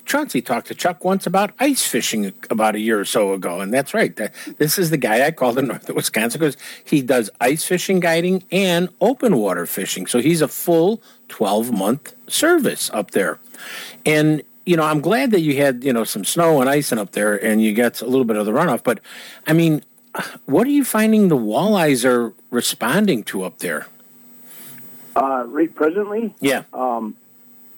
Chauncey 0.09 0.41
talked 0.41 0.65
to 0.67 0.75
Chuck 0.75 1.05
once 1.05 1.27
about 1.27 1.51
ice 1.59 1.87
fishing 1.87 2.33
about 2.49 2.73
a 2.73 2.79
year 2.79 2.99
or 2.99 3.05
so 3.05 3.33
ago, 3.33 3.61
and 3.61 3.71
that's 3.71 3.93
right. 3.93 4.15
That, 4.15 4.33
this 4.57 4.79
is 4.79 4.89
the 4.89 4.97
guy 4.97 5.23
I 5.23 5.29
called 5.29 5.59
in 5.59 5.67
northern 5.67 5.95
Wisconsin 5.95 6.39
because 6.39 6.57
he 6.83 7.03
does 7.03 7.29
ice 7.39 7.63
fishing 7.63 7.99
guiding 7.99 8.43
and 8.51 8.89
open 9.01 9.37
water 9.37 9.67
fishing. 9.67 10.07
So 10.07 10.19
he's 10.19 10.41
a 10.41 10.47
full 10.47 10.99
twelve 11.27 11.71
month 11.71 12.15
service 12.27 12.89
up 12.91 13.11
there, 13.11 13.37
and 14.03 14.41
you 14.65 14.75
know 14.75 14.83
I'm 14.83 14.99
glad 14.99 15.29
that 15.29 15.41
you 15.41 15.57
had 15.57 15.83
you 15.83 15.93
know 15.93 16.03
some 16.03 16.25
snow 16.25 16.59
and 16.59 16.67
icing 16.67 16.97
up 16.97 17.11
there, 17.11 17.35
and 17.35 17.61
you 17.61 17.75
got 17.75 18.01
a 18.01 18.07
little 18.07 18.25
bit 18.25 18.35
of 18.35 18.47
the 18.47 18.51
runoff. 18.51 18.83
But 18.83 19.01
I 19.45 19.53
mean, 19.53 19.83
what 20.47 20.65
are 20.65 20.71
you 20.71 20.83
finding 20.83 21.27
the 21.27 21.37
walleyes 21.37 22.03
are 22.03 22.33
responding 22.49 23.23
to 23.25 23.43
up 23.43 23.59
there? 23.59 23.85
Uh, 25.15 25.43
right 25.45 25.73
presently, 25.75 26.33
Yeah. 26.39 26.63
Um, 26.73 27.15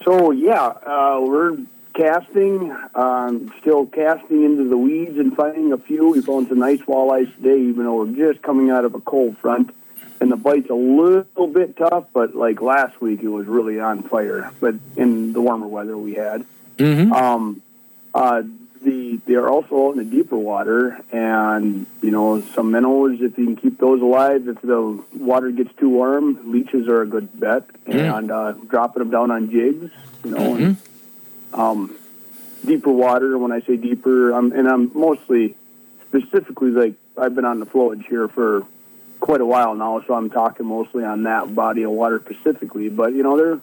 so 0.06 0.32
yeah, 0.32 0.68
uh, 0.86 1.20
we're 1.22 1.58
casting, 1.94 2.76
um, 2.96 3.54
still 3.62 3.86
casting 3.86 4.44
into 4.44 4.68
the 4.70 4.78
weeds 4.78 5.18
and 5.18 5.36
finding 5.36 5.72
a 5.74 5.78
few. 5.78 6.10
We 6.12 6.22
found 6.22 6.48
some 6.50 6.60
nice 6.60 6.80
walleyes 6.82 7.34
today, 7.36 7.60
even 7.62 7.86
though 7.86 8.04
we're 8.04 8.34
just 8.34 8.42
coming 8.42 8.70
out 8.70 8.86
of 8.86 8.96
a 8.96 9.00
cold 9.02 9.38
front. 9.38 9.74
And 10.20 10.32
the 10.32 10.36
bite's 10.36 10.70
a 10.70 10.76
little 10.76 11.48
bit 11.48 11.78
tough, 11.78 12.06
but 12.14 12.36
like 12.36 12.62
last 12.62 13.02
week, 13.02 13.22
it 13.24 13.28
was 13.28 13.48
really 13.48 13.80
on 13.80 14.04
fire. 14.04 14.52
But 14.60 14.76
in 14.96 15.34
the 15.34 15.42
warmer 15.42 15.68
weather 15.68 15.98
we 15.98 16.14
had, 16.16 16.46
Mm-hmm. 16.78 17.12
um, 17.14 17.62
uh, 18.14 18.42
the 18.84 19.20
they 19.28 19.36
are 19.36 19.48
also 19.48 19.92
in 19.92 19.98
the 20.00 20.04
deeper 20.04 20.36
water, 20.38 21.00
and 21.12 21.86
you 22.02 22.10
know 22.10 22.42
some 22.42 22.72
minnows. 22.72 23.22
If 23.22 23.38
you 23.38 23.46
can 23.46 23.56
keep 23.56 23.78
those 23.78 24.02
alive, 24.02 24.48
if 24.48 24.60
the 24.62 25.00
water 25.14 25.52
gets 25.52 25.72
too 25.76 25.90
warm, 25.90 26.52
leeches 26.52 26.88
are 26.88 27.02
a 27.04 27.06
good 27.06 27.40
bet, 27.40 27.68
Mm. 27.86 28.18
and 28.18 28.32
uh, 28.32 28.52
dropping 28.54 29.02
them 29.02 29.12
down 29.12 29.30
on 29.30 29.52
jigs. 29.52 29.92
You 30.24 30.32
know, 30.32 30.56
and, 30.56 30.78
um, 31.54 31.96
deeper 32.66 32.92
water. 32.92 33.38
When 33.38 33.52
I 33.52 33.62
say 33.62 33.78
deeper, 33.78 34.32
I'm 34.32 34.52
and 34.52 34.68
I'm 34.68 34.92
mostly 34.98 35.56
specifically 36.08 36.72
like 36.72 36.94
I've 37.18 37.36
been 37.36 37.46
on 37.46 37.60
the 37.60 37.66
flowage 37.66 38.06
here 38.08 38.28
for 38.28 38.66
quite 39.20 39.42
a 39.42 39.46
while 39.46 39.76
now, 39.76 40.02
so 40.06 40.14
I'm 40.14 40.30
talking 40.30 40.66
mostly 40.66 41.04
on 41.04 41.24
that 41.24 41.54
body 41.56 41.84
of 41.84 41.92
water 41.92 42.22
specifically. 42.24 42.90
But 42.90 43.14
you 43.14 43.24
know, 43.24 43.38
they're 43.38 43.60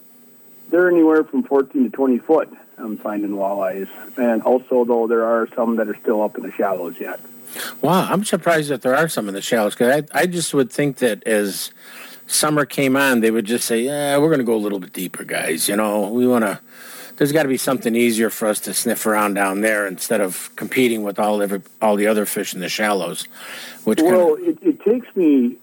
they're 0.71 0.89
anywhere 0.91 1.25
from 1.25 1.43
14 1.43 1.85
to 1.85 1.91
20 1.91 2.19
foot. 2.19 2.49
I'm 2.77 2.97
finding 2.97 3.31
walleyes, 3.31 3.89
and 4.17 4.43
also 4.43 4.85
though 4.85 5.07
there 5.07 5.25
are 5.25 5.49
some 5.55 5.77
that 5.77 5.89
are 5.89 5.97
still 5.97 6.23
up 6.23 6.37
in 6.37 6.45
the 6.45 6.53
shallows 6.53 6.99
yet. 7.01 7.21
Wow, 7.83 8.07
I'm 8.11 8.25
surprised 8.25 8.69
that 8.71 8.83
there 8.83 8.95
are 8.95 9.09
some 9.09 9.29
in 9.29 9.35
the 9.35 9.43
shallows 9.43 9.75
because 9.75 10.05
I, 10.13 10.21
I 10.21 10.27
just 10.27 10.55
would 10.55 10.71
think 10.71 10.99
that 10.99 11.27
as 11.27 11.73
summer 12.27 12.67
came 12.67 12.95
on, 12.97 13.21
they 13.21 13.31
would 13.31 13.47
just 13.47 13.67
say, 13.67 13.81
"Yeah, 13.81 14.19
we're 14.19 14.29
going 14.29 14.39
to 14.39 14.45
go 14.45 14.55
a 14.55 14.57
little 14.57 14.79
bit 14.79 14.93
deeper, 14.93 15.25
guys. 15.25 15.69
You 15.69 15.77
know, 15.77 16.09
we 16.09 16.27
want 16.27 16.45
to." 16.45 16.61
There's 17.19 17.33
got 17.33 17.43
to 17.43 17.49
be 17.49 17.57
something 17.57 17.97
easier 17.97 18.31
for 18.31 18.47
us 18.47 18.61
to 18.61 18.73
sniff 18.73 19.05
around 19.05 19.35
down 19.35 19.61
there 19.61 19.89
instead 19.89 20.21
of 20.21 20.55
competing 20.55 21.03
with 21.03 21.19
all 21.19 21.43
every, 21.43 21.63
all 21.83 21.97
the 21.97 22.07
other 22.07 22.25
fish 22.25 22.55
in 22.55 22.61
the 22.61 22.69
shallows. 22.69 23.25
Which 23.83 24.01
well, 24.01 24.37
it, 24.39 24.59
it 24.63 24.81
takes 24.83 25.15
me 25.17 25.57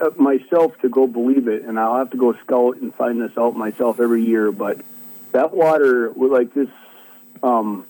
uh, 0.00 0.10
myself 0.16 0.76
to 0.80 0.88
go 0.88 1.06
believe 1.06 1.46
it, 1.46 1.62
and 1.62 1.78
I'll 1.78 1.98
have 1.98 2.10
to 2.10 2.16
go 2.16 2.32
scout 2.32 2.78
and 2.78 2.92
find 2.92 3.20
this 3.20 3.38
out 3.38 3.54
myself 3.54 4.00
every 4.00 4.24
year. 4.24 4.50
But 4.50 4.80
that 5.30 5.54
water, 5.54 6.10
like 6.16 6.54
this, 6.54 6.68
um, 7.40 7.86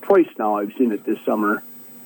twice 0.00 0.28
now 0.38 0.56
I've 0.56 0.72
seen 0.78 0.92
it 0.92 1.04
this 1.04 1.22
summer, 1.26 1.62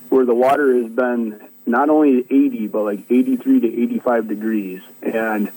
where 0.09 0.25
the 0.25 0.35
water 0.35 0.75
has 0.75 0.91
been 0.91 1.39
not 1.65 1.89
only 1.89 2.19
80 2.29 2.67
but 2.67 2.83
like 2.83 3.09
83 3.09 3.61
to 3.61 3.81
85 3.83 4.27
degrees, 4.27 4.81
and 5.01 5.49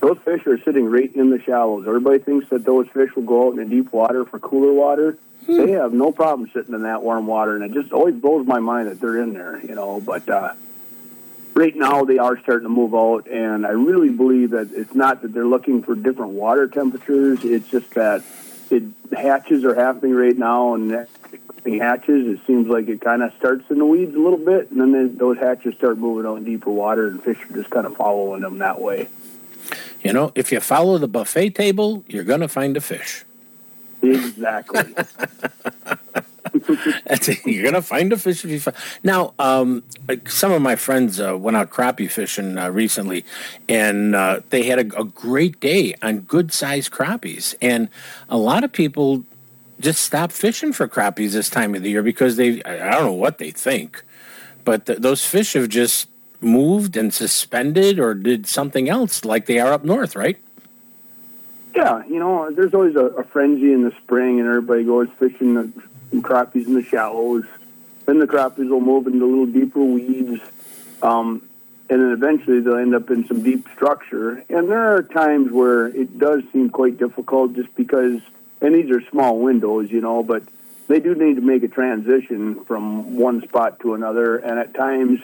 those 0.00 0.18
fish 0.18 0.46
are 0.46 0.58
sitting 0.58 0.86
right 0.86 1.14
in 1.14 1.30
the 1.30 1.40
shallows. 1.40 1.86
Everybody 1.86 2.18
thinks 2.18 2.48
that 2.50 2.64
those 2.64 2.88
fish 2.88 3.14
will 3.16 3.24
go 3.24 3.48
out 3.48 3.50
in 3.52 3.56
the 3.56 3.64
deep 3.64 3.92
water 3.92 4.24
for 4.24 4.38
cooler 4.38 4.72
water. 4.72 5.18
They 5.46 5.72
have 5.72 5.92
no 5.92 6.10
problem 6.10 6.50
sitting 6.52 6.74
in 6.74 6.82
that 6.82 7.02
warm 7.02 7.26
water, 7.26 7.54
and 7.54 7.64
it 7.64 7.72
just 7.72 7.92
always 7.92 8.16
blows 8.16 8.46
my 8.46 8.58
mind 8.58 8.88
that 8.88 9.00
they're 9.00 9.22
in 9.22 9.32
there, 9.32 9.60
you 9.64 9.76
know. 9.76 10.00
But 10.00 10.28
uh, 10.28 10.54
right 11.54 11.74
now 11.74 12.04
they 12.04 12.18
are 12.18 12.38
starting 12.40 12.64
to 12.64 12.68
move 12.68 12.94
out, 12.94 13.28
and 13.28 13.64
I 13.64 13.70
really 13.70 14.10
believe 14.10 14.50
that 14.50 14.72
it's 14.72 14.94
not 14.94 15.22
that 15.22 15.32
they're 15.32 15.46
looking 15.46 15.82
for 15.82 15.94
different 15.94 16.32
water 16.32 16.66
temperatures. 16.66 17.44
It's 17.44 17.68
just 17.68 17.90
that 17.94 18.24
it 18.70 18.82
hatches 19.16 19.64
are 19.64 19.74
happening 19.74 20.14
right 20.14 20.36
now, 20.36 20.74
and 20.74 21.06
the 21.62 21.78
hatches, 21.78 22.26
it 22.26 22.46
seems 22.46 22.66
like 22.68 22.88
it 22.88 23.00
kind 23.00 23.22
of 23.22 23.32
starts 23.34 23.70
in 23.70 23.78
the 23.78 23.86
weeds 23.86 24.14
a 24.14 24.18
little 24.18 24.44
bit, 24.44 24.70
and 24.72 24.80
then 24.80 25.16
those 25.16 25.38
hatches 25.38 25.74
start 25.76 25.96
moving 25.98 26.26
out 26.28 26.36
in 26.36 26.44
deeper 26.44 26.70
water, 26.70 27.06
and 27.08 27.22
fish 27.22 27.38
are 27.48 27.54
just 27.54 27.70
kind 27.70 27.86
of 27.86 27.96
following 27.96 28.42
them 28.42 28.58
that 28.58 28.80
way. 28.80 29.08
You 30.02 30.12
know, 30.12 30.32
if 30.34 30.52
you 30.52 30.60
follow 30.60 30.98
the 30.98 31.08
buffet 31.08 31.50
table, 31.50 32.04
you're 32.06 32.24
going 32.24 32.40
to 32.40 32.48
find 32.48 32.76
a 32.76 32.80
fish. 32.80 33.24
Exactly. 34.02 34.94
It. 37.06 37.44
You're 37.44 37.64
gonna 37.64 37.82
find 37.82 38.12
a 38.12 38.16
fish 38.16 38.44
if 38.44 38.50
you 38.50 38.60
find. 38.60 38.76
Now, 39.02 39.34
um, 39.38 39.82
like 40.08 40.30
some 40.30 40.52
of 40.52 40.62
my 40.62 40.76
friends 40.76 41.20
uh, 41.20 41.36
went 41.36 41.56
out 41.56 41.70
crappie 41.70 42.10
fishing 42.10 42.56
uh, 42.58 42.70
recently, 42.70 43.24
and 43.68 44.14
uh, 44.14 44.40
they 44.50 44.64
had 44.64 44.78
a, 44.78 45.00
a 45.00 45.04
great 45.04 45.60
day 45.60 45.94
on 46.02 46.20
good 46.20 46.52
sized 46.52 46.90
crappies. 46.90 47.54
And 47.60 47.88
a 48.28 48.36
lot 48.36 48.64
of 48.64 48.72
people 48.72 49.24
just 49.80 50.02
stop 50.02 50.32
fishing 50.32 50.72
for 50.72 50.88
crappies 50.88 51.32
this 51.32 51.50
time 51.50 51.74
of 51.74 51.82
the 51.82 51.90
year 51.90 52.02
because 52.02 52.36
they 52.36 52.62
I 52.64 52.88
I 52.88 52.90
don't 52.92 53.04
know 53.04 53.12
what 53.12 53.38
they 53.38 53.50
think, 53.50 54.02
but 54.64 54.86
th- 54.86 54.98
those 54.98 55.24
fish 55.24 55.52
have 55.54 55.68
just 55.68 56.08
moved 56.40 56.96
and 56.96 57.12
suspended 57.12 57.98
or 57.98 58.14
did 58.14 58.46
something 58.46 58.88
else 58.88 59.24
like 59.24 59.46
they 59.46 59.58
are 59.58 59.72
up 59.72 59.84
north, 59.84 60.16
right? 60.16 60.38
Yeah, 61.74 62.04
you 62.06 62.18
know, 62.18 62.50
there's 62.50 62.72
always 62.72 62.96
a, 62.96 63.06
a 63.06 63.24
frenzy 63.24 63.72
in 63.72 63.82
the 63.82 63.92
spring, 64.02 64.40
and 64.40 64.48
everybody 64.48 64.84
goes 64.84 65.08
fishing 65.18 65.54
the 65.54 65.72
crappies 66.22 66.66
in 66.66 66.74
the 66.74 66.82
shallows. 66.82 67.44
Then 68.06 68.18
the 68.18 68.26
crappies 68.26 68.70
will 68.70 68.80
move 68.80 69.06
into 69.06 69.26
little 69.26 69.46
deeper 69.46 69.82
weeds, 69.82 70.40
um, 71.02 71.42
and 71.90 72.00
then 72.00 72.12
eventually 72.12 72.60
they'll 72.60 72.78
end 72.78 72.94
up 72.94 73.10
in 73.10 73.26
some 73.26 73.42
deep 73.42 73.66
structure. 73.74 74.42
And 74.48 74.70
there 74.70 74.96
are 74.96 75.02
times 75.02 75.52
where 75.52 75.88
it 75.88 76.18
does 76.18 76.42
seem 76.52 76.70
quite 76.70 76.96
difficult, 76.98 77.54
just 77.54 77.74
because, 77.74 78.22
and 78.62 78.74
these 78.74 78.90
are 78.90 79.02
small 79.10 79.38
windows, 79.38 79.90
you 79.90 80.00
know, 80.00 80.22
but 80.22 80.44
they 80.88 81.00
do 81.00 81.14
need 81.14 81.34
to 81.34 81.42
make 81.42 81.62
a 81.62 81.68
transition 81.68 82.64
from 82.64 83.16
one 83.16 83.42
spot 83.42 83.80
to 83.80 83.92
another, 83.94 84.36
and 84.36 84.58
at 84.58 84.72
times 84.72 85.20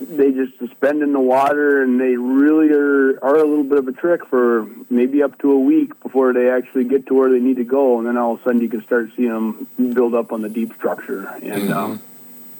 they 0.00 0.30
just 0.32 0.58
suspend 0.58 1.02
in 1.02 1.12
the 1.12 1.20
water 1.20 1.82
and 1.82 1.98
they 2.00 2.16
really 2.16 2.70
are, 2.70 3.18
are 3.24 3.36
a 3.36 3.44
little 3.44 3.64
bit 3.64 3.78
of 3.78 3.88
a 3.88 3.92
trick 3.92 4.26
for 4.26 4.66
maybe 4.90 5.22
up 5.22 5.38
to 5.38 5.52
a 5.52 5.58
week 5.58 5.98
before 6.02 6.32
they 6.32 6.50
actually 6.50 6.84
get 6.84 7.06
to 7.06 7.14
where 7.14 7.30
they 7.30 7.40
need 7.40 7.56
to 7.56 7.64
go 7.64 7.98
and 7.98 8.06
then 8.06 8.16
all 8.16 8.34
of 8.34 8.40
a 8.40 8.44
sudden 8.44 8.60
you 8.60 8.68
can 8.68 8.82
start 8.84 9.10
seeing 9.16 9.30
them 9.30 9.66
build 9.94 10.14
up 10.14 10.32
on 10.32 10.42
the 10.42 10.48
deep 10.48 10.74
structure 10.74 11.26
and 11.42 11.72
um, 11.72 12.02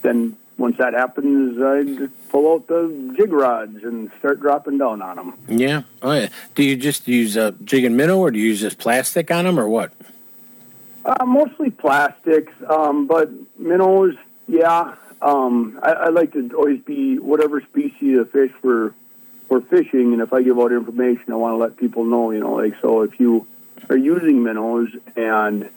then 0.03 0.37
once 0.57 0.79
that 0.79 0.95
happens 0.95 1.61
i 1.61 1.83
just 1.83 2.29
pull 2.31 2.55
out 2.55 2.67
the 2.69 3.15
jig 3.17 3.31
rods 3.33 3.85
and 3.85 4.11
start 4.19 4.41
dropping 4.41 4.79
down 4.79 5.03
on 5.03 5.17
them 5.17 5.35
Yeah. 5.49 5.83
Oh 6.03 6.13
yeah. 6.13 6.29
Do 6.55 6.63
you 6.63 6.77
just 6.77 7.07
use 7.07 7.37
a 7.37 7.53
jig 7.65 7.85
and 7.85 7.97
minnow, 7.97 8.19
or 8.19 8.31
do 8.31 8.39
you 8.39 8.47
use 8.47 8.61
just 8.61 8.79
plastic 8.79 9.31
on 9.31 9.45
them, 9.45 9.59
or 9.61 9.69
what? 9.69 9.93
Uh, 11.05 11.25
mostly 11.25 11.71
plastics, 11.71 12.53
um, 12.69 13.07
but 13.07 13.31
minnows, 13.59 14.17
yeah. 14.49 14.95
Um, 15.27 15.81
I, 15.83 15.93
I 15.93 16.09
like 16.11 16.35
to 16.35 16.53
always 16.55 16.81
be 16.83 17.19
whatever 17.19 17.61
species 17.61 18.17
of 18.19 18.31
fish 18.31 18.53
we're 18.63 18.93
we're 19.49 19.61
fishing, 19.61 20.13
and 20.13 20.23
if 20.23 20.33
I 20.33 20.43
give 20.43 20.57
out 20.57 20.71
information, 20.71 21.33
I 21.33 21.37
want 21.37 21.55
to 21.55 21.57
let 21.57 21.77
people 21.77 22.05
know. 22.05 22.31
You 22.31 22.39
know, 22.39 22.55
like 22.55 22.75
so, 22.81 23.03
if 23.03 23.19
you 23.19 23.45
are 23.89 23.97
using 23.97 24.45
minnows 24.45 24.91
and 25.17 25.69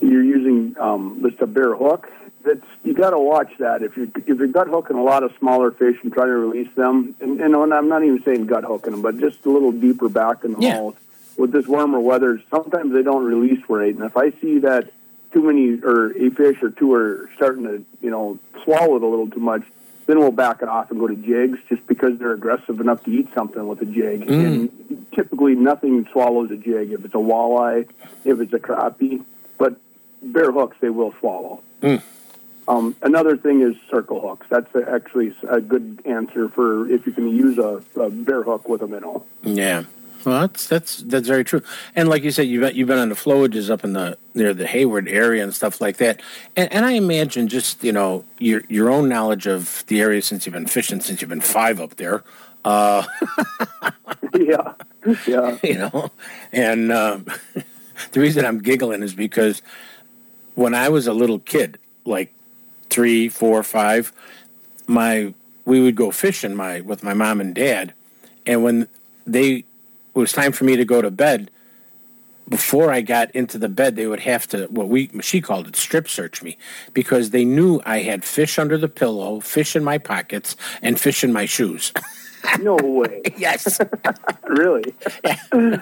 you're 0.00 0.22
using 0.22 0.78
um, 0.78 1.20
just 1.22 1.42
a 1.42 1.46
bare 1.46 1.74
hook, 1.74 2.10
that's 2.42 2.64
you 2.82 2.94
got 2.94 3.10
to 3.10 3.18
watch 3.18 3.52
that. 3.58 3.82
If 3.82 3.98
you 3.98 4.10
if 4.16 4.38
you're 4.38 4.46
gut 4.46 4.68
hooking 4.68 4.96
a 4.96 5.02
lot 5.02 5.24
of 5.24 5.36
smaller 5.38 5.70
fish 5.72 5.98
and 6.02 6.10
trying 6.10 6.28
to 6.28 6.38
release 6.38 6.74
them, 6.74 7.14
and, 7.20 7.38
and 7.38 7.54
I'm 7.54 7.88
not 7.88 8.02
even 8.02 8.22
saying 8.22 8.46
gut 8.46 8.64
hooking 8.64 8.92
them, 8.92 9.02
but 9.02 9.18
just 9.18 9.44
a 9.44 9.50
little 9.50 9.72
deeper 9.72 10.08
back 10.08 10.42
in 10.42 10.52
the 10.52 10.58
mouth 10.58 10.98
with 11.36 11.52
this 11.52 11.66
warmer 11.66 12.00
weather, 12.00 12.42
sometimes 12.50 12.94
they 12.94 13.02
don't 13.02 13.24
release 13.24 13.62
right. 13.68 13.94
And 13.94 14.04
if 14.04 14.16
I 14.16 14.30
see 14.30 14.60
that 14.60 14.90
too 15.32 15.42
many 15.42 15.80
or 15.82 16.12
a 16.12 16.30
fish 16.30 16.62
or 16.62 16.70
two 16.70 16.92
are 16.94 17.30
starting 17.36 17.64
to, 17.64 17.84
you 18.02 18.10
know, 18.10 18.38
swallow 18.64 18.96
it 18.96 19.02
a 19.02 19.06
little 19.06 19.28
too 19.30 19.40
much, 19.40 19.62
then 20.06 20.18
we'll 20.18 20.32
back 20.32 20.62
it 20.62 20.68
off 20.68 20.90
and 20.90 20.98
go 20.98 21.06
to 21.06 21.14
jigs 21.14 21.58
just 21.68 21.86
because 21.86 22.18
they're 22.18 22.32
aggressive 22.32 22.80
enough 22.80 23.04
to 23.04 23.10
eat 23.10 23.28
something 23.34 23.66
with 23.68 23.80
a 23.82 23.86
jig. 23.86 24.26
Mm. 24.26 24.44
And 24.44 25.06
typically 25.12 25.54
nothing 25.54 26.06
swallows 26.10 26.50
a 26.50 26.56
jig. 26.56 26.92
If 26.92 27.04
it's 27.04 27.14
a 27.14 27.18
walleye, 27.18 27.88
if 28.24 28.40
it's 28.40 28.52
a 28.52 28.58
crappie, 28.58 29.24
but 29.56 29.76
bare 30.22 30.50
hooks 30.50 30.76
they 30.80 30.90
will 30.90 31.14
swallow. 31.20 31.62
Mm. 31.80 32.02
Um, 32.66 32.96
another 33.02 33.36
thing 33.36 33.62
is 33.62 33.76
circle 33.90 34.20
hooks. 34.20 34.46
That's 34.48 34.74
actually 34.76 35.34
a 35.48 35.60
good 35.60 36.02
answer 36.04 36.48
for 36.48 36.88
if 36.88 37.06
you 37.06 37.12
can 37.12 37.28
use 37.28 37.58
a, 37.58 37.82
a 37.96 38.10
bare 38.10 38.42
hook 38.42 38.68
with 38.68 38.82
a 38.82 38.86
minnow. 38.86 39.24
Yeah. 39.42 39.84
Well, 40.24 40.42
that's 40.42 40.66
that's 40.66 40.98
that's 40.98 41.26
very 41.26 41.44
true. 41.44 41.62
And 41.96 42.08
like 42.08 42.22
you 42.24 42.30
said, 42.30 42.42
you've 42.42 42.60
been, 42.60 42.76
you've 42.76 42.88
been 42.88 42.98
on 42.98 43.08
the 43.08 43.14
flowages 43.14 43.70
up 43.70 43.84
in 43.84 43.94
the 43.94 44.18
near 44.34 44.52
the 44.52 44.66
Hayward 44.66 45.08
area 45.08 45.42
and 45.42 45.54
stuff 45.54 45.80
like 45.80 45.96
that. 45.96 46.20
And, 46.56 46.70
and 46.72 46.84
I 46.84 46.92
imagine 46.92 47.48
just 47.48 47.82
you 47.82 47.92
know 47.92 48.24
your 48.38 48.62
your 48.68 48.90
own 48.90 49.08
knowledge 49.08 49.46
of 49.46 49.84
the 49.86 50.00
area 50.00 50.20
since 50.20 50.44
you've 50.44 50.52
been 50.52 50.66
fishing 50.66 51.00
since 51.00 51.20
you've 51.20 51.30
been 51.30 51.40
five 51.40 51.80
up 51.80 51.96
there. 51.96 52.22
Uh, 52.64 53.04
yeah, 54.38 54.74
yeah. 55.26 55.58
You 55.62 55.78
know, 55.78 56.10
and 56.52 56.92
um, 56.92 57.26
the 58.12 58.20
reason 58.20 58.44
I'm 58.44 58.60
giggling 58.60 59.02
is 59.02 59.14
because 59.14 59.62
when 60.54 60.74
I 60.74 60.90
was 60.90 61.06
a 61.06 61.14
little 61.14 61.38
kid, 61.38 61.78
like 62.04 62.34
three, 62.90 63.28
four, 63.30 63.62
five, 63.62 64.12
my 64.86 65.32
we 65.64 65.80
would 65.80 65.96
go 65.96 66.10
fishing 66.10 66.54
my 66.54 66.82
with 66.82 67.02
my 67.02 67.14
mom 67.14 67.40
and 67.40 67.54
dad, 67.54 67.94
and 68.44 68.62
when 68.62 68.86
they 69.26 69.64
it 70.14 70.18
was 70.18 70.32
time 70.32 70.52
for 70.52 70.64
me 70.64 70.76
to 70.76 70.84
go 70.84 71.00
to 71.00 71.10
bed, 71.10 71.50
before 72.48 72.92
I 72.92 73.00
got 73.00 73.30
into 73.30 73.58
the 73.58 73.68
bed, 73.68 73.94
they 73.94 74.08
would 74.08 74.20
have 74.20 74.46
to 74.48 74.66
what 74.66 74.88
we 74.88 75.08
she 75.22 75.40
called 75.40 75.68
it 75.68 75.76
strip 75.76 76.08
search 76.08 76.42
me 76.42 76.58
because 76.92 77.30
they 77.30 77.44
knew 77.44 77.80
I 77.86 78.00
had 78.00 78.24
fish 78.24 78.58
under 78.58 78.76
the 78.76 78.88
pillow, 78.88 79.38
fish 79.38 79.76
in 79.76 79.84
my 79.84 79.98
pockets, 79.98 80.56
and 80.82 81.00
fish 81.00 81.22
in 81.22 81.32
my 81.32 81.46
shoes. 81.46 81.92
No 82.58 82.76
way. 82.76 83.22
yes. 83.36 83.80
really? 84.44 84.94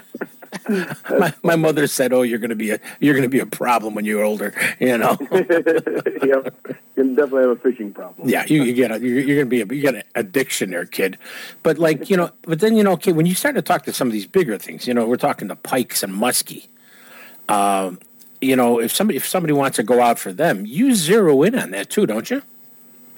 my, 1.10 1.32
my 1.42 1.56
mother 1.56 1.86
said, 1.86 2.12
"Oh, 2.12 2.22
you're 2.22 2.38
going 2.38 2.50
to 2.50 2.56
be 2.56 2.70
a 2.70 2.80
you're 3.00 3.14
going 3.14 3.24
to 3.24 3.28
be 3.28 3.40
a 3.40 3.46
problem 3.46 3.94
when 3.94 4.04
you're 4.04 4.22
older." 4.22 4.54
You 4.78 4.98
know. 4.98 5.16
yep. 5.30 6.54
You 6.96 7.14
definitely 7.14 7.42
have 7.42 7.50
a 7.50 7.56
fishing 7.56 7.92
problem. 7.92 8.28
Yeah, 8.28 8.44
you, 8.46 8.64
you 8.64 8.72
get 8.72 8.90
a, 8.90 8.98
you're, 8.98 9.20
you're 9.20 9.44
going 9.44 9.46
to 9.46 9.50
be 9.50 9.62
a, 9.62 9.76
you 9.76 9.82
got 9.82 9.94
an 9.94 10.02
addiction 10.14 10.70
there, 10.70 10.84
kid. 10.84 11.18
But 11.62 11.78
like 11.78 12.10
you 12.10 12.16
know, 12.16 12.30
but 12.42 12.60
then 12.60 12.76
you 12.76 12.82
know, 12.82 12.92
okay, 12.92 13.12
when 13.12 13.26
you 13.26 13.34
start 13.34 13.54
to 13.54 13.62
talk 13.62 13.84
to 13.84 13.92
some 13.92 14.08
of 14.08 14.12
these 14.12 14.26
bigger 14.26 14.58
things, 14.58 14.86
you 14.86 14.94
know, 14.94 15.06
we're 15.06 15.16
talking 15.16 15.48
to 15.48 15.56
pikes 15.56 16.02
and 16.02 16.12
muskie. 16.12 16.68
Um, 17.48 17.98
you 18.40 18.56
know, 18.56 18.80
if 18.80 18.94
somebody 18.94 19.16
if 19.16 19.26
somebody 19.26 19.52
wants 19.52 19.76
to 19.76 19.82
go 19.82 20.00
out 20.00 20.18
for 20.18 20.32
them, 20.32 20.66
you 20.66 20.94
zero 20.94 21.42
in 21.42 21.58
on 21.58 21.70
that 21.70 21.90
too, 21.90 22.06
don't 22.06 22.30
you? 22.30 22.42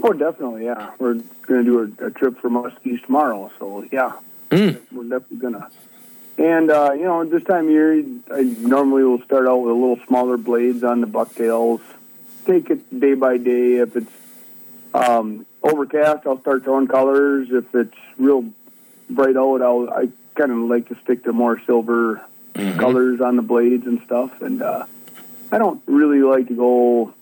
Oh, 0.03 0.13
definitely, 0.13 0.65
yeah. 0.65 0.93
We're 0.99 1.15
going 1.47 1.65
to 1.65 1.65
do 1.65 1.79
a, 2.03 2.07
a 2.07 2.11
trip 2.11 2.39
for 2.41 2.49
muskies 2.51 3.05
tomorrow, 3.05 3.51
so 3.59 3.85
yeah, 3.91 4.13
Mm. 4.51 4.81
we're 4.93 5.05
definitely 5.05 5.37
going 5.39 5.55
to. 5.55 5.69
And, 6.39 6.71
uh, 6.71 6.93
you 6.95 7.05
know, 7.05 7.23
this 7.25 7.45
time 7.45 7.67
of 7.67 7.71
year, 7.71 8.03
I 8.33 8.43
normally 8.43 9.05
will 9.05 9.21
start 9.23 9.47
out 9.47 9.59
with 9.59 9.71
a 9.73 9.75
little 9.75 9.99
smaller 10.07 10.37
blades 10.39 10.83
on 10.83 11.01
the 11.03 11.07
bucktails. 11.07 11.81
Take 12.47 12.71
it 12.71 12.99
day 12.99 13.15
by 13.15 13.37
day. 13.37 13.75
If 13.77 13.95
it's 13.95 14.11
um, 14.95 15.45
overcast, 15.63 16.27
I'll 16.27 16.41
start 16.41 16.65
throwing 16.65 16.89
colors. 16.89 17.49
If 17.51 17.73
it's 17.75 17.95
real 18.17 18.45
bright 19.11 19.37
out, 19.37 19.61
I'll, 19.61 19.91
I 19.91 20.09
kind 20.35 20.51
of 20.51 20.59
like 20.59 20.89
to 20.89 20.97
stick 21.03 21.25
to 21.25 21.33
more 21.35 21.61
silver 21.67 22.23
colors 22.55 23.21
on 23.21 23.37
the 23.37 23.43
blades 23.43 23.87
and 23.87 24.03
stuff. 24.03 24.41
And 24.41 24.63
uh, 24.63 24.87
I 25.53 25.59
don't 25.59 25.83
really 25.87 26.23
like 26.23 26.49
to 26.49 26.55
go 26.55 27.15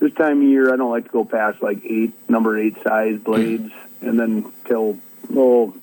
this 0.00 0.12
time 0.14 0.42
of 0.42 0.48
year, 0.48 0.72
I 0.72 0.76
don't 0.76 0.90
like 0.90 1.04
to 1.04 1.10
go 1.10 1.24
past 1.24 1.62
like 1.62 1.84
eight, 1.84 2.12
number 2.28 2.58
eight 2.58 2.76
size 2.82 3.18
blades, 3.20 3.72
and 4.00 4.18
then 4.18 4.52
till 4.66 4.98
oh, 5.34 5.74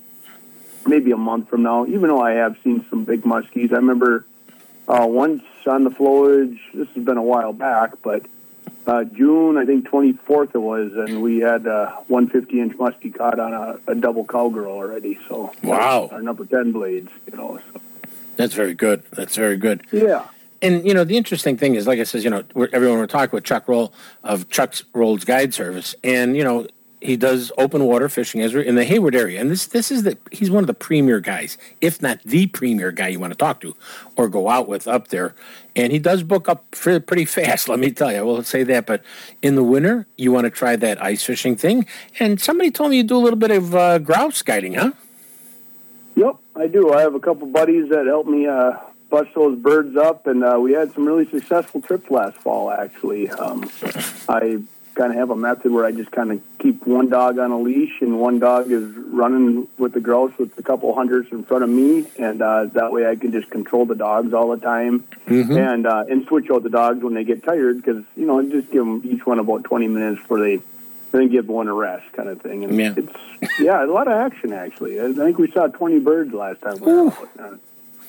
maybe 0.85 1.11
a 1.11 1.17
month 1.17 1.49
from 1.49 1.63
now. 1.63 1.85
Even 1.85 2.09
though 2.09 2.21
I 2.21 2.33
have 2.33 2.57
seen 2.63 2.85
some 2.89 3.03
big 3.03 3.21
muskies, 3.23 3.71
I 3.71 3.77
remember 3.77 4.25
uh, 4.87 5.05
once 5.07 5.43
on 5.65 5.83
the 5.83 5.91
flowage. 5.91 6.59
This 6.73 6.87
has 6.89 7.03
been 7.03 7.17
a 7.17 7.23
while 7.23 7.53
back, 7.53 7.93
but 8.01 8.25
uh, 8.87 9.03
June, 9.03 9.57
I 9.57 9.65
think 9.65 9.87
24th 9.87 10.55
it 10.55 10.59
was, 10.59 10.91
and 10.93 11.21
we 11.21 11.39
had 11.39 11.65
a 11.67 12.01
150 12.07 12.59
inch 12.59 12.73
muskie 12.77 13.15
caught 13.15 13.39
on 13.39 13.53
a, 13.53 13.79
a 13.91 13.95
double 13.95 14.25
cowgirl 14.25 14.71
already. 14.71 15.19
So 15.27 15.53
Wow. 15.63 16.09
our 16.11 16.21
number 16.21 16.45
10 16.45 16.71
blades, 16.71 17.11
you 17.29 17.37
know. 17.37 17.59
So. 17.73 17.81
That's 18.37 18.53
very 18.53 18.73
good. 18.73 19.03
That's 19.11 19.35
very 19.35 19.57
good. 19.57 19.85
Yeah. 19.91 20.25
And 20.61 20.85
you 20.85 20.93
know 20.93 21.03
the 21.03 21.17
interesting 21.17 21.57
thing 21.57 21.75
is, 21.75 21.87
like 21.87 21.99
I 21.99 22.03
says, 22.03 22.23
you 22.23 22.29
know, 22.29 22.43
we're, 22.53 22.69
everyone 22.71 22.99
we're 22.99 23.07
talking 23.07 23.35
with 23.35 23.43
Chuck 23.43 23.67
Roll 23.67 23.93
of 24.23 24.49
Chuck's 24.49 24.83
Roehls 24.93 25.25
Guide 25.25 25.53
Service, 25.53 25.95
and 26.03 26.37
you 26.37 26.43
know 26.43 26.67
he 27.01 27.17
does 27.17 27.51
open 27.57 27.83
water 27.83 28.07
fishing 28.07 28.41
as 28.41 28.53
in 28.53 28.75
the 28.75 28.85
Hayward 28.85 29.15
area, 29.15 29.41
and 29.41 29.49
this 29.49 29.65
this 29.65 29.91
is 29.91 30.03
the 30.03 30.17
he's 30.31 30.51
one 30.51 30.63
of 30.63 30.67
the 30.67 30.73
premier 30.75 31.19
guys, 31.19 31.57
if 31.81 31.99
not 31.99 32.21
the 32.23 32.45
premier 32.47 32.91
guy 32.91 33.07
you 33.07 33.19
want 33.19 33.33
to 33.33 33.37
talk 33.37 33.59
to 33.61 33.75
or 34.15 34.29
go 34.29 34.49
out 34.49 34.67
with 34.67 34.87
up 34.87 35.07
there, 35.07 35.33
and 35.75 35.91
he 35.91 35.97
does 35.97 36.21
book 36.21 36.47
up 36.47 36.69
pretty 36.71 37.25
fast. 37.25 37.67
Let 37.69 37.79
me 37.79 37.89
tell 37.89 38.11
you, 38.11 38.19
I 38.19 38.21
will 38.21 38.43
say 38.43 38.63
that. 38.63 38.85
But 38.85 39.03
in 39.41 39.55
the 39.55 39.63
winter, 39.63 40.05
you 40.15 40.31
want 40.31 40.45
to 40.45 40.51
try 40.51 40.75
that 40.75 41.01
ice 41.01 41.23
fishing 41.23 41.55
thing, 41.55 41.87
and 42.19 42.39
somebody 42.39 42.69
told 42.69 42.91
me 42.91 42.97
you 42.97 43.03
do 43.03 43.17
a 43.17 43.23
little 43.23 43.39
bit 43.39 43.51
of 43.51 43.73
uh, 43.73 43.97
grouse 43.97 44.43
guiding, 44.43 44.75
huh? 44.75 44.91
Yep, 46.15 46.35
I 46.55 46.67
do. 46.67 46.93
I 46.93 47.01
have 47.01 47.15
a 47.15 47.19
couple 47.19 47.47
buddies 47.47 47.89
that 47.89 48.05
help 48.05 48.27
me 48.27 48.45
uh, 48.45 48.73
bust 49.11 49.29
those 49.35 49.59
birds 49.59 49.95
up, 49.95 50.25
and 50.25 50.43
uh, 50.43 50.57
we 50.59 50.71
had 50.71 50.91
some 50.93 51.05
really 51.05 51.29
successful 51.29 51.81
trips 51.81 52.09
last 52.09 52.37
fall. 52.37 52.71
Actually, 52.71 53.29
um, 53.29 53.69
I 54.27 54.61
kind 54.95 55.11
of 55.11 55.17
have 55.17 55.29
a 55.29 55.35
method 55.35 55.71
where 55.71 55.85
I 55.85 55.91
just 55.91 56.11
kind 56.11 56.31
of 56.31 56.41
keep 56.59 56.85
one 56.87 57.09
dog 57.09 57.37
on 57.37 57.51
a 57.51 57.59
leash, 57.59 58.01
and 58.01 58.19
one 58.19 58.39
dog 58.39 58.71
is 58.71 58.83
running 58.83 59.67
with 59.77 59.93
the 59.93 59.99
grouse 59.99 60.35
with 60.39 60.57
a 60.57 60.63
couple 60.63 60.93
hunters 60.95 61.27
in 61.31 61.43
front 61.43 61.63
of 61.63 61.69
me, 61.69 62.07
and 62.17 62.41
uh, 62.41 62.65
that 62.73 62.91
way 62.91 63.05
I 63.07 63.15
can 63.15 63.31
just 63.31 63.49
control 63.51 63.85
the 63.85 63.95
dogs 63.95 64.33
all 64.33 64.49
the 64.49 64.57
time, 64.61 65.03
Mhm. 65.27 65.55
and 65.57 65.85
uh, 65.85 66.05
and 66.09 66.25
switch 66.27 66.49
out 66.49 66.63
the 66.63 66.69
dogs 66.69 67.03
when 67.03 67.13
they 67.13 67.23
get 67.23 67.43
tired 67.43 67.77
because 67.77 68.03
you 68.15 68.25
know 68.25 68.39
I 68.39 68.43
just 68.49 68.71
give 68.71 68.83
them 68.85 69.01
each 69.05 69.25
one 69.25 69.37
about 69.39 69.63
twenty 69.65 69.87
minutes 69.87 70.21
before 70.21 70.39
they. 70.39 70.59
Then 71.13 71.27
give 71.27 71.49
one 71.49 71.67
a 71.67 71.73
rest, 71.73 72.09
kind 72.13 72.29
of 72.29 72.39
thing. 72.39 72.63
And 72.63 72.73
Yeah. 72.79 72.93
it's 72.95 73.59
yeah, 73.59 73.83
a 73.83 73.85
lot 73.85 74.07
of 74.07 74.13
action 74.13 74.53
actually. 74.53 74.97
I 75.01 75.11
think 75.11 75.37
we 75.37 75.51
saw 75.51 75.67
twenty 75.67 75.99
birds 75.99 76.31
last 76.33 76.61
time. 76.61 76.79
We 76.79 77.11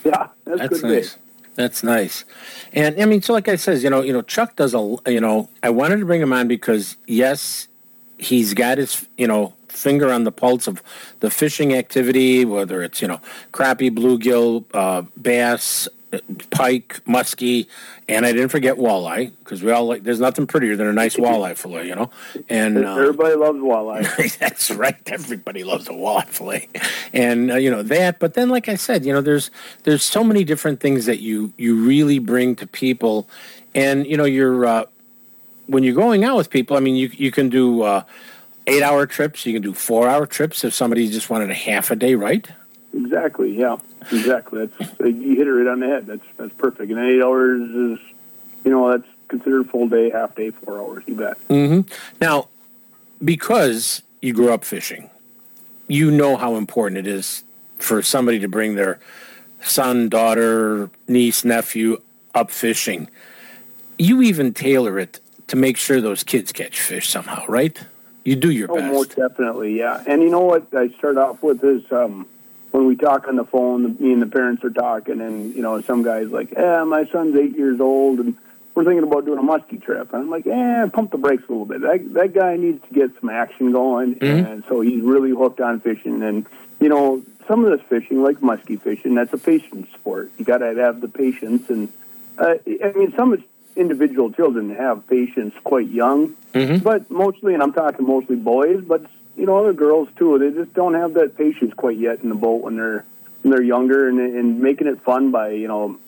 yeah, 0.04 0.28
that's, 0.44 0.82
nice. 0.82 1.18
That's 1.54 1.82
nice. 1.82 2.24
And 2.72 3.00
I 3.00 3.04
mean, 3.04 3.22
so 3.22 3.32
like 3.32 3.48
I 3.48 3.56
says, 3.56 3.84
you 3.84 3.90
know, 3.90 4.02
you 4.02 4.12
know, 4.12 4.22
Chuck 4.22 4.56
does 4.56 4.74
a, 4.74 4.96
you 5.06 5.20
know, 5.20 5.48
I 5.62 5.70
wanted 5.70 5.98
to 5.98 6.06
bring 6.06 6.20
him 6.20 6.32
on 6.32 6.48
because 6.48 6.96
yes, 7.06 7.68
he's 8.18 8.54
got 8.54 8.78
his, 8.78 9.06
you 9.16 9.26
know, 9.26 9.54
finger 9.68 10.12
on 10.12 10.24
the 10.24 10.32
pulse 10.32 10.66
of 10.66 10.82
the 11.20 11.30
fishing 11.30 11.74
activity, 11.74 12.44
whether 12.44 12.82
it's 12.82 13.02
you 13.02 13.08
know 13.08 13.20
crappie, 13.52 13.90
bluegill, 13.90 14.64
uh, 14.74 15.02
bass, 15.20 15.88
pike, 16.50 17.00
muskie, 17.06 17.66
and 18.08 18.26
I 18.26 18.32
didn't 18.32 18.50
forget 18.50 18.76
walleye 18.76 19.32
because 19.38 19.62
we 19.62 19.70
all 19.70 19.86
like. 19.86 20.02
There's 20.02 20.20
nothing 20.20 20.46
prettier 20.46 20.76
than 20.76 20.86
a 20.86 20.92
nice 20.92 21.16
walleye 21.22 21.56
fillet, 21.56 21.88
you 21.88 21.94
know. 21.94 22.10
And 22.48 22.84
uh, 22.84 22.96
Everybody 22.96 23.34
loves 23.34 23.58
walleye. 23.58 24.38
That's 24.38 24.70
right. 24.70 24.96
Everybody 25.06 25.64
loves 25.64 25.88
a 25.88 25.92
walleye 25.92 26.28
fillet, 26.28 26.68
and 27.12 27.52
uh, 27.52 27.56
you 27.56 27.70
know 27.70 27.82
that. 27.82 28.18
But 28.18 28.34
then, 28.34 28.48
like 28.48 28.68
I 28.68 28.74
said, 28.74 29.04
you 29.04 29.12
know, 29.12 29.20
there's 29.20 29.50
there's 29.84 30.02
so 30.02 30.22
many 30.22 30.44
different 30.44 30.80
things 30.80 31.06
that 31.06 31.20
you 31.20 31.52
you 31.56 31.76
really 31.84 32.18
bring 32.18 32.56
to 32.56 32.66
people, 32.66 33.28
and 33.74 34.06
you 34.06 34.16
know, 34.16 34.24
you're 34.24 34.66
uh, 34.66 34.84
when 35.66 35.82
you're 35.82 35.94
going 35.94 36.24
out 36.24 36.36
with 36.36 36.50
people. 36.50 36.76
I 36.76 36.80
mean, 36.80 36.96
you 36.96 37.10
you 37.12 37.30
can 37.30 37.48
do 37.48 37.82
uh, 37.82 38.02
eight 38.66 38.82
hour 38.82 39.06
trips. 39.06 39.46
You 39.46 39.52
can 39.52 39.62
do 39.62 39.72
four 39.72 40.08
hour 40.08 40.26
trips 40.26 40.64
if 40.64 40.74
somebody 40.74 41.08
just 41.08 41.30
wanted 41.30 41.50
a 41.50 41.54
half 41.54 41.90
a 41.90 41.96
day, 41.96 42.14
right? 42.14 42.46
Exactly. 42.94 43.56
Yeah. 43.58 43.76
Exactly. 44.10 44.66
That's 44.66 45.00
you 45.00 45.36
hit 45.36 45.46
it 45.46 45.52
right 45.52 45.66
on 45.70 45.80
the 45.80 45.86
head. 45.86 46.06
That's 46.06 46.24
that's 46.36 46.54
perfect. 46.54 46.90
And 46.92 47.00
eight 47.00 47.22
hours 47.22 47.60
is, 47.70 47.98
you 48.64 48.70
know, 48.70 48.90
that's 48.90 49.08
considered 49.28 49.70
full 49.70 49.88
day, 49.88 50.10
half 50.10 50.34
day, 50.34 50.50
four 50.50 50.78
hours. 50.78 51.04
You 51.06 51.14
bet. 51.14 51.48
Mm-hmm. 51.48 51.90
Now, 52.20 52.48
because 53.24 54.02
you 54.20 54.32
grew 54.32 54.52
up 54.52 54.64
fishing, 54.64 55.10
you 55.88 56.10
know 56.10 56.36
how 56.36 56.56
important 56.56 56.98
it 56.98 57.06
is 57.06 57.44
for 57.78 58.02
somebody 58.02 58.38
to 58.40 58.48
bring 58.48 58.74
their 58.74 59.00
son, 59.62 60.08
daughter, 60.08 60.90
niece, 61.08 61.44
nephew 61.44 62.00
up 62.34 62.50
fishing. 62.50 63.08
You 63.98 64.22
even 64.22 64.52
tailor 64.54 64.98
it 64.98 65.20
to 65.48 65.56
make 65.56 65.76
sure 65.76 66.00
those 66.00 66.24
kids 66.24 66.52
catch 66.52 66.80
fish 66.80 67.08
somehow, 67.08 67.44
right? 67.46 67.78
You 68.24 68.36
do 68.36 68.50
your 68.50 68.70
Oh, 68.70 68.76
best. 68.76 68.92
most 68.92 69.16
definitely, 69.16 69.78
yeah. 69.78 70.02
And 70.06 70.22
you 70.22 70.30
know 70.30 70.40
what 70.40 70.66
I 70.74 70.88
start 70.88 71.16
off 71.18 71.42
with 71.42 71.62
is 71.64 71.90
um, 71.92 72.26
when 72.72 72.86
we 72.86 72.96
talk 72.96 73.28
on 73.28 73.36
the 73.36 73.44
phone, 73.44 73.96
me 74.00 74.12
and 74.12 74.20
the 74.22 74.26
parents 74.26 74.64
are 74.64 74.70
talking, 74.70 75.20
and 75.20 75.54
you 75.54 75.62
know, 75.62 75.80
some 75.82 76.02
guy's 76.02 76.30
like, 76.30 76.52
"Yeah, 76.52 76.82
my 76.84 77.04
son's 77.06 77.36
eight 77.36 77.56
years 77.56 77.80
old, 77.80 78.18
and 78.18 78.34
we're 78.74 78.84
thinking 78.84 79.04
about 79.04 79.24
doing 79.26 79.38
a 79.38 79.42
muskie 79.42 79.80
trip." 79.80 80.12
And 80.12 80.22
I'm 80.22 80.30
like, 80.30 80.46
"Yeah, 80.46 80.86
pump 80.92 81.10
the 81.12 81.18
brakes 81.18 81.44
a 81.48 81.52
little 81.52 81.66
bit. 81.66 81.82
That 81.82 82.12
that 82.14 82.32
guy 82.34 82.56
needs 82.56 82.82
to 82.88 82.94
get 82.94 83.10
some 83.20 83.28
action 83.30 83.72
going, 83.72 84.16
Mhm. 84.16 84.46
and 84.52 84.64
so 84.68 84.80
he's 84.80 85.02
really 85.02 85.30
hooked 85.30 85.60
on 85.60 85.80
fishing. 85.80 86.22
And 86.22 86.46
you 86.80 86.88
know, 86.88 87.22
some 87.46 87.64
of 87.64 87.70
this 87.70 87.86
fishing, 87.88 88.22
like 88.22 88.38
muskie 88.38 88.80
fishing, 88.80 89.14
that's 89.14 89.32
a 89.34 89.38
patience 89.38 89.88
sport. 89.94 90.30
You 90.38 90.44
got 90.44 90.58
to 90.58 90.74
have 90.74 91.00
the 91.02 91.08
patience, 91.08 91.68
and 91.68 91.88
uh, 92.38 92.54
I 92.66 92.92
mean, 92.96 93.12
some 93.14 93.36
individual 93.76 94.30
children 94.32 94.74
have 94.74 95.06
patience 95.06 95.54
quite 95.62 95.88
young, 95.88 96.34
but 96.82 97.10
mostly, 97.10 97.52
and 97.54 97.62
I'm 97.62 97.72
talking 97.72 98.06
mostly 98.06 98.36
boys, 98.36 98.82
but 98.82 99.02
you 99.36 99.46
know, 99.46 99.58
other 99.58 99.72
girls 99.72 100.08
too. 100.16 100.38
They 100.38 100.50
just 100.50 100.74
don't 100.74 100.94
have 100.94 101.14
that 101.14 101.36
patience 101.36 101.74
quite 101.74 101.96
yet 101.96 102.20
in 102.22 102.28
the 102.28 102.34
boat 102.34 102.62
when 102.62 102.76
they're 102.76 103.04
when 103.42 103.50
they're 103.52 103.62
younger, 103.62 104.08
and, 104.08 104.18
and 104.20 104.60
making 104.60 104.86
it 104.86 105.00
fun 105.02 105.30
by 105.30 105.50
you 105.50 105.68
know 105.68 105.98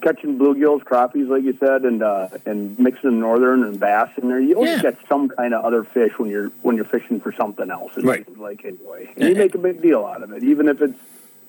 catching 0.00 0.38
bluegills, 0.38 0.82
crappies, 0.84 1.28
like 1.28 1.42
you 1.42 1.56
said, 1.58 1.82
and 1.82 2.02
uh, 2.02 2.28
and 2.46 2.78
mixing 2.78 3.18
northern 3.20 3.64
and 3.64 3.80
bass 3.80 4.10
in 4.16 4.28
there. 4.28 4.40
You 4.40 4.54
always 4.54 4.80
get 4.80 4.96
some 5.08 5.28
kind 5.28 5.54
of 5.54 5.64
other 5.64 5.84
fish 5.84 6.12
when 6.18 6.30
you're 6.30 6.48
when 6.62 6.76
you're 6.76 6.84
fishing 6.84 7.20
for 7.20 7.32
something 7.32 7.70
else. 7.70 7.92
It 7.96 8.04
Right. 8.04 8.24
seems 8.24 8.38
Like 8.38 8.64
anyway, 8.64 9.12
and 9.16 9.28
you 9.28 9.34
make 9.34 9.54
a 9.54 9.58
big 9.58 9.82
deal 9.82 10.04
out 10.04 10.22
of 10.22 10.32
it, 10.32 10.42
even 10.44 10.68
if 10.68 10.80
it's 10.80 10.98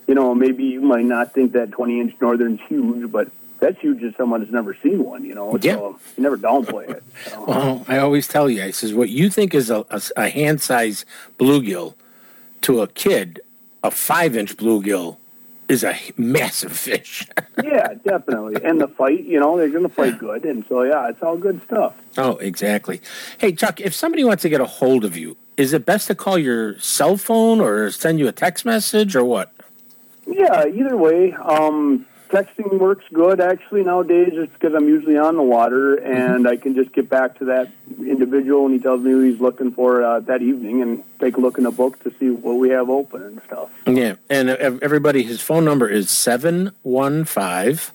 you 0.08 0.16
know 0.16 0.34
maybe 0.34 0.64
you 0.66 0.82
might 0.82 1.06
not 1.06 1.34
think 1.34 1.52
that 1.54 1.72
20 1.72 2.00
inch 2.02 2.16
northern's 2.20 2.60
huge, 2.68 3.12
but 3.12 3.30
that's 3.60 3.80
huge 3.80 4.04
as 4.04 4.16
someone 4.16 4.42
has 4.42 4.52
never 4.52 4.74
seen 4.76 5.04
one. 5.04 5.24
You 5.26 5.36
know, 5.36 5.58
Yeah. 5.62 5.76
so 5.76 6.00
you 6.18 6.24
never 6.24 6.38
downplay 6.38 6.90
it. 6.90 7.04
Well, 7.48 7.86
I 7.88 7.98
always 7.98 8.28
tell 8.28 8.50
you, 8.50 8.64
I 8.64 8.72
says, 8.72 8.94
what 8.94 9.10
you 9.10 9.30
think 9.30 9.54
is 9.54 9.70
a, 9.70 9.86
a, 9.90 10.02
a 10.18 10.30
hand 10.30 10.62
size 10.62 11.06
bluegill 11.40 11.96
to 12.62 12.82
a 12.82 12.88
kid, 12.88 13.42
a 13.84 13.92
five 13.92 14.36
inch 14.36 14.58
bluegill 14.58 15.18
is 15.68 15.84
a 15.84 15.96
massive 16.18 16.72
fish. 16.76 17.28
yeah, 17.64 17.94
definitely. 18.04 18.56
And 18.64 18.82
the 18.82 18.88
fight, 18.88 19.24
you 19.24 19.40
know, 19.40 19.56
they're 19.58 19.70
going 19.70 19.84
to 19.84 19.90
fight 19.90 20.18
good, 20.18 20.44
and 20.46 20.66
so 20.68 20.82
yeah, 20.84 21.10
it's 21.10 21.22
all 21.22 21.38
good 21.38 21.62
stuff. 21.64 21.94
Oh, 22.18 22.38
exactly. 22.38 23.02
Hey, 23.38 23.52
Chuck, 23.54 23.80
if 23.80 23.94
somebody 23.94 24.24
wants 24.24 24.42
to 24.42 24.50
get 24.50 24.62
a 24.62 24.66
hold 24.66 25.06
of 25.06 25.16
you, 25.16 25.38
is 25.58 25.74
it 25.74 25.86
best 25.86 26.08
to 26.08 26.16
call 26.16 26.38
your 26.40 26.80
cell 26.80 27.18
phone 27.18 27.60
or 27.62 27.92
send 27.92 28.18
you 28.20 28.28
a 28.28 28.32
text 28.32 28.66
message 28.66 29.16
or 29.16 29.24
what? 29.24 29.52
Yeah, 30.26 30.66
either 30.68 30.96
way, 30.98 31.34
um, 31.34 32.06
texting 32.30 32.80
works 32.80 33.04
good 33.12 33.42
actually 33.42 33.84
nowadays, 33.84 34.32
just 34.34 34.54
because 34.54 34.74
I'm 34.74 34.88
usually 34.88 35.18
on 35.18 35.36
the 35.36 35.44
water 35.44 35.96
and 35.96 36.48
I 36.48 36.56
can 36.56 36.76
just 36.76 36.94
get 36.94 37.10
back 37.10 37.40
to 37.40 37.46
that 37.46 37.70
individual 38.00 38.66
and 38.66 38.76
he 38.76 38.80
tells 38.80 39.02
me 39.02 39.12
who 39.12 39.22
he's 39.22 39.42
looking 39.42 39.72
for 39.72 40.04
uh, 40.04 40.20
that 40.22 40.42
evening 40.42 40.82
and 40.82 41.04
take 41.20 41.38
a 41.38 41.40
look 41.40 41.58
in 41.58 41.66
the 41.66 41.72
book 41.72 42.02
to 42.04 42.14
see 42.20 42.30
what 42.30 42.54
we 42.54 42.70
have 42.70 42.90
open 42.90 43.24
and 43.24 43.42
stuff. 43.44 43.70
Yeah, 43.86 44.16
and 44.30 44.50
everybody, 44.50 45.24
his 45.24 45.42
phone 45.42 45.66
number 45.66 45.90
is 45.90 46.10
715 46.10 47.94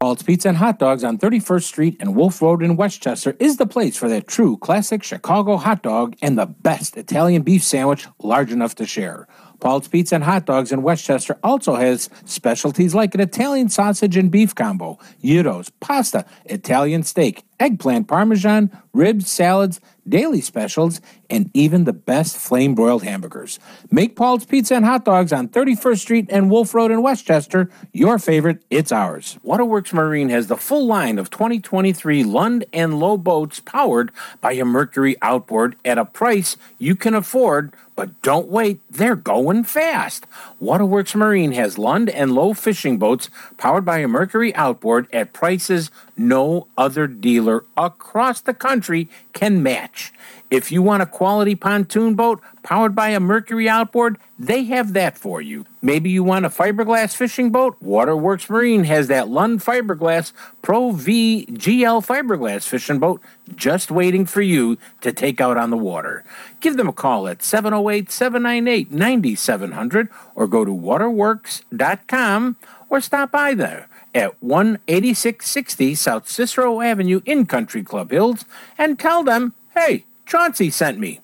Paul's 0.00 0.22
Pizza 0.22 0.48
and 0.48 0.56
Hot 0.56 0.78
Dogs 0.78 1.04
on 1.04 1.18
31st 1.18 1.62
Street 1.62 1.96
and 2.00 2.16
Wolf 2.16 2.40
Road 2.40 2.62
in 2.62 2.74
Westchester 2.74 3.36
is 3.38 3.58
the 3.58 3.66
place 3.66 3.98
for 3.98 4.08
that 4.08 4.26
true 4.26 4.56
classic 4.56 5.02
Chicago 5.02 5.58
hot 5.58 5.82
dog 5.82 6.16
and 6.22 6.38
the 6.38 6.46
best 6.46 6.96
Italian 6.96 7.42
beef 7.42 7.62
sandwich 7.62 8.08
large 8.18 8.50
enough 8.50 8.74
to 8.76 8.86
share. 8.86 9.28
Paul's 9.60 9.88
Pizza 9.88 10.14
and 10.14 10.24
Hot 10.24 10.46
Dogs 10.46 10.72
in 10.72 10.82
Westchester 10.82 11.38
also 11.42 11.76
has 11.76 12.08
specialties 12.24 12.94
like 12.94 13.14
an 13.14 13.20
Italian 13.20 13.68
sausage 13.68 14.16
and 14.16 14.30
beef 14.30 14.54
combo, 14.54 14.98
gyros, 15.22 15.70
pasta, 15.80 16.24
Italian 16.46 17.02
steak, 17.02 17.44
eggplant 17.60 18.08
parmesan, 18.08 18.70
ribs, 18.92 19.30
salads, 19.30 19.80
daily 20.08 20.40
specials, 20.40 21.00
and 21.28 21.50
even 21.54 21.84
the 21.84 21.92
best 21.92 22.36
flame 22.36 22.74
broiled 22.74 23.04
hamburgers. 23.04 23.60
Make 23.90 24.16
Paul's 24.16 24.44
Pizza 24.44 24.74
and 24.74 24.84
Hot 24.84 25.04
Dogs 25.04 25.32
on 25.32 25.48
31st 25.48 25.98
Street 25.98 26.26
and 26.30 26.50
Wolf 26.50 26.74
Road 26.74 26.90
in 26.90 27.02
Westchester 27.02 27.70
your 27.92 28.18
favorite, 28.18 28.62
it's 28.70 28.90
ours. 28.90 29.38
Waterworks 29.42 29.92
Marine 29.92 30.30
has 30.30 30.48
the 30.48 30.56
full 30.56 30.86
line 30.86 31.18
of 31.18 31.30
2023 31.30 32.24
Lund 32.24 32.64
and 32.72 32.98
Low 32.98 33.16
boats 33.16 33.60
powered 33.60 34.10
by 34.40 34.52
a 34.52 34.64
Mercury 34.64 35.16
outboard 35.22 35.76
at 35.84 35.98
a 35.98 36.04
price 36.04 36.56
you 36.78 36.96
can 36.96 37.14
afford. 37.14 37.72
But 38.00 38.22
don't 38.22 38.48
wait, 38.48 38.80
they're 38.90 39.14
going 39.14 39.64
fast. 39.64 40.26
Waterworks 40.58 41.14
Marine 41.14 41.52
has 41.52 41.76
Lund 41.76 42.08
and 42.08 42.34
Low 42.34 42.54
fishing 42.54 42.96
boats 42.96 43.28
powered 43.58 43.84
by 43.84 43.98
a 43.98 44.08
Mercury 44.08 44.54
outboard 44.54 45.06
at 45.12 45.34
prices 45.34 45.90
no 46.16 46.66
other 46.78 47.06
dealer 47.06 47.66
across 47.76 48.40
the 48.40 48.54
country 48.54 49.10
can 49.34 49.62
match. 49.62 50.14
If 50.50 50.72
you 50.72 50.82
want 50.82 51.02
a 51.02 51.06
quality 51.06 51.54
pontoon 51.54 52.16
boat 52.16 52.40
powered 52.64 52.94
by 52.94 53.10
a 53.10 53.20
Mercury 53.20 53.68
outboard, 53.68 54.18
they 54.36 54.64
have 54.64 54.94
that 54.94 55.16
for 55.16 55.40
you. 55.40 55.64
Maybe 55.80 56.10
you 56.10 56.24
want 56.24 56.44
a 56.44 56.48
fiberglass 56.48 57.14
fishing 57.14 57.50
boat? 57.50 57.76
Waterworks 57.80 58.50
Marine 58.50 58.82
has 58.84 59.06
that 59.06 59.28
Lund 59.28 59.60
Fiberglass 59.60 60.32
Pro 60.60 60.90
V 60.90 61.46
GL 61.50 62.04
fiberglass 62.04 62.66
fishing 62.66 62.98
boat 62.98 63.20
just 63.54 63.92
waiting 63.92 64.26
for 64.26 64.42
you 64.42 64.76
to 65.02 65.12
take 65.12 65.40
out 65.40 65.56
on 65.56 65.70
the 65.70 65.76
water. 65.76 66.24
Give 66.60 66.76
them 66.76 66.88
a 66.88 66.92
call 66.92 67.28
at 67.28 67.44
708 67.44 68.10
798 68.10 68.90
9700 68.90 70.08
or 70.34 70.48
go 70.48 70.64
to 70.64 70.72
waterworks.com 70.72 72.56
or 72.88 73.00
stop 73.00 73.30
by 73.30 73.54
there 73.54 73.88
at 74.14 74.34
18660 74.42 75.94
South 75.94 76.28
Cicero 76.28 76.80
Avenue 76.80 77.20
in 77.24 77.46
Country 77.46 77.84
Club 77.84 78.10
Hills 78.10 78.44
and 78.76 78.98
tell 78.98 79.22
them, 79.22 79.54
hey, 79.74 80.04
Chauncey 80.30 80.70
sent 80.70 80.96
me. 80.96 81.18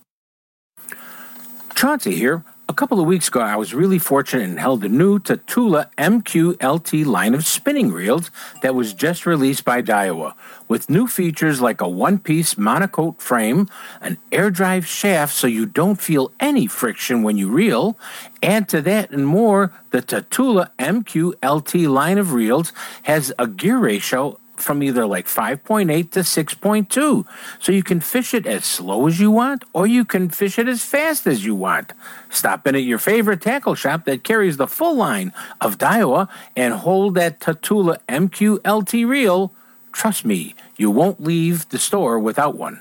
Chauncey 1.76 2.16
here. 2.16 2.42
A 2.68 2.72
couple 2.72 2.98
of 2.98 3.06
weeks 3.06 3.28
ago, 3.28 3.38
I 3.38 3.54
was 3.54 3.72
really 3.72 4.00
fortunate 4.00 4.48
and 4.48 4.58
held 4.58 4.80
the 4.80 4.88
new 4.88 5.20
Tatula 5.20 5.92
MQLT 5.96 7.06
line 7.06 7.32
of 7.32 7.46
spinning 7.46 7.92
reels 7.92 8.32
that 8.62 8.74
was 8.74 8.92
just 8.92 9.24
released 9.24 9.64
by 9.64 9.80
Daiwa, 9.80 10.34
with 10.66 10.90
new 10.90 11.06
features 11.06 11.60
like 11.60 11.80
a 11.80 11.88
one 11.88 12.18
piece 12.18 12.54
monocoque 12.54 13.20
frame, 13.20 13.68
an 14.00 14.18
air 14.32 14.50
drive 14.50 14.84
shaft 14.88 15.32
so 15.32 15.46
you 15.46 15.66
don't 15.66 16.00
feel 16.00 16.32
any 16.40 16.66
friction 16.66 17.22
when 17.22 17.38
you 17.38 17.48
reel. 17.48 17.96
Add 18.42 18.68
to 18.70 18.82
that 18.82 19.12
and 19.12 19.24
more, 19.24 19.72
the 19.90 20.02
Tatula 20.02 20.70
MQLT 20.80 21.88
line 21.88 22.18
of 22.18 22.32
reels 22.32 22.72
has 23.04 23.32
a 23.38 23.46
gear 23.46 23.78
ratio 23.78 24.40
from 24.60 24.82
either 24.82 25.06
like 25.06 25.26
5.8 25.26 26.10
to 26.12 26.20
6.2. 26.20 27.26
So 27.60 27.72
you 27.72 27.82
can 27.82 28.00
fish 28.00 28.34
it 28.34 28.46
as 28.46 28.64
slow 28.64 29.06
as 29.06 29.20
you 29.20 29.30
want, 29.30 29.64
or 29.72 29.86
you 29.86 30.04
can 30.04 30.28
fish 30.28 30.58
it 30.58 30.68
as 30.68 30.84
fast 30.84 31.26
as 31.26 31.44
you 31.44 31.54
want. 31.54 31.92
Stop 32.30 32.66
in 32.66 32.74
at 32.74 32.82
your 32.82 32.98
favorite 32.98 33.40
tackle 33.40 33.74
shop 33.74 34.04
that 34.04 34.24
carries 34.24 34.56
the 34.56 34.66
full 34.66 34.96
line 34.96 35.32
of 35.60 35.78
Daiwa 35.78 36.28
and 36.54 36.74
hold 36.74 37.14
that 37.14 37.40
Tatula 37.40 37.98
MQLT 38.08 39.06
reel. 39.06 39.52
Trust 39.92 40.24
me, 40.24 40.54
you 40.76 40.90
won't 40.90 41.22
leave 41.22 41.68
the 41.70 41.78
store 41.78 42.18
without 42.18 42.56
one. 42.56 42.80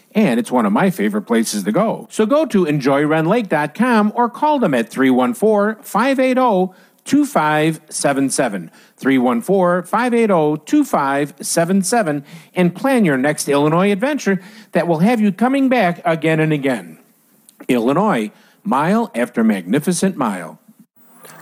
and 0.13 0.39
it's 0.39 0.51
one 0.51 0.65
of 0.65 0.73
my 0.73 0.89
favorite 0.89 1.23
places 1.23 1.63
to 1.63 1.71
go. 1.71 2.07
So 2.09 2.25
go 2.25 2.45
to 2.45 2.65
enjoyrendlake.com 2.65 4.13
or 4.15 4.29
call 4.29 4.59
them 4.59 4.73
at 4.73 4.89
314 4.89 5.83
580 5.83 6.73
2577. 7.03 8.71
314 8.97 9.87
580 9.87 10.65
2577 10.65 12.25
and 12.53 12.75
plan 12.75 13.05
your 13.05 13.17
next 13.17 13.49
Illinois 13.49 13.91
adventure 13.91 14.41
that 14.73 14.87
will 14.87 14.99
have 14.99 15.19
you 15.19 15.31
coming 15.31 15.69
back 15.69 16.01
again 16.05 16.39
and 16.39 16.53
again. 16.53 16.99
Illinois, 17.67 18.31
mile 18.63 19.11
after 19.15 19.43
magnificent 19.43 20.15
mile. 20.15 20.59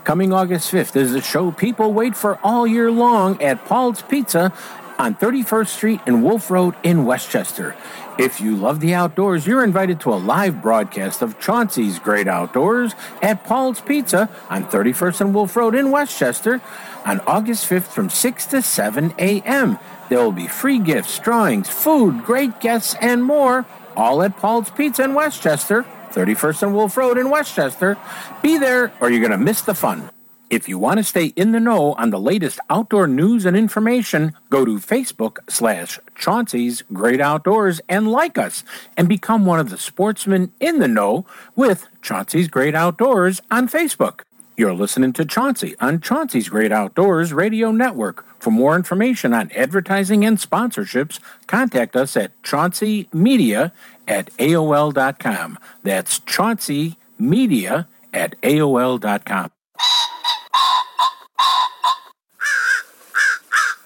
Coming 0.04 0.32
August 0.32 0.72
5th 0.72 0.96
is 0.96 1.12
the 1.12 1.20
show 1.20 1.50
people 1.50 1.92
wait 1.92 2.16
for 2.16 2.38
all 2.42 2.66
year 2.66 2.90
long 2.90 3.40
at 3.42 3.64
Paul's 3.66 4.00
Pizza 4.02 4.52
on 5.00 5.14
31st 5.14 5.68
Street 5.68 6.00
and 6.04 6.22
Wolf 6.22 6.50
Road 6.50 6.74
in 6.82 7.06
Westchester. 7.06 7.74
If 8.18 8.38
you 8.38 8.54
love 8.54 8.80
the 8.80 8.92
outdoors, 8.92 9.46
you're 9.46 9.64
invited 9.64 9.98
to 10.00 10.12
a 10.12 10.20
live 10.20 10.60
broadcast 10.60 11.22
of 11.22 11.40
Chauncey's 11.40 11.98
Great 11.98 12.28
Outdoors 12.28 12.92
at 13.22 13.42
Paul's 13.44 13.80
Pizza 13.80 14.28
on 14.50 14.64
31st 14.64 15.22
and 15.22 15.34
Wolf 15.34 15.56
Road 15.56 15.74
in 15.74 15.90
Westchester 15.90 16.60
on 17.06 17.20
August 17.20 17.66
5th 17.70 17.84
from 17.84 18.10
6 18.10 18.46
to 18.46 18.60
7 18.60 19.14
a.m. 19.18 19.78
There 20.10 20.18
will 20.18 20.32
be 20.32 20.48
free 20.48 20.78
gifts, 20.78 21.18
drawings, 21.18 21.70
food, 21.70 22.22
great 22.22 22.60
guests, 22.60 22.94
and 23.00 23.24
more, 23.24 23.64
all 23.96 24.22
at 24.22 24.36
Paul's 24.36 24.68
Pizza 24.68 25.04
in 25.04 25.14
Westchester, 25.14 25.86
31st 26.10 26.62
and 26.64 26.74
Wolf 26.74 26.94
Road 26.98 27.16
in 27.16 27.30
Westchester. 27.30 27.96
Be 28.42 28.58
there 28.58 28.92
or 29.00 29.08
you're 29.08 29.26
going 29.26 29.30
to 29.30 29.38
miss 29.38 29.62
the 29.62 29.74
fun. 29.74 30.10
If 30.50 30.68
you 30.68 30.80
want 30.80 30.98
to 30.98 31.04
stay 31.04 31.26
in 31.36 31.52
the 31.52 31.60
know 31.60 31.92
on 31.92 32.10
the 32.10 32.18
latest 32.18 32.58
outdoor 32.68 33.06
news 33.06 33.46
and 33.46 33.56
information, 33.56 34.32
go 34.50 34.64
to 34.64 34.80
Facebook 34.80 35.38
slash 35.48 36.00
Chauncey's 36.16 36.82
Great 36.92 37.20
Outdoors 37.20 37.80
and 37.88 38.10
like 38.10 38.36
us 38.36 38.64
and 38.96 39.08
become 39.08 39.46
one 39.46 39.60
of 39.60 39.70
the 39.70 39.78
sportsmen 39.78 40.50
in 40.58 40.80
the 40.80 40.88
know 40.88 41.24
with 41.54 41.86
Chauncey's 42.02 42.48
Great 42.48 42.74
Outdoors 42.74 43.40
on 43.48 43.68
Facebook. 43.68 44.22
You're 44.56 44.74
listening 44.74 45.12
to 45.14 45.24
Chauncey 45.24 45.76
on 45.80 46.00
Chauncey's 46.00 46.48
Great 46.48 46.72
Outdoors 46.72 47.32
Radio 47.32 47.70
Network. 47.70 48.26
For 48.40 48.50
more 48.50 48.74
information 48.74 49.32
on 49.32 49.52
advertising 49.52 50.24
and 50.24 50.36
sponsorships, 50.36 51.20
contact 51.46 51.94
us 51.94 52.16
at 52.16 52.42
chaunceymedia 52.42 53.70
at 54.08 54.36
AOL.com. 54.38 55.60
That's 55.84 56.18
chaunceymedia 56.18 57.86
at 58.12 58.40
AOL.com. 58.42 59.50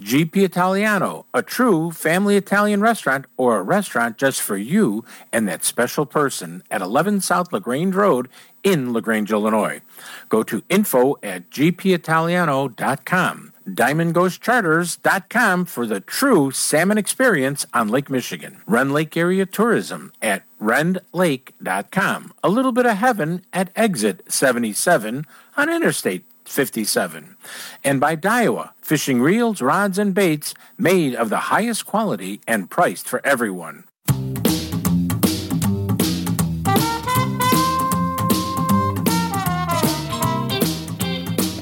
GP 0.00 0.38
Italiano, 0.38 1.26
a 1.32 1.42
true 1.42 1.92
family 1.92 2.36
Italian 2.36 2.80
restaurant 2.80 3.26
or 3.36 3.58
a 3.58 3.62
restaurant 3.62 4.18
just 4.18 4.42
for 4.42 4.56
you 4.56 5.04
and 5.32 5.46
that 5.46 5.62
special 5.64 6.04
person 6.04 6.64
at 6.70 6.82
11 6.82 7.20
South 7.20 7.52
LaGrange 7.52 7.94
Road 7.94 8.28
in 8.64 8.92
LaGrange, 8.92 9.30
Illinois. 9.30 9.80
Go 10.28 10.42
to 10.42 10.64
info 10.68 11.14
at 11.22 11.48
gpitaliano.com. 11.50 13.52
DiamondGhostCharters.com 13.68 15.64
for 15.64 15.86
the 15.86 16.00
true 16.00 16.50
salmon 16.50 16.98
experience 16.98 17.66
on 17.72 17.88
Lake 17.88 18.10
Michigan. 18.10 18.60
Rend 18.66 18.92
Lake 18.92 19.16
Area 19.16 19.46
Tourism 19.46 20.12
at 20.20 20.42
rendlake.com. 20.60 22.34
A 22.42 22.48
little 22.48 22.72
bit 22.72 22.86
of 22.86 22.96
heaven 22.96 23.42
at 23.52 23.70
exit 23.74 24.30
77 24.30 25.26
on 25.56 25.72
Interstate 25.72 26.24
57. 26.46 27.36
And 27.82 28.00
by 28.00 28.16
Daiwa, 28.16 28.70
fishing 28.80 29.20
reels, 29.20 29.60
rods, 29.62 29.98
and 29.98 30.14
baits 30.14 30.54
made 30.78 31.14
of 31.14 31.30
the 31.30 31.50
highest 31.52 31.86
quality 31.86 32.40
and 32.46 32.70
priced 32.70 33.08
for 33.08 33.20
everyone. 33.24 33.84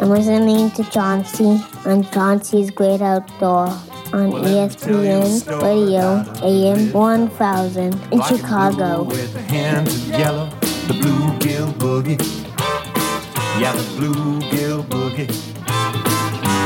I'm 0.02 0.10
listening 0.10 0.70
to 0.72 0.82
Chauncey 0.90 1.62
on 1.86 2.02
Chauncey's 2.10 2.72
Great 2.72 3.00
Outdoor 3.00 3.68
on 4.12 4.32
E 4.32 4.58
ESPN 4.58 5.62
Radio 5.62 6.24
AM 6.42 6.92
1000 6.92 7.94
in 8.12 8.22
Chicago. 8.22 9.08
Yeah, 13.58 13.72
the 13.72 13.82
bluegill 14.00 14.82
boogie. 14.84 15.30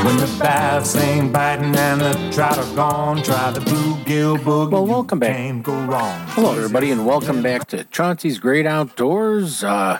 When 0.05 0.17
the 0.17 0.37
bass 0.39 0.95
ain't 0.95 1.33
biting 1.33 1.75
and 1.75 1.99
the 2.01 2.31
trout 2.33 2.57
are 2.57 2.75
gone, 2.75 3.21
try 3.21 3.51
the 3.51 3.59
bluegill 3.59 4.37
boogie. 4.37 4.71
Well, 4.71 4.87
welcome 4.87 5.19
back. 5.19 5.35
Can't 5.35 5.61
go 5.61 5.73
wrong. 5.85 6.19
Hello, 6.29 6.55
everybody, 6.55 6.91
and 6.91 7.05
welcome 7.05 7.43
back 7.43 7.67
to 7.67 7.83
Chauncey's 7.85 8.39
Great 8.39 8.65
Outdoors. 8.65 9.63
Uh, 9.63 9.99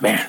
man, 0.00 0.28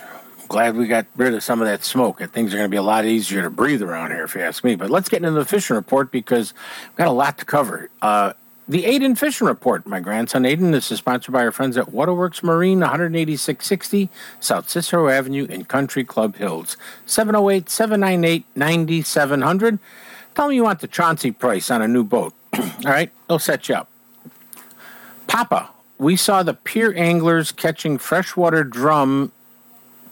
glad 0.49 0.75
we 0.75 0.87
got 0.87 1.07
rid 1.15 1.33
of 1.33 1.41
some 1.41 1.61
of 1.61 1.67
that 1.67 1.85
smoke. 1.85 2.19
Things 2.31 2.53
are 2.53 2.57
going 2.57 2.69
to 2.69 2.71
be 2.71 2.77
a 2.77 2.83
lot 2.83 3.05
easier 3.05 3.41
to 3.41 3.49
breathe 3.49 3.81
around 3.81 4.11
here, 4.11 4.25
if 4.25 4.35
you 4.35 4.41
ask 4.41 4.63
me. 4.63 4.75
But 4.75 4.89
let's 4.89 5.07
get 5.07 5.23
into 5.23 5.31
the 5.31 5.45
fishing 5.45 5.77
report 5.77 6.11
because 6.11 6.53
we've 6.89 6.97
got 6.97 7.07
a 7.07 7.11
lot 7.11 7.37
to 7.37 7.45
cover. 7.45 7.89
Uh, 8.01 8.33
the 8.67 8.83
Aiden 8.83 9.17
Fishing 9.17 9.47
Report. 9.47 9.85
My 9.87 9.99
grandson 9.99 10.43
Aiden. 10.43 10.71
This 10.71 10.91
is 10.91 10.99
sponsored 10.99 11.33
by 11.33 11.43
our 11.43 11.51
friends 11.51 11.77
at 11.77 11.91
Waterworks 11.91 12.43
Marine, 12.43 12.83
18660 12.83 14.09
South 14.39 14.69
Cicero 14.69 15.09
Avenue 15.09 15.45
in 15.45 15.65
Country 15.65 16.03
Club 16.03 16.35
Hills. 16.35 16.75
708 17.05 17.69
798 17.69 18.45
9700. 18.55 19.79
Tell 20.35 20.49
me 20.49 20.55
you 20.55 20.63
want 20.63 20.81
the 20.81 20.87
Chauncey 20.87 21.31
price 21.31 21.71
on 21.71 21.81
a 21.81 21.87
new 21.87 22.03
boat. 22.03 22.33
All 22.57 22.67
right, 22.85 23.11
they'll 23.27 23.39
set 23.39 23.69
you 23.69 23.75
up. 23.75 23.89
Papa, 25.27 25.69
we 25.97 26.15
saw 26.15 26.43
the 26.43 26.53
pier 26.53 26.93
anglers 26.95 27.51
catching 27.51 27.97
freshwater 27.97 28.63
drum 28.63 29.31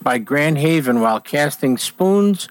by 0.01 0.17
Grand 0.17 0.57
Haven 0.57 1.01
while 1.01 1.19
casting 1.19 1.77
spoons 1.77 2.47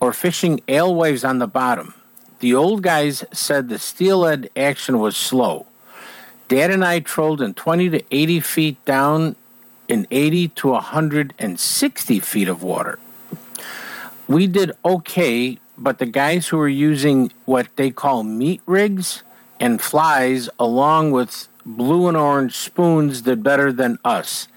or 0.00 0.12
fishing 0.12 0.60
alewives 0.68 1.24
on 1.24 1.38
the 1.38 1.46
bottom. 1.46 1.94
The 2.40 2.54
old 2.54 2.82
guys 2.82 3.22
said 3.32 3.68
the 3.68 3.78
steelhead 3.78 4.48
action 4.56 4.98
was 4.98 5.16
slow. 5.16 5.66
Dad 6.48 6.70
and 6.70 6.84
I 6.84 7.00
trolled 7.00 7.42
in 7.42 7.52
20 7.52 7.90
to 7.90 8.02
80 8.10 8.40
feet 8.40 8.84
down 8.86 9.36
in 9.88 10.06
80 10.10 10.48
to 10.48 10.68
160 10.68 12.20
feet 12.20 12.48
of 12.48 12.62
water. 12.62 12.98
We 14.26 14.46
did 14.46 14.72
okay, 14.84 15.58
but 15.76 15.98
the 15.98 16.06
guys 16.06 16.48
who 16.48 16.56
were 16.56 16.68
using 16.68 17.30
what 17.44 17.68
they 17.76 17.90
call 17.90 18.22
meat 18.22 18.62
rigs 18.64 19.22
and 19.58 19.80
flies 19.80 20.48
along 20.58 21.10
with 21.10 21.46
blue 21.66 22.08
and 22.08 22.16
orange 22.16 22.56
spoons 22.56 23.20
did 23.20 23.42
better 23.42 23.70
than 23.70 23.98
us. 24.02 24.48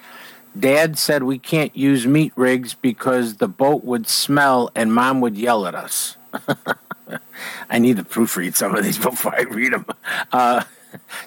Dad 0.58 0.98
said 0.98 1.24
we 1.24 1.38
can't 1.38 1.76
use 1.76 2.08
meat 2.08 2.32
rigs 2.38 2.76
because 2.76 3.38
the 3.38 3.48
boat 3.48 3.84
would 3.84 4.08
smell 4.08 4.72
and 4.74 4.94
mom 4.94 5.20
would 5.20 5.36
yell 5.36 5.66
at 5.66 5.76
us. 5.76 6.16
I 7.70 7.80
need 7.80 7.98
to 7.98 8.04
proofread 8.04 8.56
some 8.56 8.76
of 8.76 8.84
these 8.84 8.98
before 9.10 9.36
I 9.36 9.42
read 9.44 9.74
them. 9.74 9.86
Uh, 10.32 10.64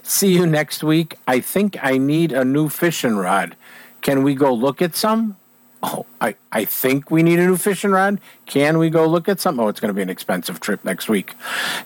see 0.03 0.33
you 0.33 0.47
next 0.47 0.83
week. 0.83 1.19
I 1.27 1.41
think 1.41 1.77
I 1.83 1.99
need 1.99 2.33
a 2.33 2.45
new 2.45 2.69
fishing 2.69 3.17
rod. 3.17 3.57
Can 4.01 4.23
we 4.23 4.35
go 4.35 4.53
look 4.53 4.81
at 4.83 4.95
some? 4.95 5.37
Oh, 5.83 6.07
I, 6.21 6.35
I 6.51 6.65
think 6.65 7.11
we 7.11 7.23
need 7.23 7.39
a 7.39 7.47
new 7.47 7.57
fishing 7.57 7.91
rod. 7.91 8.21
Can 8.47 8.79
we 8.79 8.89
go 8.91 9.07
look 9.07 9.29
at 9.29 9.41
some? 9.41 9.61
Oh, 9.61 9.69
it's 9.69 9.79
going 9.79 9.91
to 9.91 9.95
be 9.95 10.03
an 10.03 10.11
expensive 10.11 10.59
trip 10.59 10.85
next 10.85 11.09
week. 11.09 11.35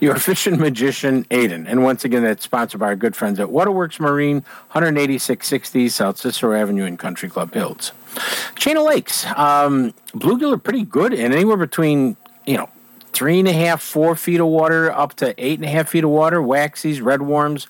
Your 0.01 0.14
fishing 0.16 0.59
magician, 0.59 1.24
Aiden. 1.24 1.66
And 1.68 1.82
once 1.82 2.05
again, 2.05 2.22
that's 2.22 2.44
sponsored 2.44 2.80
by 2.80 2.86
our 2.86 2.96
good 2.96 3.16
friends 3.16 3.40
at 3.40 3.51
Waterworks 3.51 3.98
Marine, 3.98 4.38
18660 4.70 5.88
South 5.88 6.16
Cicero 6.16 6.59
Avenue 6.59 6.84
in 6.84 6.96
Country 6.96 7.28
Club 7.28 7.53
Hills. 7.53 7.92
Chain 8.57 8.76
of 8.76 8.84
Lakes. 8.84 9.26
Um, 9.36 9.92
bluegill 10.12 10.55
are 10.55 10.59
pretty 10.59 10.84
good 10.84 11.12
and 11.12 11.34
anywhere 11.34 11.57
between, 11.57 12.16
you 12.46 12.57
know, 12.57 12.70
three 13.12 13.38
and 13.38 13.48
a 13.48 13.52
half, 13.52 13.82
four 13.82 14.16
feet 14.16 14.40
of 14.40 14.46
water 14.46 14.90
up 14.90 15.14
to 15.14 15.34
eight 15.38 15.58
and 15.58 15.64
a 15.64 15.70
half 15.70 15.88
feet 15.90 16.04
of 16.04 16.11
water. 16.11 16.40
Waxies, 16.40 17.02
red 17.02 17.22
worms, 17.22 17.66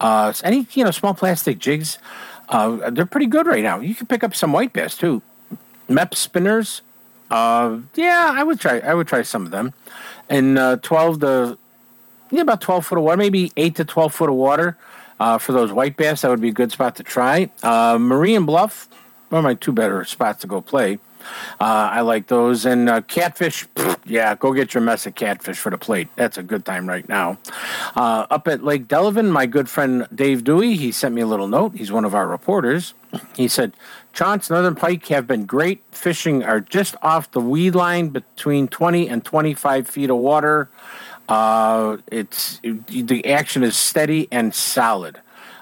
uh, 0.00 0.32
any 0.44 0.66
you 0.72 0.84
know 0.84 0.90
small 0.90 1.14
plastic 1.14 1.58
jigs. 1.58 1.98
Uh, 2.48 2.90
they're 2.90 3.06
pretty 3.06 3.26
good 3.26 3.46
right 3.46 3.62
now. 3.62 3.80
You 3.80 3.94
can 3.94 4.06
pick 4.06 4.24
up 4.24 4.34
some 4.34 4.52
white 4.52 4.72
bass 4.72 4.96
too. 4.96 5.22
Mepps 5.88 6.16
spinners. 6.16 6.82
Uh, 7.30 7.78
yeah, 7.94 8.32
I 8.34 8.42
would 8.42 8.58
try. 8.58 8.78
I 8.78 8.94
would 8.94 9.06
try 9.06 9.22
some 9.22 9.44
of 9.44 9.50
them. 9.50 9.74
And 10.28 10.58
uh, 10.58 10.76
twelve 10.76 11.20
to 11.20 11.58
yeah, 12.30 12.42
about 12.42 12.60
twelve 12.60 12.86
foot 12.86 12.98
of 12.98 13.04
water, 13.04 13.16
maybe 13.16 13.52
eight 13.56 13.76
to 13.76 13.84
twelve 13.84 14.14
foot 14.14 14.30
of 14.30 14.36
water 14.36 14.76
uh, 15.20 15.38
for 15.38 15.52
those 15.52 15.72
white 15.72 15.96
bass. 15.96 16.22
That 16.22 16.30
would 16.30 16.40
be 16.40 16.48
a 16.48 16.52
good 16.52 16.72
spot 16.72 16.96
to 16.96 17.02
try. 17.02 17.50
Uh, 17.62 17.98
Marine 17.98 18.46
Bluff. 18.46 18.88
One 19.28 19.40
of 19.40 19.44
my 19.44 19.54
two 19.54 19.72
better 19.72 20.04
spots 20.06 20.40
to 20.40 20.46
go 20.46 20.62
play. 20.62 20.98
Uh, 21.60 21.90
I 21.92 22.00
like 22.00 22.28
those. 22.28 22.64
And 22.64 22.88
uh, 22.88 23.00
catfish, 23.02 23.66
pfft, 23.74 23.98
yeah, 24.04 24.34
go 24.34 24.52
get 24.52 24.74
your 24.74 24.82
mess 24.82 25.06
of 25.06 25.14
catfish 25.14 25.58
for 25.58 25.70
the 25.70 25.78
plate. 25.78 26.08
That's 26.16 26.38
a 26.38 26.42
good 26.42 26.64
time 26.64 26.88
right 26.88 27.08
now. 27.08 27.38
Uh, 27.96 28.26
up 28.30 28.48
at 28.48 28.64
Lake 28.64 28.88
Delavan, 28.88 29.30
my 29.30 29.46
good 29.46 29.68
friend 29.68 30.06
Dave 30.14 30.44
Dewey, 30.44 30.76
he 30.76 30.92
sent 30.92 31.14
me 31.14 31.20
a 31.20 31.26
little 31.26 31.48
note. 31.48 31.74
He's 31.74 31.92
one 31.92 32.04
of 32.04 32.14
our 32.14 32.26
reporters. 32.26 32.94
He 33.36 33.48
said, 33.48 33.72
Chance, 34.12 34.50
Northern 34.50 34.74
Pike 34.74 35.06
have 35.08 35.26
been 35.26 35.46
great. 35.46 35.82
Fishing 35.92 36.42
are 36.42 36.60
just 36.60 36.96
off 37.02 37.30
the 37.30 37.40
weed 37.40 37.74
line 37.74 38.08
between 38.08 38.68
20 38.68 39.08
and 39.08 39.24
25 39.24 39.88
feet 39.88 40.10
of 40.10 40.16
water. 40.16 40.68
Uh, 41.28 41.98
it's 42.10 42.58
the 42.60 43.26
action 43.26 43.62
is 43.62 43.76
steady 43.76 44.28
and 44.32 44.54
solid. 44.54 45.20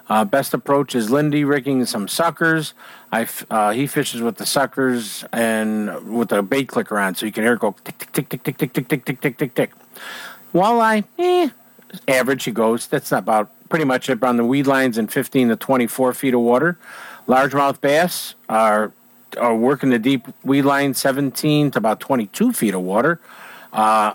Uh, 0.09 0.24
best 0.24 0.54
approach 0.54 0.94
is 0.94 1.11
Lindy 1.11 1.44
rigging 1.44 1.84
some 1.84 2.07
suckers. 2.07 2.74
I 3.11 3.26
uh, 3.50 3.72
he 3.72 3.86
fishes 3.86 4.22
with 4.22 4.36
the 4.36 4.46
suckers 4.46 5.24
and 5.32 6.16
with 6.16 6.28
the 6.28 6.42
bait 6.42 6.68
clicker 6.68 6.98
on, 6.98 7.14
so 7.14 7.26
you 7.26 7.32
can 7.32 7.42
hear 7.42 7.54
it 7.54 7.61
go 7.61 7.74
tick 7.84 7.98
tick 7.98 8.28
tick 8.28 8.28
tick 8.28 8.59
tick 8.59 8.72
tick 8.72 8.72
tick 8.72 8.88
tick 8.88 9.04
tick 9.04 9.20
tick 9.20 9.38
tick 9.38 9.54
tick. 9.54 9.72
Walleye, 10.54 11.04
eh, 11.18 11.50
average 12.07 12.44
he 12.44 12.52
goes. 12.52 12.86
That's 12.86 13.11
about 13.11 13.50
pretty 13.68 13.84
much 13.84 14.09
it 14.09 14.22
on 14.22 14.36
the 14.36 14.44
weed 14.44 14.66
lines 14.66 14.96
in 14.96 15.09
15 15.09 15.48
to 15.48 15.57
24 15.57 16.14
feet 16.14 16.34
of 16.34 16.40
water. 16.40 16.78
Largemouth 17.26 17.80
bass 17.80 18.34
are 18.48 18.92
are 19.36 19.57
working 19.57 19.90
the 19.90 19.98
deep 19.98 20.26
weed 20.44 20.62
line 20.62 20.94
17 20.94 21.72
to 21.72 21.78
about 21.78 22.00
22 22.00 22.52
feet 22.52 22.74
of 22.74 22.82
water. 22.82 23.20
Uh, 23.72 24.14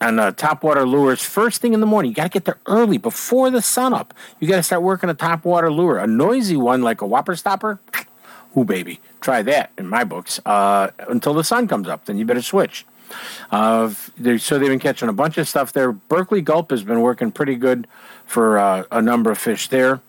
and 0.00 0.20
uh, 0.20 0.32
topwater 0.32 0.88
lures 0.88 1.22
first 1.22 1.60
thing 1.60 1.74
in 1.74 1.80
the 1.80 1.86
morning. 1.86 2.10
You 2.10 2.14
got 2.14 2.24
to 2.24 2.28
get 2.28 2.44
there 2.44 2.58
early 2.66 2.98
before 2.98 3.50
the 3.50 3.62
sun 3.62 3.92
up. 3.92 4.14
You 4.40 4.48
got 4.48 4.56
to 4.56 4.62
start 4.62 4.82
working 4.82 5.10
a 5.10 5.14
topwater 5.14 5.74
lure. 5.74 5.98
A 5.98 6.06
noisy 6.06 6.56
one 6.56 6.82
like 6.82 7.00
a 7.00 7.06
whopper 7.06 7.36
stopper. 7.36 7.80
Ooh, 8.56 8.64
baby, 8.64 9.00
try 9.20 9.42
that 9.42 9.70
in 9.76 9.86
my 9.86 10.04
books 10.04 10.40
uh, 10.46 10.90
until 11.08 11.34
the 11.34 11.44
sun 11.44 11.68
comes 11.68 11.88
up. 11.88 12.06
Then 12.06 12.18
you 12.18 12.24
better 12.24 12.42
switch. 12.42 12.86
Uh, 13.50 13.90
so 13.90 14.58
they've 14.58 14.68
been 14.68 14.78
catching 14.78 15.08
a 15.08 15.12
bunch 15.12 15.38
of 15.38 15.48
stuff 15.48 15.72
there. 15.72 15.92
Berkley 15.92 16.42
Gulp 16.42 16.70
has 16.70 16.82
been 16.82 17.00
working 17.00 17.30
pretty 17.32 17.56
good 17.56 17.86
for 18.26 18.58
uh, 18.58 18.84
a 18.90 19.00
number 19.00 19.30
of 19.30 19.38
fish 19.38 19.68
there. 19.68 20.00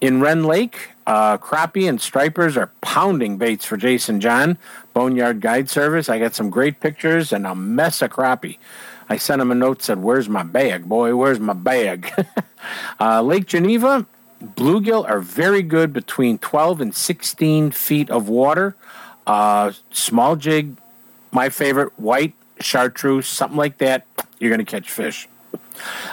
In 0.00 0.20
Rend 0.20 0.44
Lake, 0.46 0.90
uh, 1.06 1.38
crappie 1.38 1.88
and 1.88 2.00
stripers 2.00 2.56
are 2.56 2.70
pounding 2.80 3.38
baits 3.38 3.64
for 3.64 3.76
Jason 3.76 4.20
John, 4.20 4.58
Boneyard 4.92 5.40
Guide 5.40 5.70
Service. 5.70 6.08
I 6.08 6.18
got 6.18 6.34
some 6.34 6.50
great 6.50 6.80
pictures 6.80 7.32
and 7.32 7.46
a 7.46 7.54
mess 7.54 8.02
of 8.02 8.10
crappie. 8.10 8.58
I 9.08 9.16
sent 9.16 9.42
him 9.42 9.50
a 9.50 9.54
note 9.54 9.82
said, 9.82 10.02
"Where's 10.02 10.28
my 10.28 10.42
bag, 10.42 10.88
boy? 10.88 11.14
Where's 11.14 11.40
my 11.40 11.52
bag?" 11.52 12.10
uh, 13.00 13.22
Lake 13.22 13.46
Geneva, 13.46 14.06
bluegill 14.42 15.08
are 15.08 15.20
very 15.20 15.62
good 15.62 15.92
between 15.92 16.38
12 16.38 16.80
and 16.80 16.94
16 16.94 17.70
feet 17.70 18.10
of 18.10 18.28
water. 18.28 18.76
Uh, 19.26 19.72
small 19.90 20.36
jig, 20.36 20.76
my 21.32 21.48
favorite, 21.48 21.98
white, 21.98 22.34
chartreuse, 22.60 23.26
something 23.26 23.56
like 23.56 23.78
that. 23.78 24.06
You're 24.38 24.50
going 24.50 24.64
to 24.64 24.70
catch 24.70 24.90
fish. 24.90 25.28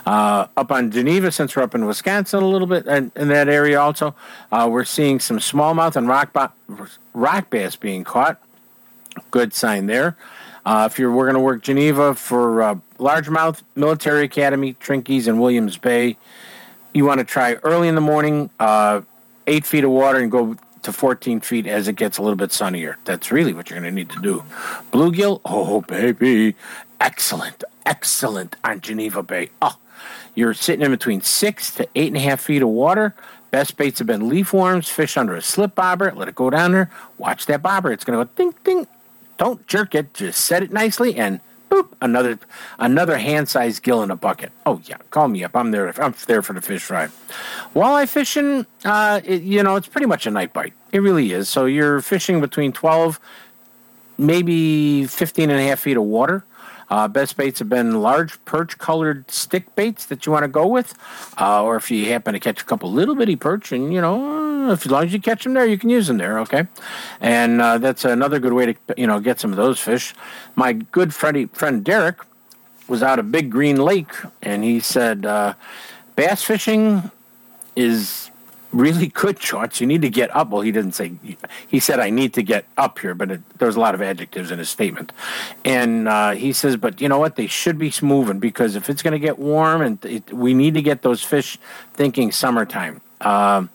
Uh, 0.05 0.47
up 0.57 0.71
on 0.71 0.91
Geneva, 0.91 1.31
since 1.31 1.55
we're 1.55 1.63
up 1.63 1.75
in 1.75 1.85
Wisconsin 1.85 2.41
a 2.41 2.47
little 2.47 2.67
bit 2.67 2.85
in, 2.87 3.11
in 3.15 3.27
that 3.27 3.47
area 3.47 3.79
also, 3.79 4.15
uh, 4.51 4.67
we're 4.71 4.85
seeing 4.85 5.19
some 5.19 5.37
smallmouth 5.37 5.95
and 5.95 6.07
rock, 6.07 6.33
ba- 6.33 6.51
rock 7.13 7.49
bass 7.49 7.75
being 7.75 8.03
caught. 8.03 8.41
Good 9.29 9.53
sign 9.53 9.87
there. 9.87 10.17
Uh, 10.65 10.87
if 10.91 10.99
you're 10.99 11.11
we're 11.11 11.25
going 11.25 11.35
to 11.35 11.39
work 11.39 11.63
Geneva 11.63 12.13
for 12.13 12.61
uh, 12.61 12.75
largemouth, 12.97 13.61
Military 13.75 14.25
Academy, 14.25 14.73
Trinkies, 14.75 15.27
and 15.27 15.41
Williams 15.41 15.77
Bay, 15.77 16.17
you 16.93 17.05
want 17.05 17.19
to 17.19 17.23
try 17.23 17.55
early 17.63 17.87
in 17.87 17.95
the 17.95 18.01
morning, 18.01 18.49
uh, 18.59 19.01
eight 19.47 19.65
feet 19.65 19.83
of 19.83 19.91
water, 19.91 20.19
and 20.19 20.31
go 20.31 20.55
to 20.83 20.93
14 20.93 21.41
feet 21.41 21.67
as 21.67 21.87
it 21.87 21.95
gets 21.95 22.17
a 22.17 22.21
little 22.21 22.35
bit 22.35 22.51
sunnier. 22.51 22.97
That's 23.05 23.31
really 23.31 23.53
what 23.53 23.69
you're 23.69 23.79
going 23.79 23.91
to 23.91 23.95
need 23.95 24.09
to 24.11 24.21
do. 24.21 24.43
Bluegill, 24.91 25.41
oh 25.45 25.81
baby, 25.81 26.55
excellent, 26.99 27.63
excellent 27.85 28.55
on 28.63 28.81
Geneva 28.81 29.23
Bay. 29.23 29.49
Oh, 29.61 29.77
you're 30.35 30.53
sitting 30.53 30.85
in 30.85 30.91
between 30.91 31.21
six 31.21 31.71
to 31.75 31.87
eight 31.95 32.07
and 32.07 32.17
a 32.17 32.21
half 32.21 32.41
feet 32.41 32.61
of 32.61 32.69
water. 32.69 33.15
Best 33.51 33.75
baits 33.77 33.99
have 33.99 34.07
been 34.07 34.29
leaf 34.29 34.53
worms, 34.53 34.87
fish 34.87 35.17
under 35.17 35.35
a 35.35 35.41
slip 35.41 35.75
bobber. 35.75 36.11
Let 36.15 36.29
it 36.29 36.35
go 36.35 36.49
down 36.49 36.71
there. 36.71 36.89
Watch 37.17 37.47
that 37.47 37.61
bobber. 37.61 37.91
It's 37.91 38.05
going 38.05 38.17
to 38.17 38.25
go 38.25 38.31
ding 38.35 38.53
ding. 38.63 38.87
Don't 39.41 39.65
jerk 39.65 39.95
it. 39.95 40.13
Just 40.13 40.41
set 40.41 40.61
it 40.61 40.71
nicely 40.71 41.15
and 41.15 41.39
boop, 41.71 41.93
another 41.99 42.37
another 42.77 43.17
hand-sized 43.17 43.81
gill 43.81 44.03
in 44.03 44.11
a 44.11 44.15
bucket. 44.15 44.51
Oh 44.67 44.79
yeah, 44.85 44.97
call 45.09 45.29
me 45.29 45.43
up. 45.43 45.55
I'm 45.55 45.71
there. 45.71 45.91
I'm 45.99 46.13
there 46.27 46.43
for 46.43 46.53
the 46.53 46.61
fish 46.61 46.83
fry. 46.83 47.07
Walleye 47.73 48.07
fishing, 48.07 48.67
uh, 48.85 49.19
it, 49.25 49.41
you 49.41 49.63
know, 49.63 49.77
it's 49.77 49.87
pretty 49.87 50.05
much 50.05 50.27
a 50.27 50.29
night 50.29 50.53
bite. 50.53 50.73
It 50.91 50.99
really 50.99 51.31
is. 51.31 51.49
So 51.49 51.65
you're 51.65 52.03
fishing 52.03 52.39
between 52.39 52.71
12, 52.71 53.19
maybe 54.19 55.07
15 55.07 55.49
and 55.49 55.59
a 55.59 55.63
half 55.63 55.79
feet 55.79 55.97
of 55.97 56.03
water. 56.03 56.43
Uh, 56.91 57.07
best 57.07 57.37
baits 57.37 57.59
have 57.59 57.69
been 57.69 58.01
large 58.01 58.43
perch 58.43 58.77
colored 58.77 59.31
stick 59.31 59.73
baits 59.75 60.05
that 60.07 60.25
you 60.25 60.31
want 60.31 60.43
to 60.43 60.49
go 60.49 60.67
with. 60.67 60.93
Uh, 61.39 61.63
or 61.63 61.77
if 61.77 61.89
you 61.89 62.11
happen 62.11 62.33
to 62.33 62.39
catch 62.39 62.61
a 62.61 62.65
couple 62.65 62.91
little 62.91 63.15
bitty 63.15 63.37
perch 63.37 63.71
and, 63.71 63.93
you 63.93 64.01
know, 64.01 64.71
if, 64.71 64.85
as 64.85 64.91
long 64.91 65.05
as 65.05 65.13
you 65.13 65.21
catch 65.21 65.45
them 65.45 65.53
there, 65.53 65.65
you 65.65 65.77
can 65.77 65.89
use 65.89 66.07
them 66.07 66.17
there, 66.17 66.37
okay? 66.39 66.67
And 67.21 67.61
uh, 67.61 67.77
that's 67.77 68.03
another 68.03 68.39
good 68.39 68.51
way 68.51 68.73
to, 68.73 68.75
you 68.97 69.07
know, 69.07 69.21
get 69.21 69.39
some 69.39 69.51
of 69.51 69.57
those 69.57 69.79
fish. 69.79 70.13
My 70.55 70.73
good 70.73 71.13
friend, 71.13 71.49
friend 71.51 71.81
Derek 71.81 72.17
was 72.89 73.01
out 73.01 73.19
of 73.19 73.31
Big 73.31 73.49
Green 73.49 73.77
Lake 73.77 74.11
and 74.41 74.65
he 74.65 74.81
said, 74.81 75.25
uh, 75.25 75.53
bass 76.17 76.43
fishing 76.43 77.09
is 77.73 78.30
really 78.71 79.07
good 79.07 79.41
shots. 79.41 79.81
You 79.81 79.87
need 79.87 80.01
to 80.01 80.09
get 80.09 80.33
up. 80.35 80.49
Well, 80.49 80.61
he 80.61 80.71
didn't 80.71 80.93
say. 80.93 81.13
He 81.67 81.79
said 81.79 81.99
I 81.99 82.09
need 82.09 82.33
to 82.35 82.43
get 82.43 82.65
up 82.77 82.99
here, 82.99 83.13
but 83.13 83.31
it, 83.31 83.59
there's 83.59 83.75
a 83.75 83.79
lot 83.79 83.95
of 83.95 84.01
adjectives 84.01 84.51
in 84.51 84.59
his 84.59 84.69
statement. 84.69 85.11
And 85.65 86.07
uh, 86.07 86.31
he 86.31 86.53
says, 86.53 86.77
but 86.77 87.01
you 87.01 87.09
know 87.09 87.19
what? 87.19 87.35
They 87.35 87.47
should 87.47 87.77
be 87.77 87.93
moving 88.01 88.39
because 88.39 88.75
if 88.75 88.89
it's 88.89 89.01
going 89.01 89.13
to 89.13 89.19
get 89.19 89.39
warm, 89.39 89.81
and 89.81 90.03
it, 90.05 90.31
we 90.33 90.53
need 90.53 90.73
to 90.75 90.81
get 90.81 91.01
those 91.01 91.23
fish 91.23 91.57
thinking 91.93 92.31
summertime. 92.31 93.01
Uh, 93.19 93.67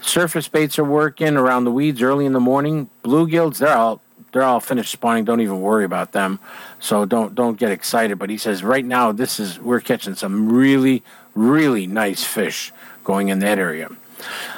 surface 0.00 0.48
baits 0.48 0.78
are 0.78 0.84
working 0.84 1.36
around 1.36 1.64
the 1.64 1.72
weeds 1.72 2.02
early 2.02 2.26
in 2.26 2.32
the 2.32 2.40
morning. 2.40 2.90
Bluegills, 3.04 3.58
they're 3.58 3.76
all 3.76 4.00
they're 4.32 4.42
all 4.42 4.60
finished 4.60 4.90
spawning. 4.90 5.24
Don't 5.24 5.40
even 5.40 5.60
worry 5.60 5.84
about 5.84 6.12
them. 6.12 6.40
So 6.80 7.04
don't 7.04 7.34
don't 7.34 7.58
get 7.58 7.70
excited. 7.70 8.18
But 8.18 8.30
he 8.30 8.38
says 8.38 8.62
right 8.62 8.84
now 8.84 9.12
this 9.12 9.38
is 9.38 9.58
we're 9.60 9.80
catching 9.80 10.14
some 10.14 10.52
really 10.52 11.02
really 11.34 11.86
nice 11.86 12.24
fish 12.24 12.72
going 13.04 13.28
in 13.28 13.38
that 13.40 13.58
area. 13.58 13.88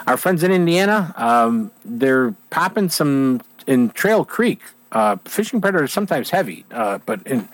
Our 0.06 0.16
friends 0.16 0.42
in 0.42 0.52
Indiana, 0.52 1.14
um, 1.16 1.70
they're 1.84 2.32
popping 2.50 2.88
some 2.88 3.40
in 3.66 3.90
Trail 3.90 4.24
Creek. 4.24 4.60
Uh, 4.92 5.16
fishing 5.24 5.60
predators 5.60 5.92
sometimes 5.92 6.30
heavy, 6.30 6.64
uh, 6.70 6.98
but 7.04 7.20
in, 7.26 7.48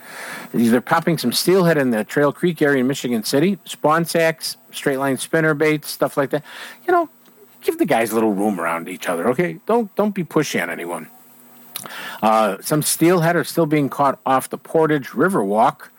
they're 0.53 0.79
popping 0.79 1.17
some 1.17 1.31
steelhead 1.31 1.75
in 1.75 1.89
the 1.89 2.03
Trail 2.03 2.31
Creek 2.31 2.61
area 2.61 2.81
in 2.81 2.87
Michigan 2.87 3.23
City. 3.23 3.57
Spawn 3.65 4.05
sacks, 4.05 4.57
straight 4.71 4.97
line 4.97 5.17
spinner 5.17 5.55
baits, 5.55 5.89
stuff 5.89 6.17
like 6.17 6.29
that. 6.29 6.43
You 6.85 6.93
know, 6.93 7.09
give 7.61 7.79
the 7.79 7.85
guys 7.85 8.11
a 8.11 8.13
little 8.13 8.33
room 8.33 8.59
around 8.59 8.87
each 8.87 9.09
other, 9.09 9.27
okay? 9.29 9.59
Don't 9.65 9.93
don't 9.95 10.13
be 10.13 10.23
pushy 10.23 10.61
on 10.61 10.69
anyone. 10.69 11.07
Uh, 12.21 12.57
some 12.61 12.83
steelhead 12.83 13.35
are 13.35 13.43
still 13.43 13.65
being 13.65 13.89
caught 13.89 14.19
off 14.23 14.49
the 14.49 14.57
Portage 14.57 15.09
Riverwalk. 15.09 15.89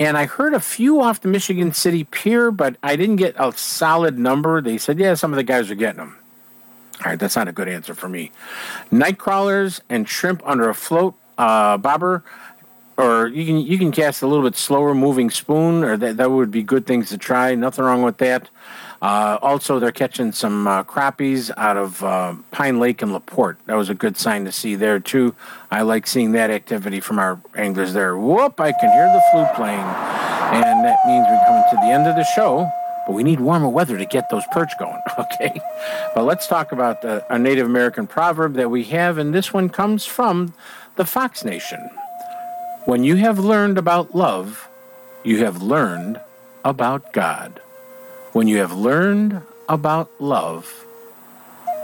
And 0.00 0.16
I 0.16 0.24
heard 0.24 0.54
a 0.54 0.60
few 0.60 1.02
off 1.02 1.20
the 1.20 1.28
Michigan 1.28 1.74
City 1.74 2.04
Pier, 2.04 2.50
but 2.50 2.76
I 2.82 2.96
didn't 2.96 3.16
get 3.16 3.36
a 3.38 3.52
solid 3.52 4.18
number. 4.18 4.62
They 4.62 4.78
said, 4.78 4.98
yeah, 4.98 5.12
some 5.12 5.30
of 5.30 5.36
the 5.36 5.42
guys 5.42 5.70
are 5.70 5.74
getting 5.74 5.98
them. 5.98 6.16
All 7.04 7.10
right, 7.10 7.18
that's 7.18 7.36
not 7.36 7.48
a 7.48 7.52
good 7.52 7.68
answer 7.68 7.94
for 7.94 8.08
me. 8.08 8.32
Night 8.90 9.18
crawlers 9.18 9.82
and 9.90 10.08
shrimp 10.08 10.42
under 10.46 10.70
a 10.70 10.74
float 10.74 11.14
uh, 11.36 11.76
bobber, 11.76 12.24
or 12.96 13.26
you 13.26 13.44
can 13.44 13.58
you 13.58 13.78
can 13.78 13.92
cast 13.92 14.22
a 14.22 14.26
little 14.26 14.44
bit 14.44 14.56
slower 14.56 14.94
moving 14.94 15.30
spoon, 15.30 15.84
or 15.84 15.96
that 15.98 16.16
that 16.16 16.30
would 16.30 16.50
be 16.50 16.62
good 16.62 16.86
things 16.86 17.10
to 17.10 17.18
try. 17.18 17.54
Nothing 17.54 17.84
wrong 17.84 18.02
with 18.02 18.18
that. 18.18 18.48
Uh, 19.02 19.38
also, 19.40 19.78
they're 19.78 19.92
catching 19.92 20.30
some 20.30 20.66
uh, 20.66 20.84
crappies 20.84 21.50
out 21.56 21.78
of 21.78 22.04
uh, 22.04 22.34
Pine 22.50 22.78
Lake 22.78 23.00
and 23.00 23.12
Laporte. 23.12 23.58
That 23.66 23.74
was 23.74 23.88
a 23.88 23.94
good 23.94 24.18
sign 24.18 24.44
to 24.44 24.52
see 24.52 24.74
there, 24.74 25.00
too. 25.00 25.34
I 25.70 25.82
like 25.82 26.06
seeing 26.06 26.32
that 26.32 26.50
activity 26.50 27.00
from 27.00 27.18
our 27.18 27.40
anglers 27.54 27.94
there. 27.94 28.18
Whoop, 28.18 28.60
I 28.60 28.72
can 28.72 28.92
hear 28.92 29.06
the 29.06 29.22
flute 29.32 29.54
playing. 29.54 29.80
And 29.80 30.84
that 30.84 30.98
means 31.06 31.26
we're 31.30 31.44
coming 31.46 31.64
to 31.70 31.76
the 31.76 31.92
end 31.92 32.06
of 32.08 32.16
the 32.16 32.24
show, 32.24 32.70
but 33.06 33.14
we 33.14 33.22
need 33.22 33.40
warmer 33.40 33.68
weather 33.68 33.96
to 33.96 34.04
get 34.04 34.28
those 34.28 34.44
perch 34.52 34.72
going, 34.78 35.00
okay? 35.18 35.58
But 36.14 36.24
let's 36.24 36.46
talk 36.46 36.72
about 36.72 37.02
a 37.02 37.38
Native 37.38 37.66
American 37.66 38.06
proverb 38.06 38.54
that 38.54 38.70
we 38.70 38.84
have, 38.84 39.16
and 39.16 39.34
this 39.34 39.54
one 39.54 39.70
comes 39.70 40.04
from 40.04 40.52
the 40.96 41.06
Fox 41.06 41.42
Nation. 41.42 41.88
When 42.84 43.04
you 43.04 43.16
have 43.16 43.38
learned 43.38 43.78
about 43.78 44.14
love, 44.14 44.68
you 45.22 45.44
have 45.44 45.62
learned 45.62 46.20
about 46.64 47.12
God. 47.14 47.60
When 48.32 48.46
you 48.46 48.58
have 48.58 48.72
learned 48.72 49.42
about 49.68 50.08
love, 50.20 50.86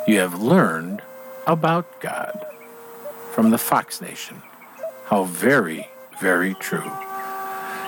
you 0.07 0.20
have 0.20 0.40
learned 0.40 1.03
about 1.47 2.01
God. 2.01 2.44
From 3.32 3.51
the 3.51 3.59
Fox 3.59 4.01
Nation. 4.01 4.40
How 5.07 5.24
very, 5.24 5.88
very 6.20 6.55
true. 6.55 6.88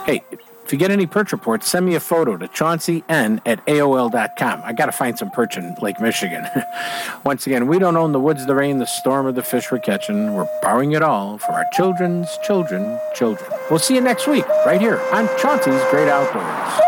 Hey, 0.05 0.23
if 0.65 0.73
you 0.73 0.79
get 0.79 0.91
any 0.91 1.07
perch 1.07 1.33
reports, 1.33 1.71
send 1.71 1.87
me 1.87 1.95
a 1.95 2.01
photo 2.01 2.37
to 2.37 2.49
chauncey 2.49 3.03
n 3.09 3.41
at 3.47 3.65
AOL.com. 3.67 4.61
I 4.65 4.73
got 4.73 4.87
to 4.87 4.93
find 4.93 5.17
some 5.19 5.31
perch 5.31 5.57
in 5.57 5.75
Lake 5.81 6.01
Michigan. 6.01 6.47
Once 7.25 7.47
again, 7.47 7.67
we 7.69 7.79
don't 7.79 7.97
own 7.97 8.13
the 8.13 8.21
woods, 8.21 8.45
the 8.45 8.55
rain, 8.55 8.79
the 8.79 8.87
storm, 8.87 9.27
or 9.27 9.33
the 9.33 9.43
fish 9.43 9.73
we're 9.73 9.79
catching. 9.79 10.35
We're 10.35 10.49
borrowing 10.61 10.93
it 10.93 11.03
all 11.03 11.39
from 11.39 11.55
our 11.55 11.65
children's 11.73 12.29
children, 12.45 12.99
children. 13.15 13.51
We'll 13.71 13.79
see 13.79 13.95
you 13.95 14.03
next 14.03 14.27
week, 14.27 14.47
right 14.67 14.81
here 14.81 15.01
on 15.13 15.29
Chauncey's 15.39 15.83
Great 15.91 16.09
Outdoors. 16.09 16.88